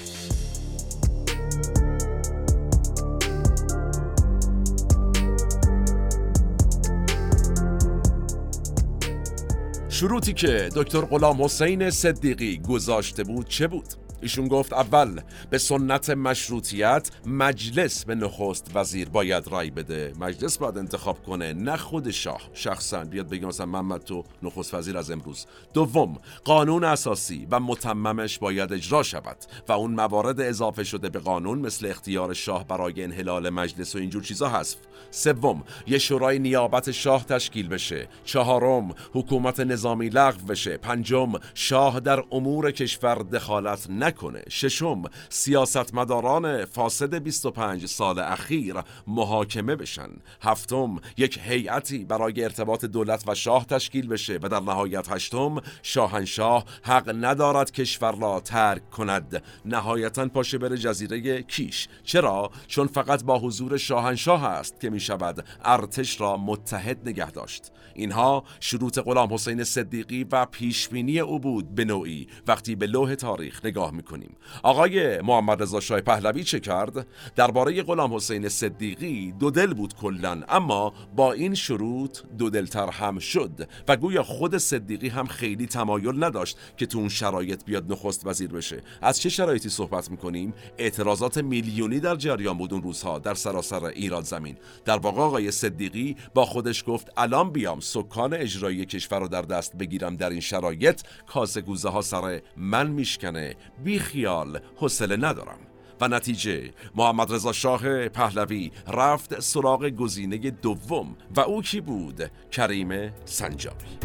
شروطی 9.89 10.33
که 10.33 10.69
دکتر 10.77 11.01
غلام 11.01 11.43
حسین 11.43 11.91
صدیقی 11.91 12.59
گذاشته 12.59 13.25
بود 13.25 13.49
چه 13.49 13.67
بود؟ 13.69 14.08
ایشون 14.23 14.49
گفت 14.49 14.73
اول 14.73 15.21
به 15.51 15.59
سنت 15.59 16.11
مشروطیت 16.11 17.11
مجلس 17.27 18.05
به 18.05 18.15
نخست 18.15 18.71
وزیر 18.75 19.09
باید 19.09 19.49
رای 19.49 19.71
بده. 19.71 20.13
مجلس 20.21 20.59
باید 20.59 20.79
انتخاب 20.79 21.23
کنه 21.23 21.53
نه 21.53 21.77
خود 21.77 22.11
شاه. 22.11 22.41
شخصا 22.53 23.05
بیاد 23.05 23.29
بگه 23.29 23.47
مثلا 23.47 23.67
محمد 23.67 24.05
تو 24.05 24.25
نخست 24.43 24.75
وزیر 24.75 24.99
از 24.99 25.11
امروز. 25.11 25.47
دوم 25.75 26.19
قانون 26.45 26.85
اساسی 26.85 27.47
و 27.51 27.61
متممش 27.61 28.39
باید 28.39 28.73
اجرا 28.73 29.03
شود 29.03 29.37
و 29.69 29.73
اون 29.73 29.91
موارد 29.91 30.41
اضافه 30.41 30.85
شده 30.85 31.09
به 31.09 31.19
قانون 31.19 31.59
مثل 31.59 31.87
اختیار 31.87 32.35
شاه 32.35 32.67
برای 32.67 33.03
انحلال 33.05 33.51
مجلس 33.51 33.95
و 33.95 33.99
اینجور 33.99 34.23
چیزا 34.23 34.49
هست 34.49 34.79
سوم 35.11 35.65
یه 35.87 35.99
شورای 35.99 36.39
نیابت 36.39 36.91
شاه 36.91 37.25
تشکیل 37.25 37.69
بشه. 37.69 38.09
چهارم 38.25 38.95
حکومت 39.13 39.61
نظامی 39.61 40.09
لغو 40.09 40.47
بشه. 40.47 40.77
پنجم 40.77 41.33
شاه 41.55 42.01
در 42.01 42.25
امور 42.33 42.71
کشور 42.71 43.15
دخالت 43.15 43.87
نه 43.91 44.08
نکنه. 44.09 44.43
ششم 44.49 45.03
سیاستمداران 45.29 46.65
فاسد 46.65 47.15
25 47.15 47.87
سال 47.87 48.19
اخیر 48.19 48.75
محاکمه 49.07 49.77
بشن. 49.77 50.09
هفتم 50.43 50.97
یک 51.17 51.41
هیئتی 51.43 52.05
برای 52.05 52.45
ارتباط 52.45 52.85
دولت 52.85 53.25
و 53.29 53.35
شاه 53.35 53.67
تشکیل 53.67 54.09
بشه 54.09 54.39
و 54.43 54.49
در 54.49 54.61
نهایت 54.61 55.13
هشتم 55.13 55.61
شاهنشاه 55.83 56.65
حق 56.83 57.15
ندارد 57.21 57.71
کشور 57.71 58.15
را 58.15 58.41
ترک 58.41 58.91
کند. 58.91 59.43
نهایتا 59.65 60.29
پاشه 60.29 60.59
بره 60.59 60.77
جزیره 60.77 61.43
کیش. 61.43 61.89
چرا؟ 62.05 62.51
چون 62.67 62.87
فقط 62.87 63.25
با 63.25 63.39
حضور 63.39 63.77
شاهنشاه 63.77 64.45
است 64.45 64.81
که 64.81 64.91
می 64.91 65.01
شود 65.01 65.45
ارتش 65.65 66.21
را 66.21 66.37
متحد 66.37 67.09
نگه 67.09 67.31
داشت. 67.31 67.73
اینها 67.95 68.45
شروط 68.61 68.99
غلام 68.99 69.35
حسین 69.35 69.65
صدیقی 69.65 70.25
و 70.33 70.47
پیشبینی 70.47 71.21
او 71.21 71.39
بود 71.39 71.75
به 71.75 71.85
نوعی. 71.85 72.29
وقتی 72.47 72.75
به 72.75 72.87
لوح 72.87 73.15
تاریخ 73.15 73.65
نگاه 73.65 73.91
می‌کنیم. 73.99 74.37
آقای 74.63 75.21
محمد 75.21 75.63
رضا 75.63 75.81
شاه 75.81 76.01
پهلوی 76.01 76.45
چه 76.45 76.61
کرد؟ 76.61 77.07
درباره 77.37 77.83
غلام 77.83 78.15
حسین 78.15 78.49
صدیقی 78.49 79.33
دو 79.33 79.51
دل 79.51 79.75
بود 79.75 79.95
کلا 79.95 80.43
اما 80.49 80.93
با 81.17 81.33
این 81.33 81.55
شروط 81.55 82.19
دو 82.39 82.51
دلتر 82.51 82.91
هم 82.91 83.19
شد 83.19 83.69
و 83.89 83.97
گویا 83.97 84.23
خود 84.23 84.57
صدیقی 84.59 85.09
هم 85.09 85.27
خیلی 85.27 85.67
تمایل 85.67 86.25
نداشت 86.25 86.59
که 86.77 86.87
تو 86.87 86.99
اون 86.99 87.09
شرایط 87.09 87.65
بیاد 87.65 87.93
نخست 87.93 88.27
وزیر 88.27 88.51
بشه. 88.51 88.83
از 89.03 89.21
چه 89.21 89.29
شرایطی 89.29 89.69
صحبت 89.69 90.11
می‌کنیم؟ 90.11 90.55
اعتراضات 90.79 91.39
میلیونی 91.39 92.01
در 92.01 92.17
جریان 92.17 92.59
بود 92.59 92.73
اون 92.73 92.83
روزها 92.83 93.19
در 93.19 93.35
سراسر 93.35 93.85
ایران 93.85 94.23
زمین. 94.23 94.57
در 94.85 94.99
واقع 94.99 95.23
آقای 95.23 95.51
صدیقی 95.51 96.17
با 96.35 96.45
خودش 96.45 96.85
گفت 96.87 97.13
الان 97.17 97.53
بیام 97.53 97.81
سکان 97.81 98.35
اجرایی 98.35 98.85
کشور 98.85 99.21
رو 99.21 99.29
در 99.29 99.43
دست 99.43 99.77
بگیرم. 99.77 100.17
در 100.17 100.31
این 100.31 100.41
شرایط 100.41 101.01
کاسه 101.27 101.61
گوزه 101.61 101.89
ها 101.89 102.01
سر 102.01 102.41
من 102.57 102.91
میشکنه. 102.91 103.55
بی 103.89 103.99
خیال 103.99 104.61
حوصله 104.77 105.17
ندارم. 105.17 105.59
و 106.01 106.09
نتیجه 106.09 106.71
محمد 106.95 107.33
رضا 107.33 107.53
شاه 107.53 108.09
پهلوی 108.09 108.73
رفت 108.89 109.41
سراغ 109.41 109.89
گزینه 109.89 110.39
دوم 110.51 111.17
و 111.37 111.41
او 111.41 111.63
کی 111.63 111.81
بود؟ 111.81 112.31
کریم 112.51 113.13
سنجابی. 113.25 113.99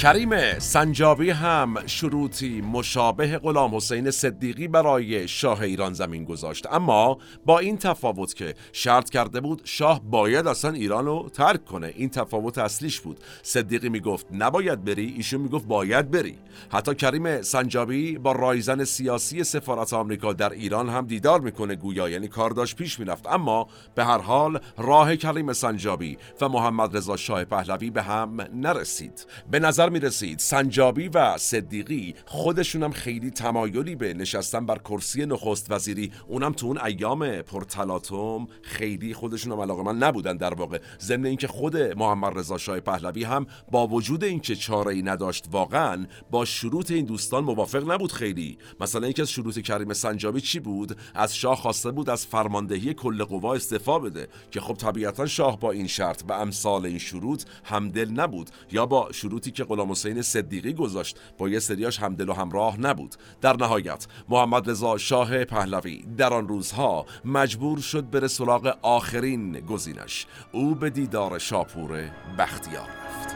کریم 0.00 0.58
سنجابی 0.58 1.30
هم 1.30 1.86
شروطی 1.86 2.60
مشابه 2.60 3.38
غلام 3.38 3.76
حسین 3.76 4.10
صدیقی 4.10 4.68
برای 4.68 5.28
شاه 5.28 5.60
ایران 5.60 5.92
زمین 5.92 6.24
گذاشت. 6.24 6.66
اما 6.72 7.18
با 7.46 7.58
این 7.58 7.78
تفاوت 7.78 8.34
که 8.34 8.54
شرط 8.72 9.10
کرده 9.10 9.40
بود 9.40 9.62
شاه 9.64 10.00
باید 10.04 10.46
اصلا 10.46 10.70
ایران 10.70 11.06
رو 11.06 11.30
ترک 11.34 11.64
کنه. 11.64 11.92
این 11.96 12.08
تفاوت 12.08 12.58
اصلیش 12.58 13.00
بود. 13.00 13.20
صدیقی 13.42 13.88
می‌گفت 13.88 14.26
نباید 14.32 14.84
بری 14.84 15.14
ایشون 15.16 15.40
می‌گفت 15.40 15.66
باید 15.66 16.10
بری. 16.10 16.38
حتی 16.72 16.94
کریم 16.94 17.42
سنجابی 17.42 18.18
با 18.18 18.32
رایزن 18.32 18.84
سیاسی 18.84 19.44
سفارت 19.44 19.92
آمریکا 19.92 20.32
در 20.32 20.50
ایران 20.50 20.88
هم 20.88 21.06
دیدار 21.06 21.40
می‌کنه 21.40 21.76
گویا. 21.76 22.08
یعنی 22.08 22.28
کار 22.28 22.50
داشت 22.50 22.76
پیش 22.76 23.00
می‌رفت. 23.00 23.26
اما 23.26 23.66
به 23.94 24.04
هر 24.04 24.18
حال 24.18 24.60
راه 24.78 25.16
کریم 25.16 25.52
سنجابی 25.52 26.18
و 26.40 26.48
محمد 26.48 26.96
رضا 26.96 27.16
شاه 27.16 27.44
پهلوی 27.44 27.90
به 27.90 28.02
هم 28.02 28.40
نرسید. 28.54 29.26
به 29.50 29.58
نظر 29.58 29.89
می 29.90 30.00
رسید 30.00 30.38
سنجابی 30.38 31.08
و 31.08 31.38
صدیقی 31.38 32.14
خودشون 32.26 32.82
هم 32.82 32.92
خیلی 32.92 33.30
تمایلی 33.30 33.94
به 33.94 34.14
نشستن 34.14 34.66
بر 34.66 34.78
کرسی 34.78 35.26
نخست 35.26 35.70
وزیری. 35.70 36.12
اونم 36.28 36.52
تو 36.52 36.66
اون 36.66 36.78
ایام 36.78 37.42
پرتلاتوم 37.42 38.48
خیلی 38.62 39.14
خودشون 39.14 39.52
هم 39.52 39.60
علاقه 39.60 39.82
من 39.82 39.98
نبودن 39.98 40.36
در 40.36 40.54
واقع. 40.54 40.78
ضمن 41.00 41.26
اینکه 41.26 41.48
خود 41.48 41.76
محمد 41.76 42.38
رضا 42.38 42.58
شاه 42.58 42.80
پهلوی 42.80 43.24
هم 43.24 43.46
با 43.70 43.86
وجود 43.86 44.24
اینکه 44.24 44.56
چاره 44.56 44.94
ای 44.94 45.02
نداشت 45.02 45.44
واقعا 45.50 46.06
با 46.30 46.44
شروط 46.44 46.90
این 46.90 47.04
دوستان 47.04 47.44
موافق 47.44 47.90
نبود 47.90 48.12
خیلی. 48.12 48.58
مثلا 48.80 49.02
اینکه 49.02 49.22
از 49.22 49.30
شروط 49.30 49.58
کریم 49.58 49.92
سنجابی 49.92 50.40
چی 50.40 50.60
بود؟ 50.60 50.96
از 51.14 51.36
شاه 51.36 51.56
خواسته 51.56 51.90
بود 51.90 52.10
از 52.10 52.26
فرماندهی 52.26 52.94
کل 52.94 53.24
قوا 53.24 53.54
استعفا 53.54 53.98
بده. 53.98 54.28
که 54.50 54.60
خب 54.60 54.74
طبیعتا 54.74 55.26
شاه 55.26 55.60
با 55.60 55.70
این 55.70 55.86
شرط 55.86 56.22
و 56.28 56.32
امثال 56.32 56.86
این 56.86 56.98
شروط 56.98 57.44
همدل 57.64 58.10
نبود. 58.10 58.50
یا 58.72 58.86
با 58.86 59.08
شروطی 59.12 59.50
که 59.50 59.64
غلام 59.80 59.90
حسین 59.90 60.22
صدیقی 60.22 60.72
گذاشت. 60.72 61.18
با 61.38 61.48
یه 61.48 61.58
سریاش 61.58 61.98
همدل 61.98 62.28
و 62.28 62.32
همراه 62.32 62.80
نبود. 62.80 63.14
در 63.40 63.56
نهایت 63.56 64.06
محمد 64.28 64.70
رضا 64.70 64.98
شاه 64.98 65.44
پهلوی 65.44 66.04
در 66.16 66.34
آن 66.34 66.48
روزها 66.48 67.06
مجبور 67.24 67.78
شد 67.78 68.10
بره 68.10 68.28
سراغ 68.28 68.76
آخرین 68.82 69.60
گزینش. 69.60 70.26
او 70.52 70.74
به 70.74 70.90
دیدار 70.90 71.38
شاپور 71.38 72.10
بختیار 72.38 72.88
رفت. 72.88 73.34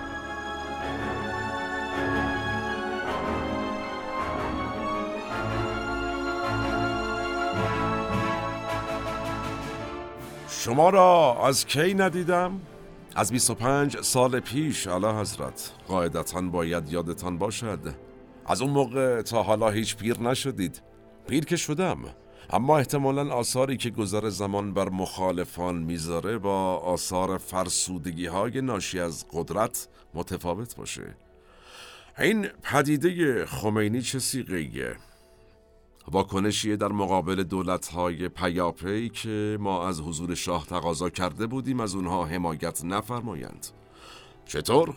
شما 10.49 10.90
را 10.90 11.36
از 11.47 11.66
کی 11.66 11.95
ندیدم؟ 11.95 12.61
از 13.16 13.32
25 13.32 14.00
سال 14.00 14.40
پیش 14.40 14.86
علا 14.86 15.20
حضرت 15.20 15.72
قاعدتا 15.88 16.40
باید 16.40 16.92
یادتان 16.92 17.38
باشد. 17.38 17.78
از 18.46 18.62
اون 18.62 18.70
موقع 18.70 19.22
تا 19.22 19.42
حالا 19.42 19.70
هیچ 19.70 19.96
پیر 19.96 20.20
نشدید. 20.20 20.82
پیر 21.28 21.44
که 21.44 21.56
شدم. 21.56 21.98
اما 22.50 22.78
احتمالا 22.78 23.34
آثاری 23.34 23.76
که 23.76 23.90
گذر 23.90 24.28
زمان 24.28 24.74
بر 24.74 24.88
مخالفان 24.88 25.76
می‌ذاره 25.76 26.38
با 26.38 26.76
آثار 26.76 27.38
فرسودگی 27.38 28.26
های 28.26 28.60
ناشی 28.60 29.00
از 29.00 29.24
قدرت 29.32 29.88
متفاوت 30.14 30.76
باشه. 30.76 31.16
این 32.18 32.48
پدیده 32.62 33.46
خمینی 33.46 34.02
چه 34.02 34.18
سیغیه 34.18 34.96
واکنشیه 36.11 36.76
در 36.76 36.88
مقابل 36.88 37.42
دولت 37.42 37.88
های 37.88 38.28
پیاپی 38.28 39.09
که 39.09 39.59
ما 39.61 39.88
از 39.88 40.00
حضور 40.00 40.34
شاه 40.34 40.66
تقاضا 40.66 41.11
کرده 41.11 41.46
بودیم 41.46 41.80
از 41.80 41.94
اونها 41.94 42.24
حمایت 42.24 42.84
نفرمایند. 42.84 43.66
چطور؟ 44.46 44.94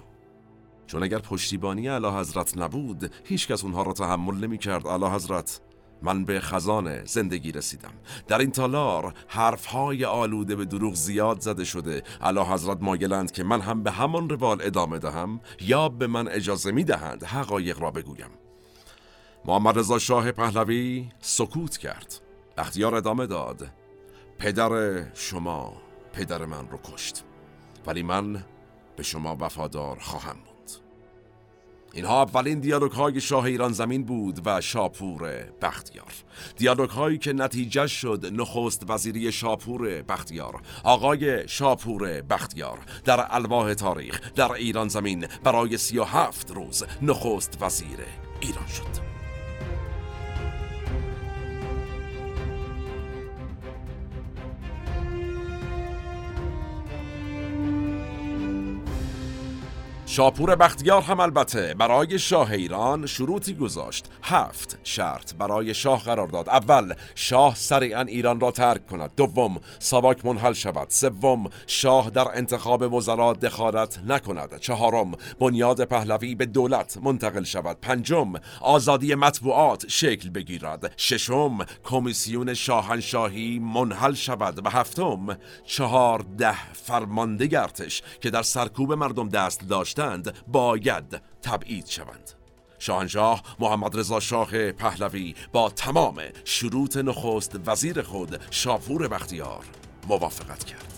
چون 0.87 1.03
اگر 1.03 1.19
پشتیبانی 1.19 1.87
علا 1.87 2.19
حضرت 2.19 2.57
نبود 2.57 3.11
هیچکس 3.23 3.63
اونها 3.63 3.83
را 3.83 3.93
تحمل 3.93 4.35
نمی 4.35 4.57
کرد 4.57 4.87
علا 4.87 5.15
حضرت. 5.15 5.61
من 6.01 6.25
به 6.25 6.39
خزانه 6.39 7.01
زندگی 7.05 7.51
رسیدم. 7.51 7.93
در 8.27 8.39
این 8.39 8.51
تالار 8.51 9.13
حرفهای 9.27 10.05
آلوده 10.05 10.55
به 10.55 10.65
دروغ 10.65 10.93
زیاد 10.93 11.39
زده 11.39 11.63
شده. 11.63 12.03
علا 12.21 12.43
حضرت 12.43 12.77
مایلند 12.81 13.31
که 13.31 13.43
من 13.43 13.61
هم 13.61 13.83
به 13.83 13.91
همان 13.91 14.29
روال 14.29 14.57
ادامه 14.61 14.99
دهم 14.99 15.39
یا 15.61 15.89
به 15.89 16.07
من 16.07 16.27
اجازه 16.27 16.71
می 16.71 16.83
دهند 16.83 17.23
حقایق 17.23 17.79
را 17.79 17.91
بگویم. 17.91 18.29
محمد 19.47 19.79
رضا 19.79 19.99
شاه 19.99 20.31
پهلوی 20.31 21.09
سکوت 21.19 21.77
کرد. 21.77 22.21
اختیار 22.57 22.95
ادامه 22.95 23.27
داد. 23.27 23.67
پدر 24.37 25.03
شما 25.13 25.73
پدر 26.13 26.45
من 26.45 26.69
رو 26.69 26.79
کشت. 26.83 27.23
ولی 27.87 28.03
من 28.03 28.45
به 28.95 29.03
شما 29.03 29.37
وفادار 29.39 29.99
خواهم 29.99 30.33
بود. 30.33 30.71
اینها 31.93 32.21
اولین 32.21 32.59
دیالوگ 32.59 32.91
های 32.91 33.21
شاه 33.21 33.43
ایران 33.43 33.71
زمین 33.73 34.03
بود 34.03 34.41
و 34.45 34.61
شاپور 34.61 35.21
بختیار. 35.61 36.13
دیالوگ 36.57 36.89
هایی 36.89 37.17
که 37.17 37.33
نتیجه 37.33 37.87
شد 37.87 38.25
نخست 38.31 38.89
وزیری 38.89 39.31
شاپور 39.31 40.01
بختیار. 40.01 40.61
آقای 40.83 41.47
شاپور 41.47 42.21
بختیار 42.21 42.79
در 43.05 43.27
الواح 43.29 43.73
تاریخ 43.73 44.33
در 44.33 44.51
ایران 44.51 44.87
زمین 44.87 45.27
برای 45.43 45.77
سی 45.77 45.97
و 45.97 46.03
هفت 46.03 46.51
روز 46.51 46.83
نخست 47.01 47.57
وزیر 47.61 47.99
ایران 48.41 48.67
شد. 48.67 49.16
شاپور 60.09 60.55
بختیار 60.55 61.01
هم 61.01 61.19
البته 61.19 61.73
برای 61.73 62.19
شاه 62.19 62.51
ایران 62.51 63.05
شروطی 63.05 63.53
گذاشت. 63.53 64.05
هفت 64.23 64.79
شرط 64.83 65.33
برای 65.33 65.73
شاه 65.73 66.03
قرار 66.03 66.27
داد. 66.27 66.49
اول 66.49 66.93
شاه 67.15 67.55
سریعا 67.55 68.01
ایران 68.01 68.39
را 68.39 68.51
ترک 68.51 68.87
کند. 68.87 69.11
دوم 69.17 69.59
ساواک 69.79 70.25
منحل 70.25 70.53
شود. 70.53 70.89
سوم 70.89 71.49
شاه 71.67 72.09
در 72.09 72.27
انتخاب 72.33 72.93
وزرا 72.93 73.33
دخالت 73.33 73.99
نکند. 74.07 74.59
چهارم 74.59 75.11
بنیاد 75.39 75.83
پهلوی 75.83 76.35
به 76.35 76.45
دولت 76.45 76.97
منتقل 77.03 77.43
شود. 77.43 77.77
پنجم 77.81 78.33
آزادی 78.61 79.15
مطبوعات 79.15 79.85
شکل 79.87 80.29
بگیرد. 80.29 80.93
ششم 80.97 81.57
کمیسیون 81.83 82.53
شاهنشاهی 82.53 83.59
منحل 83.59 84.13
شود. 84.13 84.65
و 84.65 84.69
هفتم 84.69 85.37
چهارده 85.65 86.73
فرمانده 86.73 87.45
گرتش 87.47 88.01
که 88.21 88.29
در 88.29 88.41
سرکوب 88.41 88.93
مردم 88.93 89.29
دست 89.29 89.67
داشتن 89.97 90.31
باید 90.47 91.21
تبعید 91.41 91.85
شوند. 91.85 92.31
شاهنشاه 92.79 93.43
محمد 93.59 93.99
رضا 93.99 94.19
شاه 94.19 94.71
پهلوی 94.71 95.35
با 95.51 95.69
تمام 95.69 96.15
شروط 96.45 96.97
نخست 96.97 97.59
وزیر 97.65 98.01
خود 98.01 98.41
شاپور 98.51 99.07
بختیار 99.07 99.65
موافقت 100.07 100.63
کرد. 100.63 100.93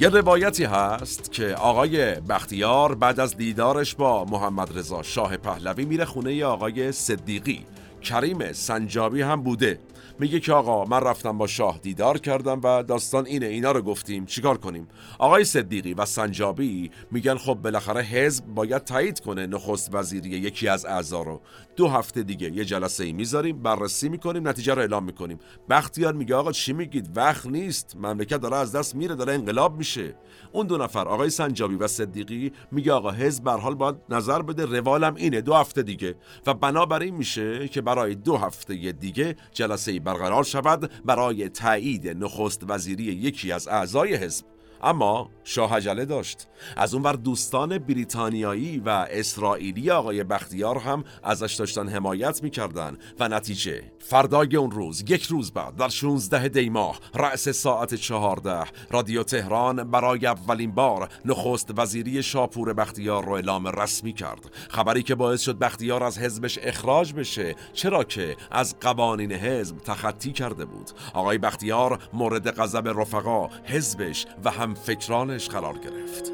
یه 0.00 0.08
روایتی 0.08 0.64
هست 0.64 1.32
که 1.32 1.54
آقای 1.54 2.14
بختیار 2.14 2.94
بعد 2.94 3.20
از 3.20 3.36
دیدارش 3.36 3.94
با 3.94 4.24
محمد 4.24 4.78
رضا 4.78 5.02
شاه 5.02 5.36
پهلوی 5.36 5.84
میره 5.84 6.04
خونه 6.04 6.44
آقای 6.44 6.92
صدیقی. 6.92 7.66
کریم 8.06 8.52
سنجابی 8.52 9.22
هم 9.22 9.42
بوده. 9.42 9.78
میگه 10.18 10.40
که 10.40 10.52
آقا 10.52 10.84
من 10.84 11.00
رفتم 11.00 11.38
با 11.38 11.46
شاه 11.46 11.78
دیدار 11.82 12.18
کردم 12.18 12.60
و 12.64 12.82
داستان 12.82 13.26
اینه 13.26 13.46
اینا 13.46 13.72
رو 13.72 13.82
گفتیم 13.82 14.26
چیکار 14.26 14.58
کنیم؟ 14.58 14.88
آقای 15.18 15.44
صدیقی 15.44 15.94
و 15.94 16.04
سنجابی 16.04 16.90
میگن 17.10 17.36
خب 17.36 17.54
بالاخره 17.54 18.02
حزب 18.02 18.44
باید 18.46 18.84
تایید 18.84 19.20
کنه 19.20 19.46
نخست 19.46 19.94
وزیری 19.94 20.30
یکی 20.30 20.68
از 20.68 20.84
اعضا 20.84 21.22
رو. 21.22 21.40
دو 21.76 21.88
هفته 21.88 22.22
دیگه 22.22 22.52
یه 22.52 22.64
جلسه 22.64 23.04
ای 23.04 23.12
می‌ذاریم 23.12 23.62
بررسی 23.62 24.08
می‌کنیم 24.08 24.48
نتیجه 24.48 24.74
رو 24.74 24.80
اعلام 24.80 25.04
می‌کنیم. 25.04 25.38
بختیار 25.70 26.14
میگه 26.14 26.34
آقا 26.34 26.52
چی 26.52 26.72
میگید؟ 26.72 27.10
وقت 27.16 27.46
نیست. 27.46 27.96
مملکت 27.96 28.36
داره 28.36 28.56
از 28.56 28.72
دست 28.72 28.94
میره 28.94 29.14
داره 29.14 29.32
انقلاب 29.32 29.76
میشه. 29.76 30.16
اون 30.52 30.66
دو 30.66 30.76
نفر 30.76 31.08
آقای 31.08 31.30
سنجابی 31.30 31.74
و 31.74 31.86
صدیقی 31.86 32.52
میگه 32.72 32.92
آقا 32.92 33.10
حزب 33.10 33.44
به 33.44 33.50
حال 33.50 33.74
باید 33.74 33.96
نظر 34.08 34.42
بده. 34.42 34.64
روالم 34.64 35.14
اینه 35.14 35.40
دو 35.40 35.54
هفته 35.54 35.82
دیگه. 35.82 36.14
و 36.46 36.54
بنابراین 36.54 37.14
میشه 37.14 37.68
که 37.68 37.80
برای 37.80 38.14
دو 38.14 38.36
هفته 38.36 38.92
دیگه 38.92 39.36
جلسه 39.52 40.00
برقرار 40.00 40.44
شود 40.44 40.90
برای 41.04 41.48
تایید 41.48 42.08
نخست 42.08 42.70
وزیری 42.70 43.04
یکی 43.04 43.52
از 43.52 43.68
اعضای 43.68 44.14
حزب. 44.14 44.55
اما 44.82 45.30
شاه 45.44 45.76
عجله 45.76 46.04
داشت. 46.04 46.48
از 46.76 46.94
اونور 46.94 47.12
دوستان 47.12 47.78
بریتانیایی 47.78 48.78
و 48.78 48.88
اسرائیلی 49.10 49.90
آقای 49.90 50.24
بختیار 50.24 50.78
هم 50.78 51.04
ازش 51.22 51.54
داشتن 51.54 51.88
حمایت 51.88 52.42
می‌کردن. 52.42 52.96
و 53.20 53.28
نتیجه 53.28 53.82
فردای 53.98 54.56
اون 54.56 54.70
روز 54.70 55.04
یک 55.08 55.22
روز 55.22 55.52
بعد 55.52 55.76
در 55.76 55.88
16 55.88 56.48
دی 56.48 56.68
ماه 56.68 57.00
رأس 57.14 57.48
ساعت 57.48 57.94
14 57.94 58.64
رادیو 58.90 59.22
تهران 59.22 59.90
برای 59.90 60.26
اولین 60.26 60.72
بار 60.72 61.08
نخست 61.24 61.70
وزیری 61.76 62.22
شاپور 62.22 62.72
بختیار 62.72 63.24
رو 63.24 63.32
اعلام 63.32 63.66
رسمی 63.66 64.12
کرد. 64.12 64.50
خبری 64.68 65.02
که 65.02 65.14
باعث 65.14 65.40
شد 65.40 65.58
بختیار 65.58 66.04
از 66.04 66.18
حزبش 66.18 66.58
اخراج 66.62 67.12
بشه 67.12 67.54
چرا 67.72 68.04
که 68.04 68.36
از 68.50 68.78
قوانین 68.80 69.32
حزب 69.32 69.78
تخطی 69.78 70.32
کرده 70.32 70.64
بود. 70.64 70.90
آقای 71.14 71.38
بختیار 71.38 71.98
مورد 72.12 72.50
غضب 72.50 72.88
رفقا 73.00 73.48
حزبش 73.64 74.26
و 74.44 74.50
هم 74.50 74.65
فکرانش 74.74 75.48
قرار 75.48 75.78
گرفت. 75.78 76.32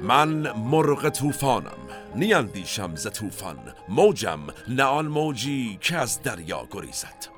من 0.00 0.52
مرغ 0.56 1.08
طوفانم 1.08 1.78
نیندیشم 2.14 2.96
ز 2.96 3.06
طوفان. 3.06 3.58
موجم 3.88 4.40
نه 4.68 4.82
آن 4.82 5.06
موجی 5.06 5.78
که 5.80 5.96
از 5.96 6.22
دریا 6.22 6.68
گریزد. 6.70 7.37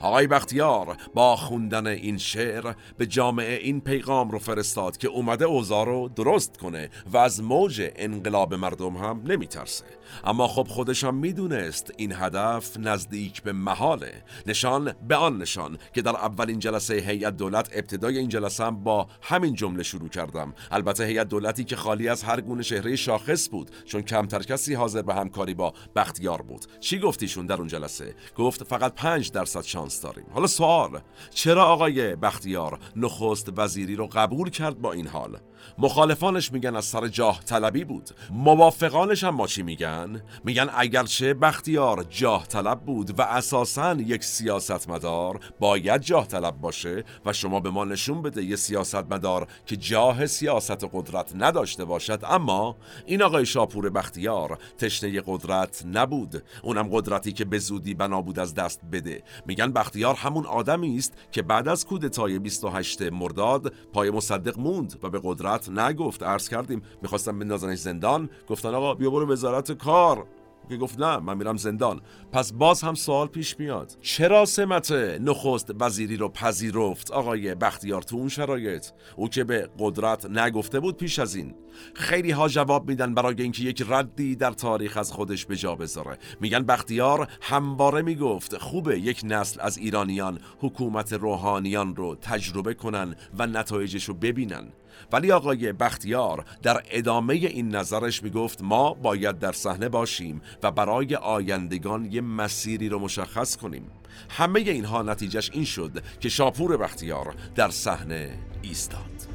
آقای 0.00 0.26
بختیار 0.26 0.96
با 1.14 1.36
خوندن 1.36 1.86
این 1.86 2.18
شعر 2.18 2.72
به 2.98 3.06
جامعه 3.06 3.56
این 3.56 3.80
پیغام 3.80 4.30
رو 4.30 4.38
فرستاد 4.38 4.96
که 4.96 5.08
اومده 5.08 5.44
اوضاع 5.44 5.86
رو 5.86 6.08
درست 6.08 6.56
کنه 6.56 6.90
و 7.12 7.16
از 7.16 7.42
موج 7.42 7.90
انقلاب 7.96 8.54
مردم 8.54 8.96
هم 8.96 9.22
نمیترسه. 9.26 9.84
اما 10.24 10.48
خب 10.48 10.66
خودش 10.68 11.04
هم 11.04 11.14
می‌دونست 11.14 11.92
این 11.96 12.12
هدف 12.12 12.76
نزدیک 12.78 13.42
به 13.42 13.52
محاله. 13.52 14.22
نشان 14.46 14.92
به 15.08 15.16
آن 15.16 15.38
نشان 15.38 15.78
که 15.94 16.02
در 16.02 16.16
اولین 16.16 16.58
جلسه 16.58 16.94
هیئت 16.94 17.36
دولت 17.36 17.70
ابتدای 17.72 18.18
این 18.18 18.28
جلسه 18.28 18.64
هم 18.64 18.84
با 18.84 19.06
همین 19.22 19.54
جمله 19.54 19.82
شروع 19.82 20.08
کردم. 20.08 20.54
البته 20.70 21.04
هیئت 21.04 21.28
دولتی 21.28 21.64
که 21.64 21.76
خالی 21.76 22.08
از 22.08 22.22
هر 22.22 22.40
گونه 22.40 22.62
شهره 22.62 22.96
شاخص 22.96 23.48
بود 23.50 23.70
چون 23.84 24.02
کمتر 24.02 24.42
کسی 24.42 24.74
حاضر 24.74 25.02
به 25.02 25.14
همکاری 25.14 25.54
با 25.54 25.74
بختیار 25.96 26.42
بود. 26.42 26.66
چی 26.80 26.98
گفتیشون 26.98 27.46
در 27.46 27.56
اون 27.56 27.68
جلسه؟ 27.68 28.14
گفت 28.36 28.64
فقط 28.64 28.94
5 28.94 29.30
درصد 29.30 29.62
شانس 29.62 30.00
داریم. 30.00 30.26
حالا 30.32 30.46
سوال 30.46 31.00
چرا 31.30 31.64
آقای 31.64 32.16
بختیار 32.16 32.78
نخست 32.96 33.52
وزیری 33.56 33.96
رو 33.96 34.06
قبول 34.06 34.50
کرد 34.50 34.78
با 34.78 34.92
این 34.92 35.06
حال؟ 35.06 35.38
مخالفانش 35.78 36.52
میگن 36.52 36.76
از 36.76 36.84
سر 36.84 37.08
جاه 37.08 37.40
طلبی 37.44 37.84
بود. 37.84 38.10
موافقانش 38.30 39.24
هم 39.24 39.34
ما 39.34 39.46
چی 39.46 39.62
میگن؟ 39.62 40.22
میگن 40.44 40.70
اگرچه 40.74 41.34
بختیار 41.34 42.06
جاه 42.10 42.46
طلب 42.46 42.80
بود 42.80 43.18
و 43.18 43.22
اساسا 43.22 43.94
یک 43.94 44.24
سیاستمدار 44.24 45.40
باید 45.60 46.00
جاه 46.00 46.26
طلب 46.26 46.60
باشه 46.60 47.04
و 47.26 47.32
شما 47.32 47.60
به 47.60 47.70
ما 47.70 47.84
نشون 47.84 48.22
بده 48.22 48.44
یه 48.44 48.56
سیاستمدار 48.56 49.46
که 49.66 49.76
جاه 49.76 50.26
سیاست 50.26 50.84
قدرت 50.92 51.32
نداشته 51.34 51.84
باشد. 51.84 52.20
اما 52.24 52.76
این 53.06 53.22
آقای 53.22 53.46
شاپور 53.46 53.90
بختیار 53.90 54.58
تشنه 54.78 55.22
قدرت 55.26 55.84
نبود. 55.92 56.42
اونم 56.62 56.88
قدرتی 56.92 57.32
که 57.32 57.44
به 57.44 57.58
زودی 57.58 57.94
بنا 57.94 58.22
بود 58.22 58.38
از 58.38 58.54
دست 58.54 58.80
بده. 58.92 59.22
میگن 59.46 59.72
بختیار 59.72 60.14
همون 60.14 60.46
آدمی 60.46 60.96
است 60.96 61.12
که 61.32 61.42
بعد 61.42 61.68
از 61.68 61.86
کودتای 61.86 62.38
28 62.38 63.02
مرداد 63.02 63.72
پای 63.92 64.10
مصدق 64.10 64.58
موند 64.58 64.98
و 65.02 65.10
به 65.10 65.20
قدرت 65.24 65.45
نگفت. 65.68 66.22
عرض 66.22 66.48
کردیم 66.48 66.82
می‌خواستم 67.02 67.38
بندازنش 67.38 67.78
زندان. 67.78 68.30
گفتن 68.48 68.74
آقا 68.74 68.94
بیا 68.94 69.10
برو 69.10 69.32
وزارت 69.32 69.72
کار. 69.72 70.26
که 70.68 70.76
گفت 70.76 71.00
نه 71.00 71.16
من 71.16 71.36
میرم 71.36 71.56
زندان. 71.56 72.00
پس 72.32 72.52
باز 72.52 72.82
هم 72.82 72.94
سوال 72.94 73.26
پیش 73.26 73.58
میاد. 73.58 73.96
چرا 74.00 74.44
سمت 74.44 74.92
نخست 75.20 75.70
وزیری 75.80 76.16
رو 76.16 76.28
پذیرفت 76.28 77.10
آقای 77.10 77.54
بختیار 77.54 78.02
تو 78.02 78.16
اون 78.16 78.28
شرایط؟ 78.28 78.86
او 79.16 79.28
که 79.28 79.44
به 79.44 79.70
قدرت 79.78 80.26
نگفته 80.30 80.80
بود 80.80 80.96
پیش 80.96 81.18
از 81.18 81.34
این. 81.34 81.54
خیلی 81.94 82.30
ها 82.30 82.48
جواب 82.48 82.88
میدن 82.88 83.14
برای 83.14 83.42
اینکه 83.42 83.62
یک 83.62 83.86
ردی 83.88 84.36
در 84.36 84.50
تاریخ 84.50 84.96
از 84.96 85.12
خودش 85.12 85.46
به 85.46 85.56
جا 85.56 85.74
بذاره. 85.74 86.18
میگن 86.40 86.62
بختیار 86.62 87.28
همواره 87.40 88.02
می‌گفت 88.02 88.58
خوبه 88.58 89.00
یک 89.00 89.20
نسل 89.24 89.60
از 89.60 89.78
ایرانیان 89.78 90.38
حکومت 90.60 91.12
روحانیان 91.12 91.96
رو 91.96 92.14
تجربه 92.14 92.74
کنن 92.74 93.14
و 93.38 93.46
نتایجش 93.46 94.04
رو 94.04 94.14
ببینن. 94.14 94.68
ولی 95.12 95.32
آقای 95.32 95.72
بختیار 95.72 96.44
در 96.62 96.82
ادامه 96.90 97.34
این 97.34 97.76
نظرش 97.76 98.22
می‌گفت 98.22 98.62
ما 98.62 98.94
باید 98.94 99.38
در 99.38 99.52
صحنه 99.52 99.88
باشیم 99.88 100.42
و 100.62 100.70
برای 100.70 101.14
آیندگان 101.14 102.04
یه 102.04 102.20
مسیری 102.20 102.88
رو 102.88 102.98
مشخص 102.98 103.56
کنیم. 103.56 103.90
همه 104.30 104.60
اینها 104.60 105.02
نتیجهش 105.02 105.50
این 105.52 105.64
شد 105.64 106.02
که 106.20 106.28
شاپور 106.28 106.76
بختیار 106.76 107.34
در 107.54 107.70
صحنه 107.70 108.38
ایستاد. 108.62 109.25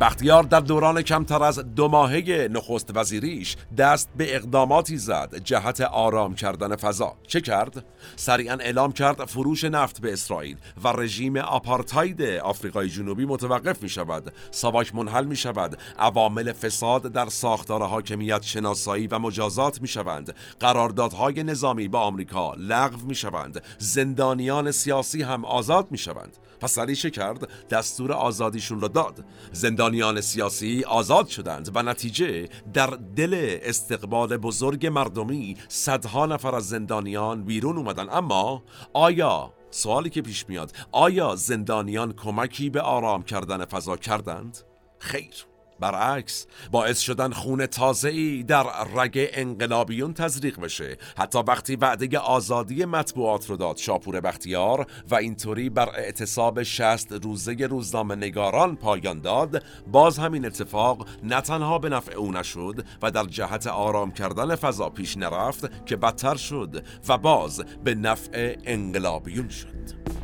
بختیار 0.00 0.42
در 0.42 0.60
دوران 0.60 1.02
کمتر 1.02 1.42
از 1.42 1.58
دو 1.58 1.88
ماهه 1.88 2.48
نخست 2.50 2.96
وزیریش 2.96 3.56
دست 3.78 4.08
به 4.16 4.36
اقداماتی 4.36 4.96
زد 4.96 5.36
جهت 5.44 5.80
آرام 5.80 6.34
کردن 6.34 6.76
فضا. 6.76 7.16
چه 7.26 7.40
کرد؟ 7.40 7.84
سریعا 8.16 8.56
اعلام 8.56 8.92
کرد 8.92 9.24
فروش 9.24 9.64
نفت 9.64 10.00
به 10.00 10.12
اسرائیل 10.12 10.56
و 10.84 10.88
رژیم 10.88 11.36
آپارتاید 11.36 12.22
آفریقای 12.22 12.88
جنوبی 12.88 13.26
متوقف 13.26 13.82
می 13.82 13.88
شود. 13.88 14.32
ساواک 14.50 14.94
منحل 14.94 15.24
می 15.24 15.36
شود. 15.36 15.78
عوامل 15.98 16.52
فساد 16.52 17.02
در 17.02 17.26
ساختار 17.26 17.82
حاکمیت 17.82 18.42
شناسایی 18.42 19.06
و 19.06 19.18
مجازات 19.18 19.82
می 19.82 19.88
شوند. 19.88 20.34
قراردادهای 20.60 21.42
نظامی 21.42 21.88
با 21.88 22.00
آمریکا 22.00 22.54
لغو 22.54 23.06
می 23.06 23.14
شوند. 23.14 23.62
زندانیان 23.78 24.70
سیاسی 24.70 25.22
هم 25.22 25.44
آزاد 25.44 25.86
می 25.90 25.98
شوند. 25.98 26.36
پس 26.62 26.72
سریع 26.72 26.94
کرد 26.94 27.48
دستور 27.68 28.12
آزادیشون 28.12 28.80
را 28.80 28.88
داد. 28.88 29.24
زندانیان 29.52 30.20
سیاسی 30.20 30.84
آزاد 30.84 31.26
شدند 31.26 31.70
و 31.74 31.82
نتیجه 31.82 32.48
در 32.72 32.86
دل 33.16 33.58
استقبال 33.62 34.36
بزرگ 34.36 34.86
مردمی 34.86 35.56
صدها 35.68 36.26
نفر 36.26 36.54
از 36.54 36.68
زندانیان 36.68 37.44
بیرون 37.44 37.76
اومدن. 37.76 38.08
اما 38.10 38.62
آیا 38.92 39.52
سوالی 39.70 40.10
که 40.10 40.22
پیش 40.22 40.48
میاد 40.48 40.72
آیا 40.92 41.36
زندانیان 41.36 42.12
کمکی 42.12 42.70
به 42.70 42.80
آرام 42.80 43.22
کردن 43.22 43.64
فضا 43.64 43.96
کردند؟ 43.96 44.58
خیر. 44.98 45.51
برعکس 45.82 46.46
باعث 46.70 47.00
شدن 47.00 47.32
خون 47.32 47.66
تازه 47.66 48.08
ای 48.08 48.42
در 48.42 48.66
رگ 48.96 49.28
انقلابیون 49.32 50.14
تزریق 50.14 50.60
بشه. 50.60 50.98
حتی 51.18 51.38
وقتی 51.38 51.76
وعده 51.76 52.18
آزادی 52.18 52.84
مطبوعات 52.84 53.50
رو 53.50 53.56
داد 53.56 53.76
شاپور 53.76 54.20
بختیار 54.20 54.86
و 55.10 55.14
اینطوری 55.14 55.70
بر 55.70 55.88
اعتصاب 55.88 56.62
شست 56.62 57.12
روزه 57.12 57.52
روزنامه 57.52 58.14
نگاران 58.14 58.76
پایان 58.76 59.20
داد 59.20 59.62
باز 59.86 60.18
همین 60.18 60.46
اتفاق 60.46 61.06
نه 61.22 61.40
تنها 61.40 61.78
به 61.78 61.88
نفع 61.88 62.12
او 62.14 62.32
نشد 62.32 62.84
و 63.02 63.10
در 63.10 63.24
جهت 63.24 63.66
آرام 63.66 64.10
کردن 64.10 64.54
فضا 64.54 64.90
پیش 64.90 65.16
نرفت 65.16 65.86
که 65.86 65.96
بدتر 65.96 66.36
شد 66.36 66.84
و 67.08 67.18
باز 67.18 67.64
به 67.84 67.94
نفع 67.94 68.56
انقلابیون 68.64 69.48
شد. 69.48 70.21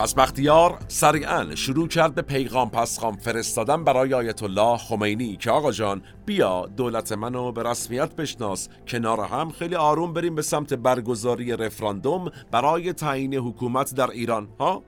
پس 0.00 0.14
بختیار 0.14 0.78
سریعا 0.88 1.54
شروع 1.54 1.88
کرد 1.88 2.14
به 2.14 2.22
پیغام 2.22 2.70
پسخام 2.70 3.16
فرستادن 3.16 3.84
برای 3.84 4.14
آیت 4.14 4.42
الله 4.42 4.76
خمینی 4.76 5.36
که 5.36 5.50
آقا 5.50 5.72
جان 5.72 6.02
بیا 6.26 6.66
دولت 6.76 7.12
منو 7.12 7.52
به 7.52 7.62
رسمیت 7.62 8.16
بشناس. 8.16 8.68
کنار 8.88 9.20
هم 9.20 9.50
خیلی 9.50 9.74
آروم 9.74 10.12
بریم 10.12 10.34
به 10.34 10.42
سمت 10.42 10.74
برگزاری 10.74 11.56
رفراندوم 11.56 12.30
برای 12.50 12.92
تعیین 12.92 13.34
حکومت 13.34 13.94
در 13.94 14.10
ایران 14.10 14.48
ها؟ 14.60 14.82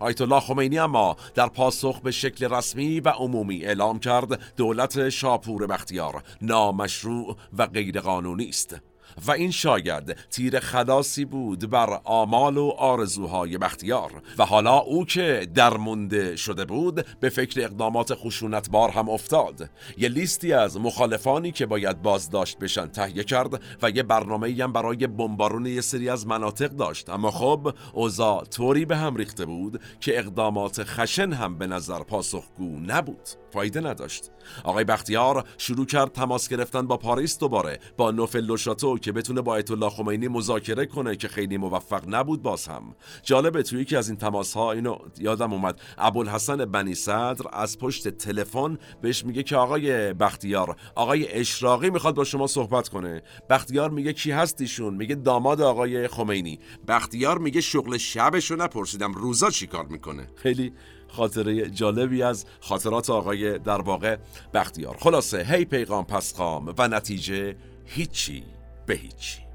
آیت 0.00 0.20
الله 0.20 0.40
خمینی 0.40 0.78
اما 0.78 1.16
در 1.34 1.48
پاسخ 1.48 2.00
به 2.00 2.10
شکل 2.10 2.54
رسمی 2.54 3.00
و 3.00 3.08
عمومی 3.08 3.64
اعلام 3.64 3.98
کرد 3.98 4.54
دولت 4.56 5.08
شاپور 5.08 5.66
بختیار 5.66 6.22
نامشروع 6.42 7.36
و 7.58 7.66
غیرقانونی 7.66 8.48
است. 8.48 8.89
و 9.26 9.30
این 9.30 9.50
شاید 9.50 10.16
تیر 10.30 10.60
خلاصی 10.60 11.24
بود 11.24 11.70
بر 11.70 12.00
آمال 12.04 12.56
و 12.56 12.68
آرزوهای 12.78 13.58
بختیار. 13.58 14.22
و 14.38 14.44
حالا 14.44 14.78
او 14.78 15.04
که 15.04 15.48
درمونده 15.54 16.36
شده 16.36 16.64
بود 16.64 17.06
به 17.20 17.28
فکر 17.28 17.64
اقدامات 17.64 18.14
خشونتبار 18.14 18.90
هم 18.90 19.08
افتاد. 19.08 19.70
یه 19.98 20.08
لیستی 20.08 20.52
از 20.52 20.80
مخالفانی 20.80 21.52
که 21.52 21.66
باید 21.66 22.02
بازداشت 22.02 22.58
بشن 22.58 22.86
تهیه 22.86 23.24
کرد 23.24 23.62
و 23.82 23.90
یه 23.90 24.02
برنامه 24.02 24.56
هم 24.60 24.72
برای 24.72 25.06
بمبارون 25.06 25.66
یه 25.66 25.80
سری 25.80 26.08
از 26.08 26.26
مناطق 26.26 26.70
داشت. 26.70 27.10
اما 27.10 27.30
خب 27.30 27.74
اوضاع 27.92 28.44
طوری 28.44 28.84
به 28.84 28.96
هم 28.96 29.16
ریخته 29.16 29.46
بود 29.46 29.80
که 30.00 30.18
اقدامات 30.18 30.82
خشن 30.84 31.32
هم 31.32 31.58
به 31.58 31.66
نظر 31.66 32.02
پاسخگو 32.02 32.80
نبود. 32.80 33.28
فایده 33.52 33.80
نداشت. 33.80 34.30
آقای 34.64 34.84
بختیار 34.84 35.44
شروع 35.58 35.86
کرد 35.86 36.12
تماس 36.12 36.48
گرفتن 36.48 36.86
با 36.86 36.96
پاریس 36.96 37.38
دوباره 37.38 37.78
با 37.96 38.10
نوفل 38.10 38.40
لوشاتو 38.40 38.98
بتونه 39.12 39.40
با 39.40 39.52
آیت 39.52 39.70
الله 39.70 39.90
خمینی 39.90 40.28
مذاکره 40.28 40.86
کنه 40.86 41.16
که 41.16 41.28
خیلی 41.28 41.56
موفق 41.56 42.02
نبود 42.08 42.42
باز 42.42 42.66
هم. 42.68 42.94
جالبه 43.22 43.62
توی 43.62 43.80
یکی 43.80 43.96
از 43.96 44.08
این 44.08 44.18
تماس 44.18 44.54
ها 44.54 44.72
اینو 44.72 44.98
یادم 45.18 45.52
اومد. 45.52 45.80
ابوالحسن 45.98 46.64
بنی 46.64 46.94
صدر 46.94 47.44
از 47.52 47.78
پشت 47.78 48.08
تلفن 48.08 48.78
بهش 49.02 49.24
میگه 49.24 49.42
که 49.42 49.56
آقای 49.56 50.12
بختیار 50.12 50.76
آقای 50.94 51.32
اشراقی 51.32 51.90
می‌خواد 51.90 52.14
با 52.14 52.24
شما 52.24 52.46
صحبت 52.46 52.88
کنه. 52.88 53.22
بختیار 53.50 53.90
میگه 53.90 54.12
کی 54.12 54.30
هستیشون 54.30 54.94
میگه 54.94 55.14
داماد 55.14 55.60
آقای 55.60 56.08
خمینی. 56.08 56.58
بختیار 56.88 57.38
میگه 57.38 57.60
شغل 57.60 57.96
شبشو 57.96 58.56
نپرسیدم 58.56 59.12
روزا 59.12 59.50
چیکار 59.50 59.86
می‌کنه؟ 59.86 60.26
خیلی 60.36 60.72
خاطره 61.08 61.70
جالبی 61.70 62.22
از 62.22 62.46
خاطرات 62.60 63.10
آقای 63.10 63.58
در 63.58 63.80
واقع 63.80 64.16
بختیار. 64.54 64.96
خلاصه 65.00 65.46
هی 65.48 65.64
پیغام 65.64 66.04
پسخام 66.04 66.74
و 66.78 66.88
نتیجه 66.88 67.56
هیچی. 67.84 68.59
به 68.90 68.96
هیچی. 68.96 69.49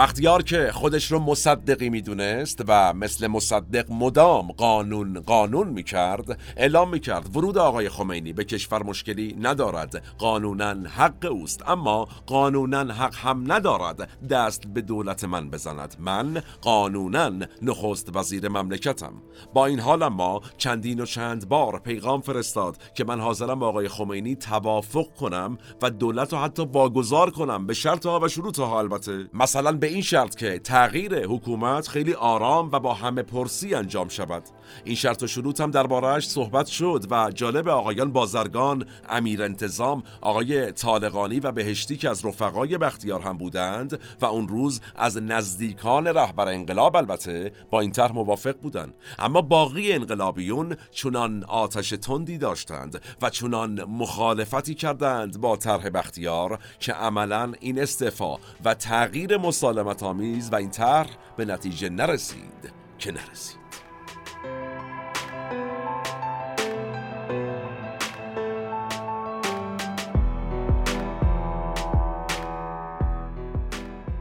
بختیار 0.00 0.42
که 0.42 0.70
خودش 0.72 1.12
رو 1.12 1.18
مصدقی 1.18 1.90
می‌دونست 1.90 2.64
و 2.68 2.92
مثل 2.92 3.26
مصدق 3.26 3.90
مدام 3.90 4.52
قانون 4.52 5.20
قانون 5.20 5.68
می‌کرد 5.68 6.40
اعلام 6.56 6.90
می‌کرد 6.90 7.36
ورود 7.36 7.58
آقای 7.58 7.88
خمینی 7.88 8.32
به 8.32 8.44
کشور 8.44 8.82
مشکلی 8.82 9.36
ندارد. 9.40 10.02
قانونا 10.18 10.88
حق 10.88 11.26
اوست 11.30 11.68
اما 11.68 12.08
قانونا 12.26 12.94
حق 12.94 13.14
هم 13.14 13.52
ندارد. 13.52 14.08
دست 14.28 14.66
به 14.66 14.80
دولت 14.80 15.24
من 15.24 15.50
بزند. 15.50 15.96
من 15.98 16.42
قانونا 16.60 17.46
نخست 17.62 18.16
وزیر 18.16 18.48
مملکتم. 18.48 19.12
با 19.54 19.66
این 19.66 19.80
حال 19.80 20.02
اما 20.02 20.40
چندین 20.56 21.00
و 21.00 21.06
چند 21.06 21.48
بار 21.48 21.78
پیغام 21.78 22.20
فرستاد 22.20 22.76
که 22.94 23.04
من 23.04 23.20
حاضرم 23.20 23.58
با 23.58 23.68
آقای 23.68 23.88
خمینی 23.88 24.36
توافق 24.36 25.06
کنم 25.20 25.58
و 25.82 25.90
دولت 25.90 26.32
رو 26.32 26.38
حتی 26.38 26.62
واگذار 26.72 27.30
کنم. 27.30 27.66
به 27.66 27.74
شرط 27.74 28.06
ها 28.06 28.20
و 28.20 28.28
شروط 28.28 28.58
ها 28.58 28.78
البته. 28.78 29.28
مثلا 29.34 29.72
به 29.72 29.89
این 29.90 30.02
شرط 30.02 30.34
که 30.34 30.58
تغییر 30.58 31.26
حکومت 31.26 31.88
خیلی 31.88 32.12
آرام 32.12 32.70
و 32.72 32.80
با 32.80 32.94
همه 32.94 33.22
پرسی 33.22 33.74
انجام 33.74 34.08
شود. 34.08 34.42
این 34.84 34.94
شرط 34.94 35.22
و 35.22 35.26
شروط 35.26 35.60
هم 35.60 35.70
دربارهش 35.70 36.28
صحبت 36.28 36.66
شد 36.66 37.06
و 37.10 37.30
جالب 37.34 37.68
آقایان 37.68 38.12
بازرگان 38.12 38.86
امیر 39.08 39.42
انتظام 39.42 40.02
آقای 40.20 40.72
طالقانی 40.72 41.40
و 41.40 41.52
بهشتی 41.52 41.96
که 41.96 42.10
از 42.10 42.24
رفقای 42.24 42.78
بختیار 42.78 43.20
هم 43.20 43.38
بودند 43.38 44.00
و 44.20 44.26
اون 44.26 44.48
روز 44.48 44.80
از 44.96 45.22
نزدیکان 45.22 46.06
رهبر 46.06 46.48
انقلاب 46.48 46.96
البته 46.96 47.52
با 47.70 47.80
این 47.80 47.92
طرح 47.92 48.12
موافق 48.12 48.56
بودند. 48.56 48.94
اما 49.18 49.42
باقی 49.42 49.92
انقلابیون 49.92 50.76
چنان 50.90 51.44
آتش 51.44 51.90
تندی 51.90 52.38
داشتند 52.38 53.00
و 53.22 53.30
چنان 53.30 53.84
مخالفتی 53.84 54.74
کردند 54.74 55.40
با 55.40 55.56
طرح 55.56 55.90
بختیار 55.90 56.58
که 56.80 56.92
عملا 56.92 57.52
این 57.60 57.80
استعفا 57.80 58.36
و 58.64 58.74
تغییر 58.74 59.36
مسا 59.36 59.69
مسالمت 59.70 60.02
آمیز 60.02 60.52
و 60.52 60.54
این 60.54 60.70
طرح 60.70 61.10
به 61.36 61.44
نتیجه 61.44 61.88
نرسید 61.88 62.72
که 62.98 63.12
نرسید. 63.12 63.59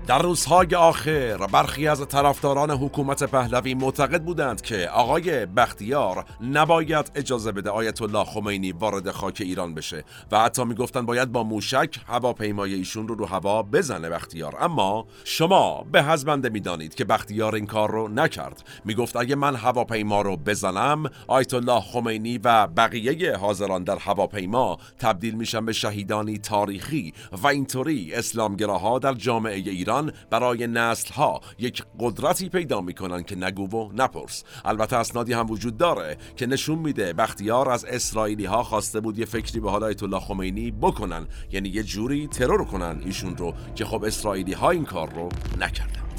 در 0.10 0.22
روزهای 0.22 0.76
آخر 0.76 1.38
برخی 1.38 1.88
از 1.88 2.08
طرفداران 2.08 2.72
حکومت 2.72 3.24
پهلوی 3.24 3.74
معتقد 3.74 4.24
بودند 4.24 4.62
که 4.62 4.90
آقای 4.94 5.46
بختیار 5.46 6.26
نباید 6.42 7.12
اجازه 7.16 7.52
بده 7.52 7.70
آیت 7.70 8.02
الله 8.02 8.24
خمینی 8.24 8.72
وارد 8.72 9.12
خاک 9.12 9.38
ایران 9.46 9.74
بشه 9.74 10.04
و 10.32 10.40
حتی 10.40 10.64
می‌گفتند 10.64 11.06
باید 11.06 11.32
با 11.32 11.44
موشک 11.44 12.00
هواپیمای 12.08 12.74
ایشون 12.74 13.08
رو 13.08 13.16
رو 13.16 13.26
هوا 13.26 13.64
بزنه 13.64 14.10
بختیار. 14.10 14.56
اما 14.60 15.06
شما 15.24 15.86
به 15.92 16.04
حزبنده 16.04 16.50
می‌دانید 16.50 16.96
که 16.96 17.06
بختیار 17.06 17.56
این 17.56 17.66
کار 17.66 17.92
رو 17.92 18.08
نکرد. 18.08 18.64
می‌گفت 18.86 19.16
اگه 19.16 19.36
من 19.36 19.56
هواپیما 19.56 20.22
رو 20.22 20.38
بزنم 20.38 21.04
آیت 21.28 21.54
الله 21.54 21.82
خمینی 21.82 22.38
و 22.38 22.68
بقیه 22.68 23.36
حاضران 23.36 23.84
در 23.84 23.98
هواپیما 23.98 24.78
تبدیل 25.00 25.36
میشن 25.36 25.66
به 25.66 25.74
شهیدانی 25.74 26.38
تاریخی 26.38 27.14
و 27.44 27.48
اینطوری 27.48 28.14
اسلامگراها 28.14 29.00
در 29.00 29.14
جامعه 29.14 29.56
ایران 29.56 29.99
برای 30.30 30.68
نسل 30.68 31.14
ها 31.14 31.42
یک 31.60 31.84
قدرتی 32.00 32.50
پیدا 32.50 32.82
می‌کنن 32.82 33.24
که 33.24 33.36
نگو 33.36 33.68
و 33.68 33.92
نپرس. 33.94 34.44
البته 34.66 34.96
اسنادی 34.96 35.34
هم 35.34 35.52
وجود 35.52 35.78
داره 35.78 36.18
که 36.36 36.46
نشون 36.46 36.80
میده 36.80 37.14
بختیار 37.14 37.70
از 37.70 37.86
اسرائیلی 37.86 38.46
ها 38.46 38.64
خواسته 38.64 39.00
بود 39.00 39.20
یه 39.20 39.26
فکری 39.26 39.60
به 39.60 39.72
حال 39.72 39.84
الله 39.84 40.20
خمینی 40.20 40.72
بکنن 40.72 41.28
یعنی 41.52 41.70
یه 41.70 41.84
جوری 41.84 42.28
ترور 42.28 42.66
کنن 42.66 43.02
ایشون 43.06 43.38
رو 43.38 43.54
که 43.76 43.86
خب 43.86 44.04
اسرائیلی 44.04 44.54
ها 44.54 44.70
این 44.70 44.86
کار 44.86 45.10
رو 45.14 45.30
نکردند. 45.60 46.10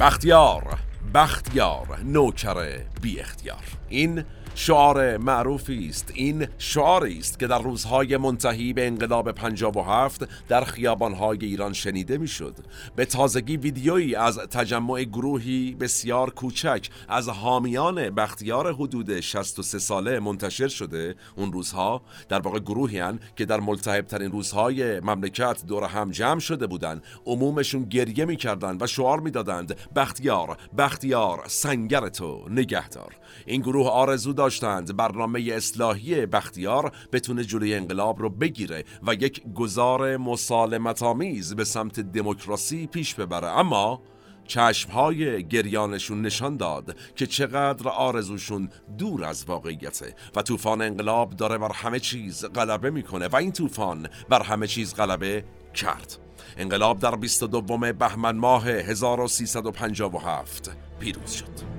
بختیار 0.00 0.78
بختیار 1.14 2.00
نوکر 2.04 2.78
بی 2.98 3.20
اختیار 3.20 3.62
این 3.88 4.24
شعار 4.60 5.16
معروفی 5.16 5.88
است. 5.88 6.12
این 6.14 6.46
شعاری 6.58 7.18
است 7.18 7.38
که 7.38 7.46
در 7.46 7.62
روزهای 7.62 8.16
منتهی 8.16 8.72
به 8.72 8.86
انقلاب 8.86 9.32
57 9.32 10.28
در 10.48 10.64
خیابانهای 10.64 11.38
ایران 11.40 11.72
شنیده 11.72 12.18
می‌شد. 12.18 12.54
به 12.96 13.04
تازگی 13.04 13.56
ویدیویی 13.56 14.14
از 14.14 14.38
تجمع 14.38 15.04
گروهی 15.04 15.76
بسیار 15.80 16.30
کوچک 16.30 16.88
از 17.08 17.28
حامیان 17.28 18.10
بختیار 18.10 18.74
حدود 18.74 19.20
63 19.20 19.78
ساله 19.78 20.20
منتشر 20.20 20.68
شده. 20.68 21.14
اون 21.36 21.52
روزها 21.52 22.02
در 22.28 22.38
واقع 22.38 22.58
گروهی 22.58 22.98
هن 22.98 23.20
که 23.36 23.44
در 23.44 23.60
ملتهب 23.60 24.06
ترین 24.06 24.32
روزهای 24.32 25.00
مملکت 25.00 25.66
دور 25.66 25.84
هم 25.84 26.10
جمع 26.10 26.40
شده 26.40 26.66
بودند 26.66 27.02
عمومشون 27.26 27.84
گریه 27.84 28.24
می‌کردند 28.24 28.82
و 28.82 28.86
شعار 28.86 29.20
می‌دادند 29.20 29.76
بختیار 29.96 30.56
بختیار 30.78 31.44
سنگر 31.46 32.08
تو 32.08 32.44
نگهدار. 32.50 33.14
این 33.46 33.60
گروه 33.60 33.88
آرزو 33.88 34.32
داشتند. 34.48 34.96
برنامه 34.96 35.50
اصلاحی 35.52 36.26
بختیار 36.26 36.92
بتونه 37.12 37.44
جلوی 37.44 37.74
انقلاب 37.74 38.18
رو 38.18 38.30
بگیره 38.30 38.84
و 39.06 39.14
یک 39.14 39.42
گذار 39.54 40.16
مسالمت 40.16 41.02
آمیز 41.02 41.56
به 41.56 41.64
سمت 41.64 42.00
دموکراسی 42.00 42.86
پیش 42.86 43.14
ببره. 43.14 43.46
اما 43.46 44.02
چشمهای 44.46 45.48
گریانشون 45.48 46.22
نشان 46.22 46.56
داد 46.56 46.96
که 47.16 47.26
چقدر 47.26 47.88
آرزوشون 47.88 48.70
دور 48.98 49.24
از 49.24 49.44
واقعیته 49.44 50.14
و 50.36 50.42
طوفان 50.42 50.82
انقلاب 50.82 51.36
داره 51.36 51.58
بر 51.58 51.72
همه 51.72 52.00
چیز 52.00 52.44
غلبه 52.44 52.90
می‌کنه 52.90 53.28
و 53.28 53.36
این 53.36 53.52
طوفان 53.52 54.08
بر 54.28 54.42
همه 54.42 54.66
چیز 54.66 54.94
غلبه 54.94 55.44
کرد. 55.74 56.18
انقلاب 56.56 56.98
در 56.98 57.16
22 57.16 57.78
بهمن 57.78 58.36
ماه 58.36 58.68
1357 58.68 60.70
پیروز 61.00 61.30
شد. 61.30 61.77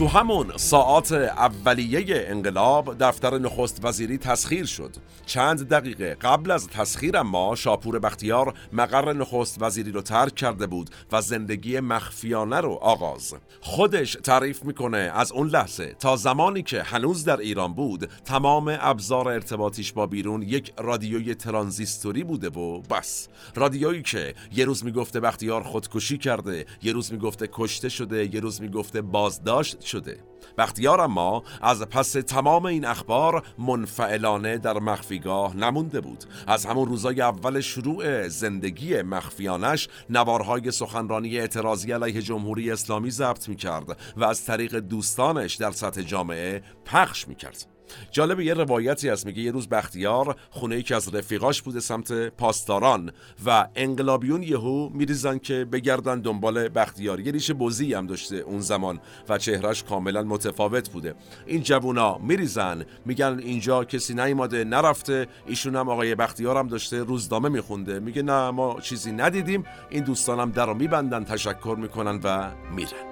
تو 0.00 0.06
همون 0.06 0.52
ساعات 0.56 1.12
اولیه 1.12 2.04
انقلاب 2.08 2.96
دفتر 3.00 3.38
نخست 3.38 3.84
وزیری 3.84 4.18
تسخیر 4.18 4.66
شد. 4.66 4.96
چند 5.26 5.68
دقیقه 5.68 6.14
قبل 6.14 6.50
از 6.50 6.68
تسخیر 6.68 7.16
اما 7.16 7.54
شاپور 7.54 7.98
بختیار 7.98 8.54
مقر 8.72 9.12
نخست 9.12 9.62
وزیری 9.62 9.92
رو 9.92 10.02
ترک 10.02 10.34
کرده 10.34 10.66
بود 10.66 10.90
و 11.12 11.20
زندگی 11.20 11.80
مخفیانه 11.80 12.60
رو 12.60 12.72
آغاز. 12.72 13.34
خودش 13.60 14.16
تعریف 14.24 14.64
می‌کنه 14.64 15.12
از 15.14 15.32
اون 15.32 15.48
لحظه 15.48 15.94
تا 15.98 16.16
زمانی 16.16 16.62
که 16.62 16.82
هنوز 16.82 17.24
در 17.24 17.40
ایران 17.40 17.74
بود 17.74 18.10
تمام 18.24 18.78
ابزار 18.80 19.28
ارتباطیش 19.28 19.92
با 19.92 20.06
بیرون 20.06 20.42
یک 20.42 20.72
رادیوی 20.78 21.34
ترانزیستوری 21.34 22.24
بوده 22.24 22.48
و 22.48 22.80
بس. 22.80 23.28
رادیویی 23.54 24.02
که 24.02 24.34
یه 24.52 24.64
روز 24.64 24.84
می‌گفته 24.84 25.20
بختیار 25.20 25.62
خودکشی 25.62 26.18
کرده 26.18 26.66
یه 26.82 26.92
روز 26.92 27.12
می‌گفته 27.12 27.48
کشته 27.52 27.88
شده 27.88 28.34
یه 28.34 28.40
روز 28.40 28.60
می‌گفته 28.60 29.02
بازداشت 29.02 29.89
شده. 29.90 30.18
بختیار 30.58 31.00
اما 31.00 31.42
از 31.62 31.82
پس 31.82 32.12
تمام 32.12 32.64
این 32.64 32.84
اخبار 32.84 33.42
منفعلانه 33.58 34.58
در 34.58 34.78
مخفیگاه 34.78 35.56
نمونده 35.56 36.00
بود. 36.00 36.24
از 36.46 36.66
همون 36.66 36.88
روزای 36.88 37.20
اول 37.20 37.60
شروع 37.60 38.28
زندگی 38.28 39.02
مخفیانش 39.02 39.88
نوارهای 40.10 40.70
سخنرانی 40.70 41.38
اعتراضی 41.38 41.92
علیه 41.92 42.22
جمهوری 42.22 42.70
اسلامی 42.70 43.10
ضبط 43.10 43.48
می 43.48 43.56
کرد 43.56 44.00
و 44.16 44.24
از 44.24 44.44
طریق 44.44 44.74
دوستانش 44.74 45.54
در 45.54 45.70
سطح 45.70 46.02
جامعه 46.02 46.62
پخش 46.84 47.28
می 47.28 47.34
کرد 47.34 47.66
جالب 48.10 48.40
یه 48.40 48.54
روایتی 48.54 49.08
هست 49.08 49.26
میگه 49.26 49.42
یه 49.42 49.52
روز 49.52 49.68
بختیار 49.68 50.36
خونه 50.50 50.78
یکی 50.78 50.94
از 50.94 51.14
رفیقاش 51.14 51.62
بوده 51.62 51.80
سمت 51.80 52.12
پاسداران 52.12 53.12
و 53.46 53.68
انقلابیون 53.76 54.42
یهو 54.42 54.88
میریزن 54.88 55.38
که 55.38 55.64
بگردن 55.64 56.20
دنبال 56.20 56.68
بختیار. 56.68 57.20
یه 57.20 57.32
ریش 57.32 57.50
بزی 57.50 57.94
هم 57.94 58.06
داشته 58.06 58.36
اون 58.36 58.60
زمان 58.60 59.00
و 59.28 59.38
چهرش 59.38 59.84
کاملا 59.84 60.22
متفاوت 60.22 60.90
بوده. 60.90 61.14
این 61.46 61.62
جوونا 61.62 62.18
میریزن 62.18 62.84
میگن 63.04 63.40
اینجا 63.42 63.84
کسی 63.84 64.14
نیومده 64.14 64.64
نرفته. 64.64 65.26
ایشون 65.46 65.76
هم 65.76 65.88
آقای 65.88 66.14
بختیار 66.14 66.56
هم 66.56 66.68
داشته 66.68 66.98
روزنامه 66.98 67.48
میخونده. 67.48 68.00
میگه 68.00 68.22
نه 68.22 68.50
ما 68.50 68.80
چیزی 68.80 69.12
ندیدیم. 69.12 69.64
این 69.90 70.04
دوستانم 70.04 70.50
در 70.50 70.66
رو 70.66 70.74
میبندن 70.74 71.24
تشکر 71.24 71.76
می‌کنن 71.78 72.20
و 72.24 72.50
میرن. 72.74 73.09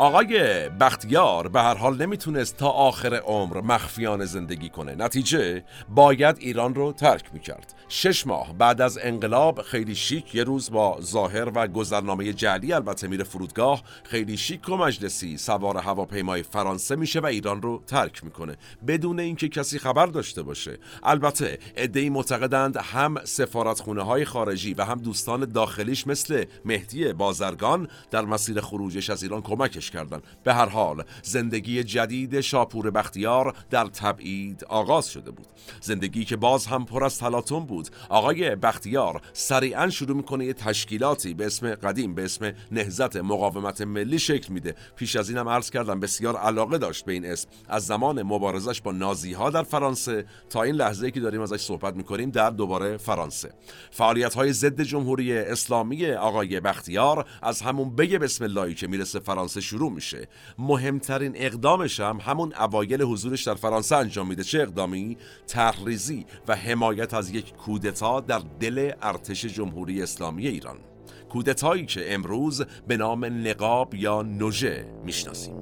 آقای 0.00 0.68
بختیار 0.68 1.48
به 1.48 1.60
هر 1.60 1.74
حال 1.74 2.02
نمی‌تونست 2.02 2.56
تا 2.56 2.68
آخر 2.68 3.14
عمر 3.14 3.60
مخفیانه 3.60 4.24
زندگی 4.24 4.68
کنه. 4.68 4.94
نتیجه 4.94 5.64
باید 5.88 6.36
ایران 6.38 6.74
رو 6.74 6.92
ترک 6.92 7.24
می‌کرد. 7.32 7.74
شش 7.88 8.26
ماه 8.26 8.52
بعد 8.52 8.80
از 8.80 8.98
انقلاب 9.02 9.62
خیلی 9.62 9.94
شیک 9.94 10.34
یه 10.34 10.44
روز 10.44 10.70
با 10.70 10.98
ظاهر 11.02 11.52
و 11.54 11.66
گذرنامه 11.66 12.32
جعلی 12.32 12.72
البته 12.72 13.08
میره 13.08 13.24
فرودگاه. 13.24 13.82
خیلی 14.04 14.36
شیک 14.36 14.68
و 14.68 14.76
مجلسی 14.76 15.36
سوار 15.36 15.76
هواپیمای 15.76 16.42
فرانسه 16.42 16.96
میشه 16.96 17.20
و 17.20 17.26
ایران 17.26 17.62
رو 17.62 17.82
ترک 17.86 18.24
می‌کنه. 18.24 18.56
بدون 18.86 19.20
اینکه 19.20 19.48
کسی 19.48 19.78
خبر 19.78 20.06
داشته 20.06 20.42
باشه. 20.42 20.78
البته 21.02 21.58
ادعی 21.76 22.10
معتقدند 22.10 22.76
هم 22.76 23.24
سفارتخونه 23.24 24.02
های 24.02 24.24
خارجی 24.24 24.74
و 24.74 24.84
هم 24.84 24.98
دوستان 24.98 25.44
داخلیش 25.44 26.06
مثل 26.06 26.44
مهدی 26.64 27.12
بازرگان 27.12 27.88
در 28.10 28.24
مسیر 28.24 28.60
خروجش 28.60 29.10
از 29.10 29.22
ایران 29.22 29.42
کمکش 29.42 29.89
کردن. 29.90 30.22
به 30.44 30.54
هر 30.54 30.68
حال 30.68 31.04
زندگی 31.22 31.84
جدید 31.84 32.40
شاپور 32.40 32.90
بختیار 32.90 33.54
در 33.70 33.86
تبعید 33.86 34.64
آغاز 34.64 35.08
شده 35.08 35.30
بود. 35.30 35.46
زندگی 35.80 36.24
که 36.24 36.36
باز 36.36 36.66
هم 36.66 36.84
پر 36.84 37.04
از 37.04 37.18
تلاطم 37.18 37.60
بود. 37.60 37.88
آقای 38.08 38.56
بختیار 38.56 39.22
سریعا 39.32 39.90
شروع 39.90 40.16
می‌کنه 40.16 40.44
یه 40.44 40.52
تشکیلاتی 40.52 41.34
به 41.34 41.46
اسم 41.46 41.74
قدیم 41.74 42.14
به 42.14 42.24
اسم 42.24 42.52
نهزت 42.72 43.16
مقاومت 43.16 43.80
ملی 43.80 44.18
شکل 44.18 44.52
میده. 44.52 44.74
پیش 44.96 45.16
از 45.16 45.30
اینم 45.30 45.48
عرض 45.48 45.70
کردم 45.70 46.00
بسیار 46.00 46.36
علاقه 46.36 46.78
داشت 46.78 47.04
به 47.04 47.12
این 47.12 47.26
اسم. 47.26 47.48
از 47.68 47.86
زمان 47.86 48.22
مبارزش 48.22 48.80
با 48.80 48.92
نازی 48.92 49.32
ها 49.32 49.50
در 49.50 49.62
فرانسه 49.62 50.24
تا 50.50 50.62
این 50.62 50.74
لحظه 50.74 51.10
که 51.10 51.20
داریم 51.20 51.40
ازش 51.40 51.60
صحبت 51.60 51.96
می‌کنیم 51.96 52.30
در 52.30 52.50
دوباره 52.50 52.96
فرانسه. 52.96 53.52
فعالیت 53.90 54.34
های 54.34 54.52
ضد 54.52 54.82
جمهوری 54.82 55.38
اسلامی 55.38 56.10
آقای 56.10 56.60
بختیار 56.60 57.26
از 57.42 57.62
همون 57.62 57.96
بگه 57.96 58.18
بسم 58.18 58.44
اللهی 58.44 58.74
که 58.74 58.86
می‌رسه 58.86 59.20
فرانسه 59.20 59.60
شروع 59.60 59.79
شروع 59.80 59.92
میشه. 59.92 60.28
مهمترین 60.58 61.32
اقدامش 61.34 62.00
هم 62.00 62.18
همون 62.22 62.54
اوایل 62.54 63.02
حضورش 63.02 63.42
در 63.42 63.54
فرانسه 63.54 63.96
انجام 63.96 64.28
میده. 64.28 64.44
چه 64.44 64.60
اقدامی؟ 64.60 65.16
تحریزی 65.46 66.26
و 66.48 66.56
حمایت 66.56 67.14
از 67.14 67.30
یک 67.30 67.54
کودتا 67.54 68.20
در 68.20 68.42
دل 68.60 68.92
ارتش 69.02 69.46
جمهوری 69.46 70.02
اسلامی 70.02 70.46
ایران. 70.46 70.76
کودتایی 71.28 71.86
که 71.86 72.14
امروز 72.14 72.62
به 72.88 72.96
نام 72.96 73.24
نقاب 73.24 73.94
یا 73.94 74.22
نوژه 74.22 74.86
می‌شناسیم. 75.04 75.54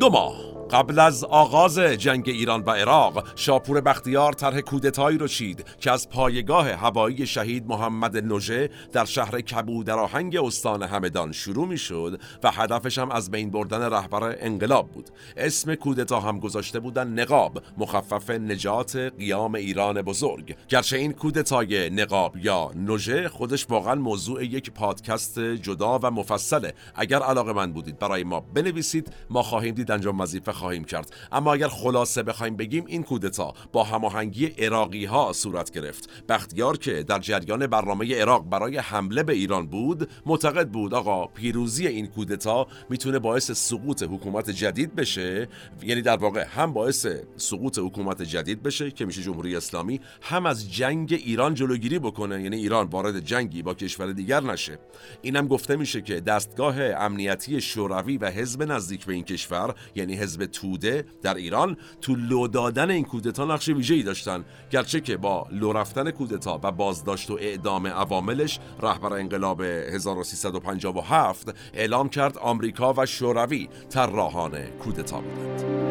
دو 0.00 0.10
ماه. 0.10 0.51
قبل 0.72 0.98
از 0.98 1.24
آغاز 1.24 1.78
جنگ 1.78 2.28
ایران 2.28 2.62
و 2.62 2.70
عراق 2.70 3.28
شاپور 3.36 3.80
بختیار 3.80 4.32
طرح 4.32 4.60
کودتایی 4.60 5.18
رو 5.18 5.28
چید 5.28 5.64
که 5.80 5.90
از 5.90 6.08
پایگاه 6.08 6.70
هوایی 6.72 7.26
شهید 7.26 7.66
محمد 7.66 8.16
نوژه 8.16 8.70
در 8.92 9.04
شهر 9.04 9.40
کبودرآهنگ 9.40 10.36
استان 10.36 10.82
همدان 10.82 11.32
شروع 11.32 11.68
می 11.68 11.78
شد 11.78 12.20
و 12.42 12.50
هدفش 12.50 12.98
هم 12.98 13.10
از 13.10 13.30
بین 13.30 13.50
بردن 13.50 13.82
رهبر 13.82 14.36
انقلاب 14.40 14.90
بود. 14.90 15.10
اسم 15.36 15.74
کودتا 15.74 16.20
هم 16.20 16.40
گذاشته 16.40 16.80
بودن 16.80 17.08
نقاب 17.08 17.62
مخفف 17.78 18.30
نجات 18.30 18.96
قیام 18.96 19.54
ایران 19.54 20.02
بزرگ. 20.02 20.56
گرچه 20.68 20.96
این 20.96 21.12
کودتای 21.12 21.90
نقاب 21.90 22.36
یا 22.36 22.70
نوژه 22.74 23.28
خودش 23.28 23.66
واقعا 23.68 23.94
موضوع 23.94 24.44
یک 24.44 24.70
پادکست 24.70 25.40
جدا 25.40 25.98
و 26.02 26.10
مفصله. 26.10 26.74
اگر 26.94 27.22
علاقه 27.22 27.52
من 27.52 27.72
بودید 27.72 27.98
برای 27.98 28.24
ما 28.24 28.40
بنویسید 28.40 29.12
ما 29.30 29.42
خواهیم 29.42 29.74
دید 29.74 29.90
انجام 29.90 30.20
وظیفه 30.20 30.61
خواهیم 30.62 30.84
کرد. 30.84 31.12
اما 31.32 31.54
اگر 31.54 31.68
خلاصه 31.68 32.22
بخوایم 32.22 32.56
بگیم 32.56 32.84
این 32.86 33.02
کودتا 33.02 33.54
با 33.72 33.84
هماهنگی 33.84 34.46
عراقی 34.46 35.04
ها 35.04 35.32
صورت 35.32 35.70
گرفت. 35.70 36.08
بختیار 36.28 36.78
که 36.78 37.02
در 37.02 37.18
جریان 37.18 37.66
برنامه 37.66 38.20
عراق 38.20 38.44
برای 38.50 38.78
حمله 38.78 39.22
به 39.22 39.32
ایران 39.32 39.66
بود 39.66 40.10
معتقد 40.26 40.68
بود 40.68 40.94
آقا 40.94 41.26
پیروزی 41.26 41.86
این 41.86 42.06
کودتا 42.06 42.66
می‌تونه 42.90 43.18
باعث 43.18 43.50
سقوط 43.50 44.02
حکومت 44.02 44.50
جدید 44.50 44.94
بشه. 44.94 45.48
یعنی 45.82 46.02
در 46.02 46.16
واقع 46.16 46.44
هم 46.44 46.72
باعث 46.72 47.06
سقوط 47.36 47.78
حکومت 47.78 48.22
جدید 48.22 48.62
بشه 48.62 48.90
که 48.90 49.04
میشه 49.04 49.22
جمهوری 49.22 49.56
اسلامی 49.56 50.00
هم 50.22 50.46
از 50.46 50.72
جنگ 50.72 51.12
ایران 51.24 51.54
جلوگیری 51.54 51.98
بکنه. 51.98 52.42
یعنی 52.42 52.56
ایران 52.56 52.86
وارد 52.86 53.20
جنگی 53.20 53.62
با 53.62 53.74
کشور 53.74 54.12
دیگر 54.12 54.40
نشه. 54.40 54.78
اینم 55.22 55.48
گفته 55.48 55.76
میشه 55.76 56.00
که 56.02 56.20
دستگاه 56.20 56.82
امنیتی 56.82 57.60
شوروی 57.60 58.18
و 58.18 58.30
حزب 58.30 58.62
نزدیک 58.62 59.04
به 59.06 59.12
این 59.12 59.24
کشور 59.24 59.74
یعنی 59.94 60.14
حزب 60.14 60.41
توده 60.46 61.04
در 61.22 61.34
ایران 61.34 61.76
تو 62.00 62.14
لو 62.14 62.48
دادن 62.48 62.90
این 62.90 63.04
کودتا 63.04 63.44
نقش 63.44 63.68
ویژه‌ای 63.68 64.02
داشتن. 64.02 64.44
گرچه 64.70 65.00
که 65.00 65.16
با 65.16 65.46
لو 65.50 65.72
رفتن 65.72 66.10
کودتا 66.10 66.60
و 66.62 66.72
بازداشت 66.72 67.30
و 67.30 67.34
اعدام 67.40 67.86
عواملش 67.86 68.58
رهبر 68.80 69.12
انقلاب 69.12 69.60
1357 69.60 71.54
اعلام 71.74 72.08
کرد 72.08 72.38
آمریکا 72.38 72.94
و 72.96 73.06
شوروی 73.06 73.68
طراحان 73.90 74.64
کودتا 74.66 75.20
بودند. 75.20 75.82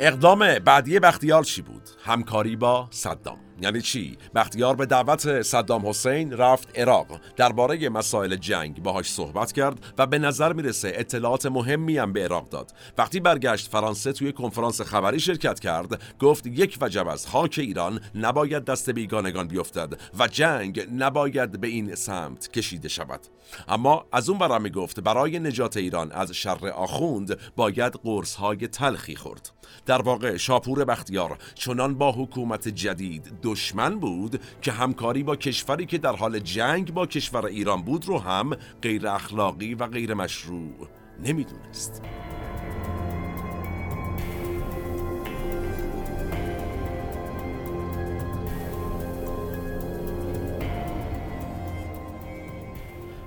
اقدام 0.00 0.58
بعدی 0.58 0.98
بختیار 0.98 1.44
چی 1.44 1.62
بود؟ 1.62 1.82
همکاری 2.04 2.56
با 2.56 2.88
صدام. 2.90 3.49
یعنی 3.60 3.80
چی؟ 3.80 4.18
بختیار 4.34 4.76
به 4.76 4.86
دعوت 4.86 5.42
صدام 5.42 5.86
حسین 5.86 6.32
رفت 6.32 6.78
عراق. 6.78 7.20
درباره 7.36 7.88
مسائل 7.88 8.36
جنگ 8.36 8.82
باهاش 8.82 9.10
صحبت 9.12 9.52
کرد 9.52 9.94
و 9.98 10.06
به 10.06 10.18
نظر 10.18 10.52
می‌رسه 10.52 10.92
اطلاعات 10.94 11.46
مهمی 11.46 11.98
هم 11.98 12.12
به 12.12 12.24
عراق 12.24 12.48
داد. 12.48 12.72
وقتی 12.98 13.20
برگشت 13.20 13.68
فرانسه 13.68 14.12
توی 14.12 14.32
کنفرانس 14.32 14.80
خبری 14.80 15.20
شرکت 15.20 15.60
کرد 15.60 16.02
گفت 16.20 16.46
یک 16.46 16.78
وجب 16.80 17.08
از 17.08 17.26
خاک 17.26 17.54
ایران 17.58 18.00
نباید 18.14 18.64
دست 18.64 18.90
بیگانگان 18.90 19.48
بیفتد 19.48 20.00
و 20.18 20.28
جنگ 20.28 20.88
نباید 20.96 21.60
به 21.60 21.66
این 21.68 21.94
سمت 21.94 22.50
کشیده 22.52 22.88
شود. 22.88 23.20
اما 23.68 24.06
از 24.12 24.28
اون 24.28 24.38
برام 24.38 24.62
می‌گفت 24.62 25.00
برای 25.00 25.38
نجات 25.38 25.76
ایران 25.76 26.12
از 26.12 26.32
شر 26.32 26.68
آخوند 26.68 27.38
باید 27.56 27.92
قرص 27.92 28.34
های 28.34 28.68
تلخی 28.68 29.16
خورد. 29.16 29.50
در 29.86 30.02
واقع 30.02 30.36
شاپور 30.36 30.84
بختیار 30.84 31.38
چنان 31.54 31.94
با 31.94 32.12
حکومت 32.12 32.68
جدید 32.68 33.40
دشمن 33.50 33.98
بود 33.98 34.40
که 34.62 34.72
همکاری 34.72 35.22
با 35.22 35.36
کشوری 35.36 35.86
که 35.86 35.98
در 35.98 36.16
حال 36.16 36.38
جنگ 36.38 36.94
با 36.94 37.06
کشور 37.06 37.46
ایران 37.46 37.82
بود 37.82 38.08
رو 38.08 38.18
هم 38.18 38.56
غیر 38.82 39.08
اخلاقی 39.08 39.74
و 39.74 39.86
غیر 39.86 40.14
مشروع 40.14 40.88
نمی‌دونست. 41.24 42.02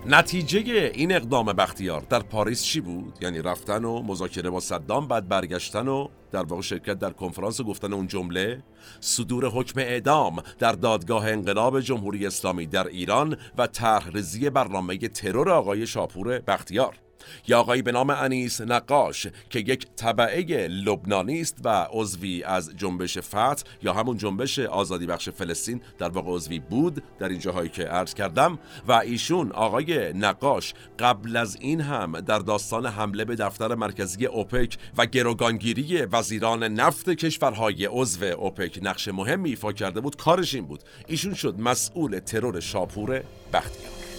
نتیجه 0.07 0.91
این 0.93 1.11
اقدام 1.15 1.45
بختیار 1.45 2.01
در 2.09 2.19
پاریس 2.19 2.63
چی 2.63 2.81
بود؟ 2.81 3.17
یعنی 3.21 3.41
رفتن 3.41 3.85
و 3.85 4.01
مذاکره 4.01 4.49
با 4.49 4.59
صدام 4.59 5.07
بعد 5.07 5.27
برگشتن 5.27 5.87
و 5.87 6.07
در 6.31 6.43
واقع 6.43 6.61
شرکت 6.61 6.99
در 6.99 7.09
کنفرانس 7.09 7.61
گفتن 7.61 7.93
اون 7.93 8.07
جمله 8.07 8.63
صدور 8.99 9.45
حکم 9.47 9.79
اعدام 9.79 10.43
در 10.59 10.71
دادگاه 10.71 11.27
انقلاب 11.27 11.79
جمهوری 11.81 12.27
اسلامی 12.27 12.65
در 12.65 12.87
ایران 12.87 13.37
و 13.57 13.67
طرحریزی 13.67 14.49
برنامه 14.49 14.97
ترور 14.97 15.49
آقای 15.49 15.87
شاپور 15.87 16.39
بختیار 16.39 17.02
یا 17.47 17.59
آقایی 17.59 17.81
به 17.81 17.91
نام 17.91 18.09
انیس 18.09 18.61
نقاش 18.61 19.27
که 19.49 19.59
یک 19.59 19.87
طبعه 19.95 20.67
لبنانی 20.67 21.41
است 21.41 21.57
و 21.63 21.87
عضوی 21.91 22.43
از 22.43 22.71
جنبش 22.77 23.17
فتح 23.17 23.63
یا 23.83 23.93
همون 23.93 24.17
جنبش 24.17 24.59
آزادی 24.59 25.05
بخش 25.05 25.29
فلسطین 25.29 25.81
در 25.97 26.09
واقع 26.09 26.31
عضوی 26.31 26.59
بود 26.59 27.03
در 27.19 27.29
این 27.29 27.39
جاهایی 27.39 27.69
که 27.69 27.83
عرض 27.83 28.13
کردم 28.13 28.59
و 28.87 28.91
ایشون 28.91 29.51
آقای 29.51 30.13
نقاش 30.13 30.73
قبل 30.99 31.37
از 31.37 31.57
این 31.59 31.81
هم 31.81 32.19
در 32.19 32.39
داستان 32.39 32.85
حمله 32.85 33.25
به 33.25 33.35
دفتر 33.35 33.75
مرکزی 33.75 34.25
اوپک 34.25 34.77
و 34.97 35.05
گروگانگیری 35.05 36.01
وزیران 36.01 36.63
نفت 36.63 37.09
کشورهای 37.09 37.85
عضو 37.85 38.25
اوپک 38.25 38.79
نقش 38.81 39.07
مهمی 39.07 39.49
ایفا 39.49 39.71
کرده 39.71 40.01
بود 40.01 40.15
کارش 40.15 40.55
این 40.55 40.65
بود. 40.65 40.83
ایشون 41.07 41.33
شد 41.33 41.59
مسئول 41.59 42.19
ترور 42.19 42.59
شاپور 42.59 43.23
بختیار. 43.53 44.12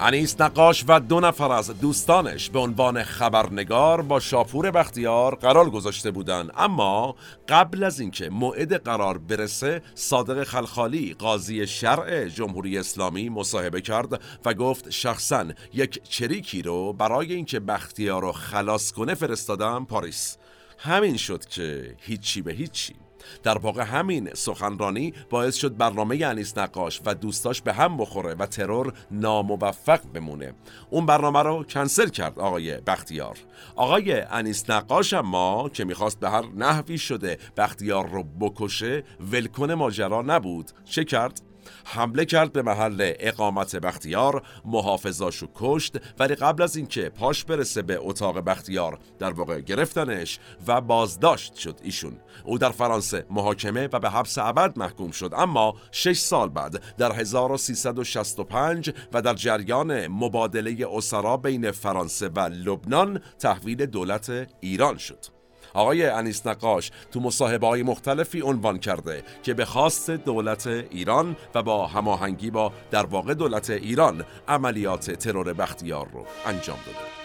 انیس 0.00 0.40
نقاش 0.40 0.84
و 0.88 1.00
دو 1.00 1.20
نفر 1.20 1.52
از 1.52 1.80
دوستانش 1.80 2.50
به 2.50 2.58
عنوان 2.58 3.02
خبرنگار 3.02 4.02
با 4.02 4.20
شاپور 4.20 4.70
بختیار 4.70 5.34
قرار 5.34 5.70
گذاشته 5.70 6.10
بودند. 6.10 6.50
اما 6.56 7.14
قبل 7.48 7.84
از 7.84 8.00
اینکه 8.00 8.30
موعد 8.30 8.74
قرار 8.84 9.18
برسه 9.18 9.82
صادق 9.94 10.44
خلخالی 10.44 11.14
قاضی 11.14 11.66
شرع 11.66 12.28
جمهوری 12.28 12.78
اسلامی 12.78 13.28
مصاحبه 13.28 13.80
کرد 13.80 14.22
و 14.44 14.54
گفت 14.54 14.90
شخصا 14.90 15.46
یک 15.74 16.02
چریکی 16.02 16.62
رو 16.62 16.92
برای 16.92 17.34
اینکه 17.34 17.60
بختیار 17.60 18.22
رو 18.22 18.32
خلاص 18.32 18.92
کنه 18.92 19.14
فرستادم 19.14 19.84
پاریس. 19.84 20.36
همین 20.78 21.16
شد 21.16 21.44
که 21.44 21.96
هیچی 21.98 22.42
به 22.42 22.52
هیچی. 22.52 23.07
در 23.42 23.58
واقع 23.58 23.82
همین 23.82 24.30
سخنرانی 24.34 25.14
باعث 25.30 25.54
شد 25.54 25.76
برنامه 25.76 26.26
انیس 26.26 26.58
نقاش 26.58 27.00
و 27.06 27.14
دوستاش 27.14 27.62
به 27.62 27.72
هم 27.72 27.96
بخوره 27.96 28.34
و 28.34 28.46
ترور 28.46 28.92
ناموفق 29.10 30.00
بمونه. 30.14 30.54
اون 30.90 31.06
برنامه 31.06 31.42
رو 31.42 31.64
کنسل 31.64 32.08
کرد 32.08 32.38
آقای 32.38 32.76
بختیار. 32.76 33.38
آقای 33.76 34.20
انیس 34.20 34.70
نقاش 34.70 35.14
اما 35.14 35.68
که 35.68 35.84
می‌خواست 35.84 36.20
به 36.20 36.30
هر 36.30 36.44
نحوی 36.56 36.98
شده 36.98 37.38
بختیار 37.56 38.08
رو 38.08 38.22
بکشه 38.22 39.04
ولکن 39.32 39.72
ماجرا 39.72 40.22
نبود. 40.22 40.70
چه 40.84 41.04
کرد؟ 41.04 41.47
حمله 41.84 42.24
کرد 42.24 42.52
به 42.52 42.62
محل 42.62 43.12
اقامت 43.18 43.76
بختیار 43.76 44.42
محافظاشو 44.64 45.46
کشت 45.54 45.96
ولی 46.18 46.34
قبل 46.34 46.62
از 46.62 46.76
اینکه 46.76 47.08
پاش 47.08 47.44
برسه 47.44 47.82
به 47.82 47.98
اتاق 48.00 48.38
بختیار 48.38 48.98
در 49.18 49.30
واقع 49.32 49.60
گرفتنش 49.60 50.38
و 50.66 50.80
بازداشت 50.80 51.54
شد 51.54 51.80
ایشون. 51.82 52.20
او 52.44 52.58
در 52.58 52.70
فرانسه 52.70 53.26
محاکمه 53.30 53.88
و 53.92 54.00
به 54.00 54.10
حبس 54.10 54.38
ابد 54.38 54.78
محکوم 54.78 55.10
شد 55.10 55.34
اما 55.36 55.74
شش 55.92 56.18
سال 56.18 56.48
بعد 56.48 56.82
در 56.98 57.12
1365 57.12 58.90
و 59.12 59.22
در 59.22 59.34
جریان 59.34 60.06
مبادله 60.06 60.86
اسرا 60.92 61.36
بین 61.36 61.70
فرانسه 61.70 62.28
و 62.28 62.40
لبنان 62.40 63.20
تحویل 63.38 63.86
دولت 63.86 64.48
ایران 64.60 64.98
شد. 64.98 65.37
آقای 65.74 66.06
انیس 66.06 66.46
نقاش 66.46 66.90
تو 67.12 67.20
مصاحبه 67.20 67.66
های 67.66 67.82
مختلفی 67.82 68.40
عنوان 68.40 68.78
کرده 68.78 69.22
که 69.42 69.54
به 69.54 69.64
خواست 69.64 70.10
دولت 70.10 70.66
ایران 70.66 71.36
و 71.54 71.62
با 71.62 71.86
هماهنگی 71.86 72.50
با 72.50 72.72
در 72.90 73.06
واقع 73.06 73.34
دولت 73.34 73.70
ایران 73.70 74.24
عملیات 74.48 75.10
ترور 75.10 75.52
بختیار 75.52 76.08
رو 76.12 76.26
انجام 76.46 76.78
داده. 76.86 77.17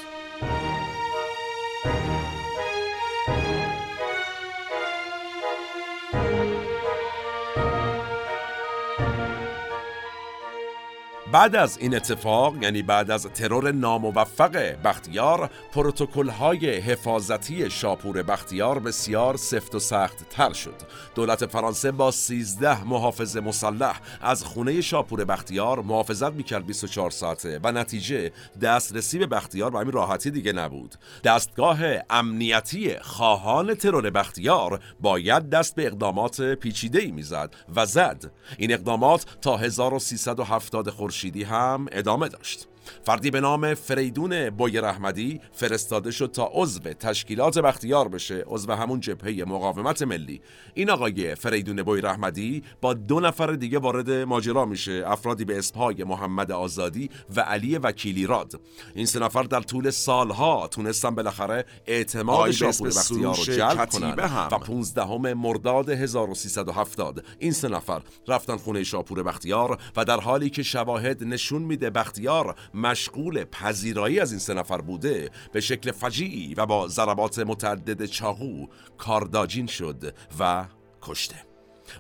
بعد 11.34 11.56
از 11.56 11.78
این 11.78 11.96
اتفاق 11.96 12.64
یعنی 12.64 12.82
بعد 12.82 13.12
از 13.12 13.28
ترور 13.28 13.72
ناموفق 13.72 14.58
بختیار 14.84 15.50
پروتکل 15.72 16.30
های 16.30 16.78
حفاظتی 16.78 17.70
شاپور 17.70 18.24
بختیار 18.24 18.80
بسیار 18.80 19.38
سفت 19.38 19.76
و 19.76 19.80
سخت 19.80 20.30
تر 20.30 20.54
شد. 20.54 20.76
دولت 21.16 21.46
فرانسه 21.46 21.92
با 21.92 22.12
13 22.12 22.84
محافظ 22.84 23.38
مسلح 23.38 24.00
از 24.22 24.44
خونه 24.44 24.82
شاپور 24.82 25.26
بختیار 25.26 25.82
محافظت 25.82 26.34
می‌کرد 26.34 26.66
24 26.66 27.10
ساعته 27.10 27.60
و 27.64 27.72
نتیجه 27.72 28.32
دسترسی 28.62 29.20
به 29.20 29.28
بختیار 29.28 29.72
به 29.72 29.80
همین 29.80 29.92
راحتی 29.92 30.32
دیگه 30.32 30.54
نبود. 30.54 30.96
دستگاه 31.24 31.80
امنیتی 32.10 33.00
خواهان 33.02 33.76
ترور 33.76 34.10
بختیار 34.10 34.80
باید 35.02 35.50
دست 35.50 35.76
به 35.76 35.88
اقدامات 35.88 36.42
پیچیده 36.42 37.00
ای 37.00 37.12
می‌زد 37.12 37.56
و 37.76 37.86
زد. 37.86 38.32
این 38.58 38.74
اقدامات 38.74 39.26
تا 39.42 39.58
1370 39.58 40.90
خورشیدی 41.24 41.44
هم 41.44 41.86
ادامه 41.92 42.28
داشت. 42.28 42.68
فردی 43.04 43.32
به 43.32 43.42
نام 43.42 43.74
فریدون 43.74 44.50
بوی 44.50 44.78
رحمدی 44.78 45.42
فرستاده 45.52 46.12
شد 46.12 46.32
تا 46.34 46.50
عضو 46.54 46.80
تشکیلات 46.80 47.60
بختیار 47.60 48.08
بشه 48.08 48.44
عضو 48.48 48.72
همون 48.72 49.00
جبهه 49.00 49.44
مقاومت 49.48 50.02
ملی. 50.02 50.42
این 50.74 50.90
آقای 50.90 51.36
فریدون 51.36 51.84
بوی 51.84 52.02
رحمدی 52.02 52.64
با 52.82 52.94
دو 52.94 53.20
نفر 53.20 53.48
دیگه 53.48 53.80
وارد 53.80 54.12
ماجرا 54.12 54.66
میشه 54.66 55.04
افرادی 55.06 55.46
به 55.46 55.58
اسمهای 55.58 56.04
محمد 56.04 56.52
آزادی 56.52 57.10
و 57.36 57.42
علی 57.42 57.78
وکیلی 57.78 58.26
راد. 58.26 58.60
این 58.96 59.06
سه 59.06 59.20
نفر 59.20 59.44
در 59.44 59.62
طول 59.62 59.90
سالها 59.90 60.68
تونستن 60.68 61.16
بالاخره 61.16 61.66
اعتماد 61.88 62.52
شاپور 62.52 62.88
بختیار 62.88 63.36
رو 63.36 63.44
جلب 63.44 63.90
کنن 63.90 64.16
و 64.52 64.58
15 64.58 65.34
مرداد 65.34 65.90
1370 65.90 67.26
این 67.40 67.52
سه 67.52 67.68
نفر 67.68 68.02
رفتن 68.28 68.58
خونه 68.58 68.84
شاپور 68.84 69.24
بختیار 69.24 69.78
و 69.96 70.06
در 70.06 70.20
حالی 70.20 70.50
که 70.50 70.64
شواهد 70.64 71.24
نشون 71.24 71.62
میده 71.62 71.90
بختیار 71.90 72.56
مشغول 72.74 73.44
پذیرایی 73.44 74.20
از 74.20 74.32
این 74.32 74.40
سه 74.40 74.54
نفر 74.54 74.82
بوده 74.82 75.30
به 75.52 75.62
شکل 75.62 75.92
فجیعی 75.92 76.54
و 76.54 76.66
با 76.66 76.88
ضربات 76.88 77.40
متعدد 77.40 78.06
چاقو 78.06 78.68
کارداجین 78.98 79.68
شد 79.68 80.16
و 80.40 80.66
کشته. 81.02 81.36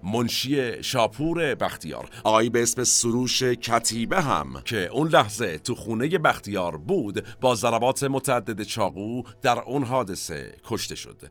منشی 0.03 0.83
شاپور 0.83 1.55
بختیار 1.55 2.09
آقایی 2.23 2.49
به 2.49 2.63
اسم 2.63 2.83
سروش 2.83 3.43
کتیبه 3.43 4.21
هم. 4.21 4.61
که 4.65 4.87
اون 4.87 5.07
لحظه 5.07 5.57
تو 5.57 5.75
خونه 5.75 6.17
بختیار 6.17 6.77
بود 6.77 7.27
با 7.41 7.55
ضربات 7.55 8.03
متعدد 8.03 8.63
چاقو 8.63 9.23
در 9.41 9.59
اون 9.59 9.83
حادثه 9.83 10.55
کشته 10.63 10.95
شد. 10.95 11.21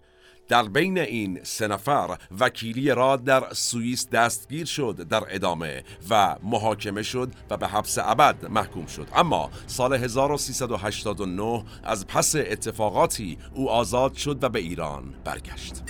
در 0.53 0.63
بین 0.63 0.99
این 0.99 1.41
سه 1.43 1.67
نفر 1.69 2.17
وکیلی 2.41 2.91
را 2.91 3.17
در 3.17 3.45
سوئیس 3.53 4.09
دستگیر 4.09 4.67
شد 4.67 5.07
در 5.09 5.23
ادامه 5.29 5.85
و 6.11 6.37
محاکمه 6.43 7.03
شد 7.03 7.33
و 7.51 7.57
به 7.57 7.69
حبس 7.69 7.99
ابد 7.99 8.47
محکوم 8.51 8.87
شد. 8.87 9.09
اما 9.15 9.51
سال 9.67 9.95
1389 9.95 11.65
از 11.85 12.07
پس 12.07 12.37
اتفاقاتی 12.37 13.39
او 13.55 13.71
آزاد 13.71 14.15
شد 14.15 14.45
و 14.45 14.49
به 14.49 14.59
ایران 14.59 15.15
برگشت. 15.25 15.83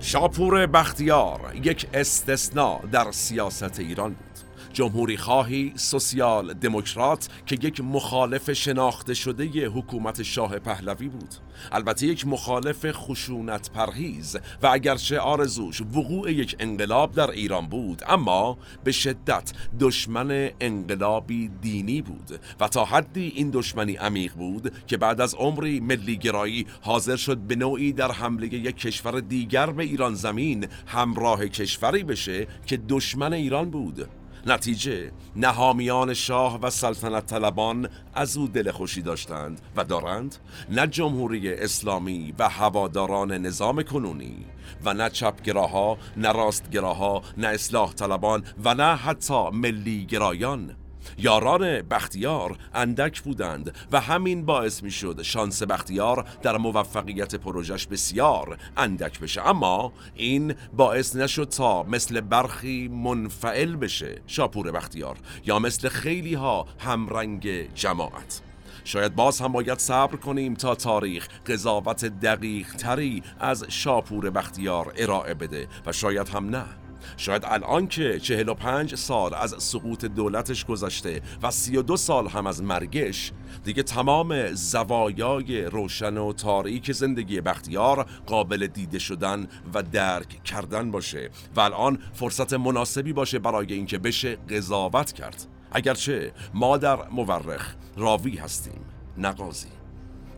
شاپور 0.00 0.66
بختیار 0.66 1.40
یک 1.62 1.86
استثناء 1.94 2.80
در 2.92 3.12
سیاست 3.12 3.80
ایران. 3.80 4.10
بود 4.10 4.29
جمهوری 4.72 5.16
خواهی 5.16 5.72
سوسیال 5.76 6.54
دموکرات 6.54 7.28
که 7.46 7.58
یک 7.62 7.80
مخالف 7.80 8.52
شناخته 8.52 9.14
شده 9.14 9.68
حکومت 9.68 10.22
شاه 10.22 10.58
پهلوی 10.58 11.08
بود. 11.08 11.34
البته 11.72 12.06
یک 12.06 12.26
مخالف 12.26 12.86
خشونت 12.92 13.70
پرهیز 13.70 14.36
و 14.62 14.66
اگرچه 14.66 15.18
آرزوش 15.18 15.80
وقوع 15.80 16.32
یک 16.32 16.56
انقلاب 16.58 17.12
در 17.12 17.30
ایران 17.30 17.66
بود 17.66 18.02
اما 18.08 18.58
به 18.84 18.92
شدت 18.92 19.52
دشمن 19.80 20.50
انقلابی 20.60 21.50
دینی 21.60 22.02
بود 22.02 22.40
و 22.60 22.68
تا 22.68 22.84
حدی 22.84 23.32
این 23.34 23.50
دشمنی 23.50 23.96
عمیق 23.96 24.34
بود 24.34 24.72
که 24.86 24.96
بعد 24.96 25.20
از 25.20 25.34
عمری 25.34 25.80
ملی 25.80 26.16
گرایی 26.16 26.66
حاضر 26.80 27.16
شد 27.16 27.38
به 27.38 27.56
نوعی 27.56 27.92
در 27.92 28.12
حمله 28.12 28.46
یک 28.46 28.76
کشور 28.76 29.20
دیگر 29.20 29.66
به 29.66 29.82
ایران 29.82 30.14
زمین 30.14 30.66
همراه 30.86 31.48
کشوری 31.48 32.02
بشه 32.04 32.46
که 32.66 32.76
دشمن 32.76 33.32
ایران 33.32 33.70
بود. 33.70 34.19
نتیجه 34.46 35.12
نهامیان 35.36 36.14
شاه 36.14 36.60
و 36.60 36.70
سلطنت 36.70 37.26
طلبان 37.26 37.88
از 38.14 38.36
او 38.36 38.48
دل 38.48 38.70
خوشی 38.70 39.02
داشتند. 39.02 39.60
و 39.76 39.84
دارند 39.84 40.36
نه 40.70 40.86
جمهوری 40.86 41.54
اسلامی 41.54 42.34
و 42.38 42.48
هواداران 42.48 43.32
نظام 43.32 43.82
کنونی 43.82 44.46
و 44.84 44.94
نه 44.94 45.10
چپگراها 45.10 45.98
نه 46.16 46.32
راستگراها 46.32 47.22
نه 47.36 47.46
اصلاح 47.46 47.92
طلبان 47.92 48.44
و 48.64 48.74
نه 48.74 48.96
حتی 48.96 49.50
ملی 49.50 50.06
گرایان 50.06 50.76
یاران 51.18 51.82
بختیار 51.82 52.56
اندک 52.74 53.22
بودند 53.22 53.74
و 53.92 54.00
همین 54.00 54.46
باعث 54.46 54.82
می 54.82 54.90
شد 54.90 55.22
شانس 55.22 55.62
بختیار 55.62 56.24
در 56.42 56.56
موفقیت 56.56 57.34
پروژش 57.34 57.86
بسیار 57.86 58.58
اندک 58.76 59.20
بشه. 59.20 59.48
اما 59.48 59.92
این 60.14 60.54
باعث 60.72 61.16
نشد 61.16 61.48
تا 61.48 61.82
مثل 61.82 62.20
برخی 62.20 62.88
منفعل 62.88 63.76
بشه 63.76 64.22
شاپور 64.26 64.72
بختیار 64.72 65.16
یا 65.46 65.58
مثل 65.58 65.88
خیلی 65.88 66.34
ها 66.34 66.66
همرنگ 66.78 67.74
جماعت. 67.74 68.42
شاید 68.84 69.14
باز 69.14 69.40
هم 69.40 69.52
باید 69.52 69.78
صبر 69.78 70.16
کنیم 70.16 70.54
تا 70.54 70.74
تاریخ 70.74 71.28
قضاوت 71.46 72.04
دقیق 72.04 72.72
تری 72.72 73.22
از 73.40 73.64
شاپور 73.68 74.30
بختیار 74.30 74.92
ارائه 74.96 75.34
بده 75.34 75.68
و 75.86 75.92
شاید 75.92 76.28
هم 76.28 76.48
نه. 76.48 76.79
شاید 77.16 77.42
الان 77.44 77.86
که 77.86 78.20
45 78.20 78.94
سال 78.94 79.34
از 79.34 79.54
سقوط 79.58 80.04
دولتش 80.04 80.64
گذشته 80.64 81.20
و 81.42 81.50
32 81.50 81.96
سال 81.96 82.28
هم 82.28 82.46
از 82.46 82.62
مرگش 82.62 83.32
دیگه 83.64 83.82
تمام 83.82 84.54
زوایای 84.54 85.64
روشن 85.64 86.16
و 86.16 86.32
تاریک 86.32 86.92
زندگی 86.92 87.40
بختیار 87.40 88.06
قابل 88.26 88.66
دیده 88.66 88.98
شدن 88.98 89.46
و 89.74 89.82
درک 89.82 90.44
کردن 90.44 90.90
باشه 90.90 91.30
و 91.56 91.60
الان 91.60 91.98
فرصت 92.12 92.52
مناسبی 92.52 93.12
باشه 93.12 93.38
برای 93.38 93.72
اینکه 93.72 93.98
بشه 93.98 94.36
قضاوت 94.36 95.12
کرد. 95.12 95.46
اگرچه 95.72 96.32
ما 96.54 96.76
در 96.76 97.08
مورخ 97.08 97.74
راوی 97.96 98.36
هستیم 98.36 98.80
نقاضی 99.18 99.68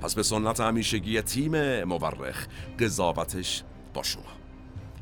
پس 0.00 0.14
به 0.14 0.22
سنت 0.22 0.60
همیشگی 0.60 1.22
تیم 1.22 1.84
مورخ 1.84 2.46
قضاوتش 2.78 3.62
با 3.94 4.02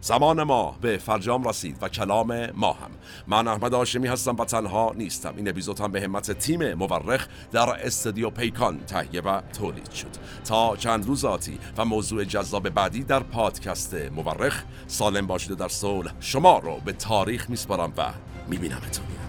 زمان 0.01 0.43
ما 0.43 0.77
به 0.81 0.99
فرجام 0.99 1.49
رسید 1.49 1.77
و 1.81 1.89
کلام 1.89 2.51
ما 2.51 2.73
هم. 2.73 2.91
من 3.27 3.49
احمد 3.49 3.75
آشمی 3.75 4.09
هستم 4.09 4.37
و 4.37 4.45
تنها 4.45 4.93
نیستم. 4.97 5.35
این 5.37 5.49
اپیزود 5.49 5.81
هم 5.81 5.93
به 5.93 6.01
همت 6.01 6.33
تیم 6.33 6.75
مورخ 6.75 7.27
در 7.53 7.87
استودیو 7.87 8.31
پیکان 8.31 8.81
تهیه 8.81 9.21
و 9.21 9.41
تولید 9.41 9.91
شد. 9.91 10.11
تا 10.45 10.77
چند 10.77 11.07
روز 11.07 11.25
آتی 11.25 11.59
و 11.77 11.85
موضوع 11.85 12.25
جذاب 12.25 12.69
بعدی 12.69 13.05
در 13.05 13.21
پادکست 13.21 13.95
مورخ 13.95 14.65
سالم 14.87 15.27
باشید 15.27 15.57
در 15.57 15.69
صلح 15.69 16.13
شما 16.21 16.59
رو 16.59 16.81
به 16.85 16.93
تاریخ 16.93 17.51
میسپارم 17.51 17.93
و 17.97 18.13
میبینمتون. 18.49 19.20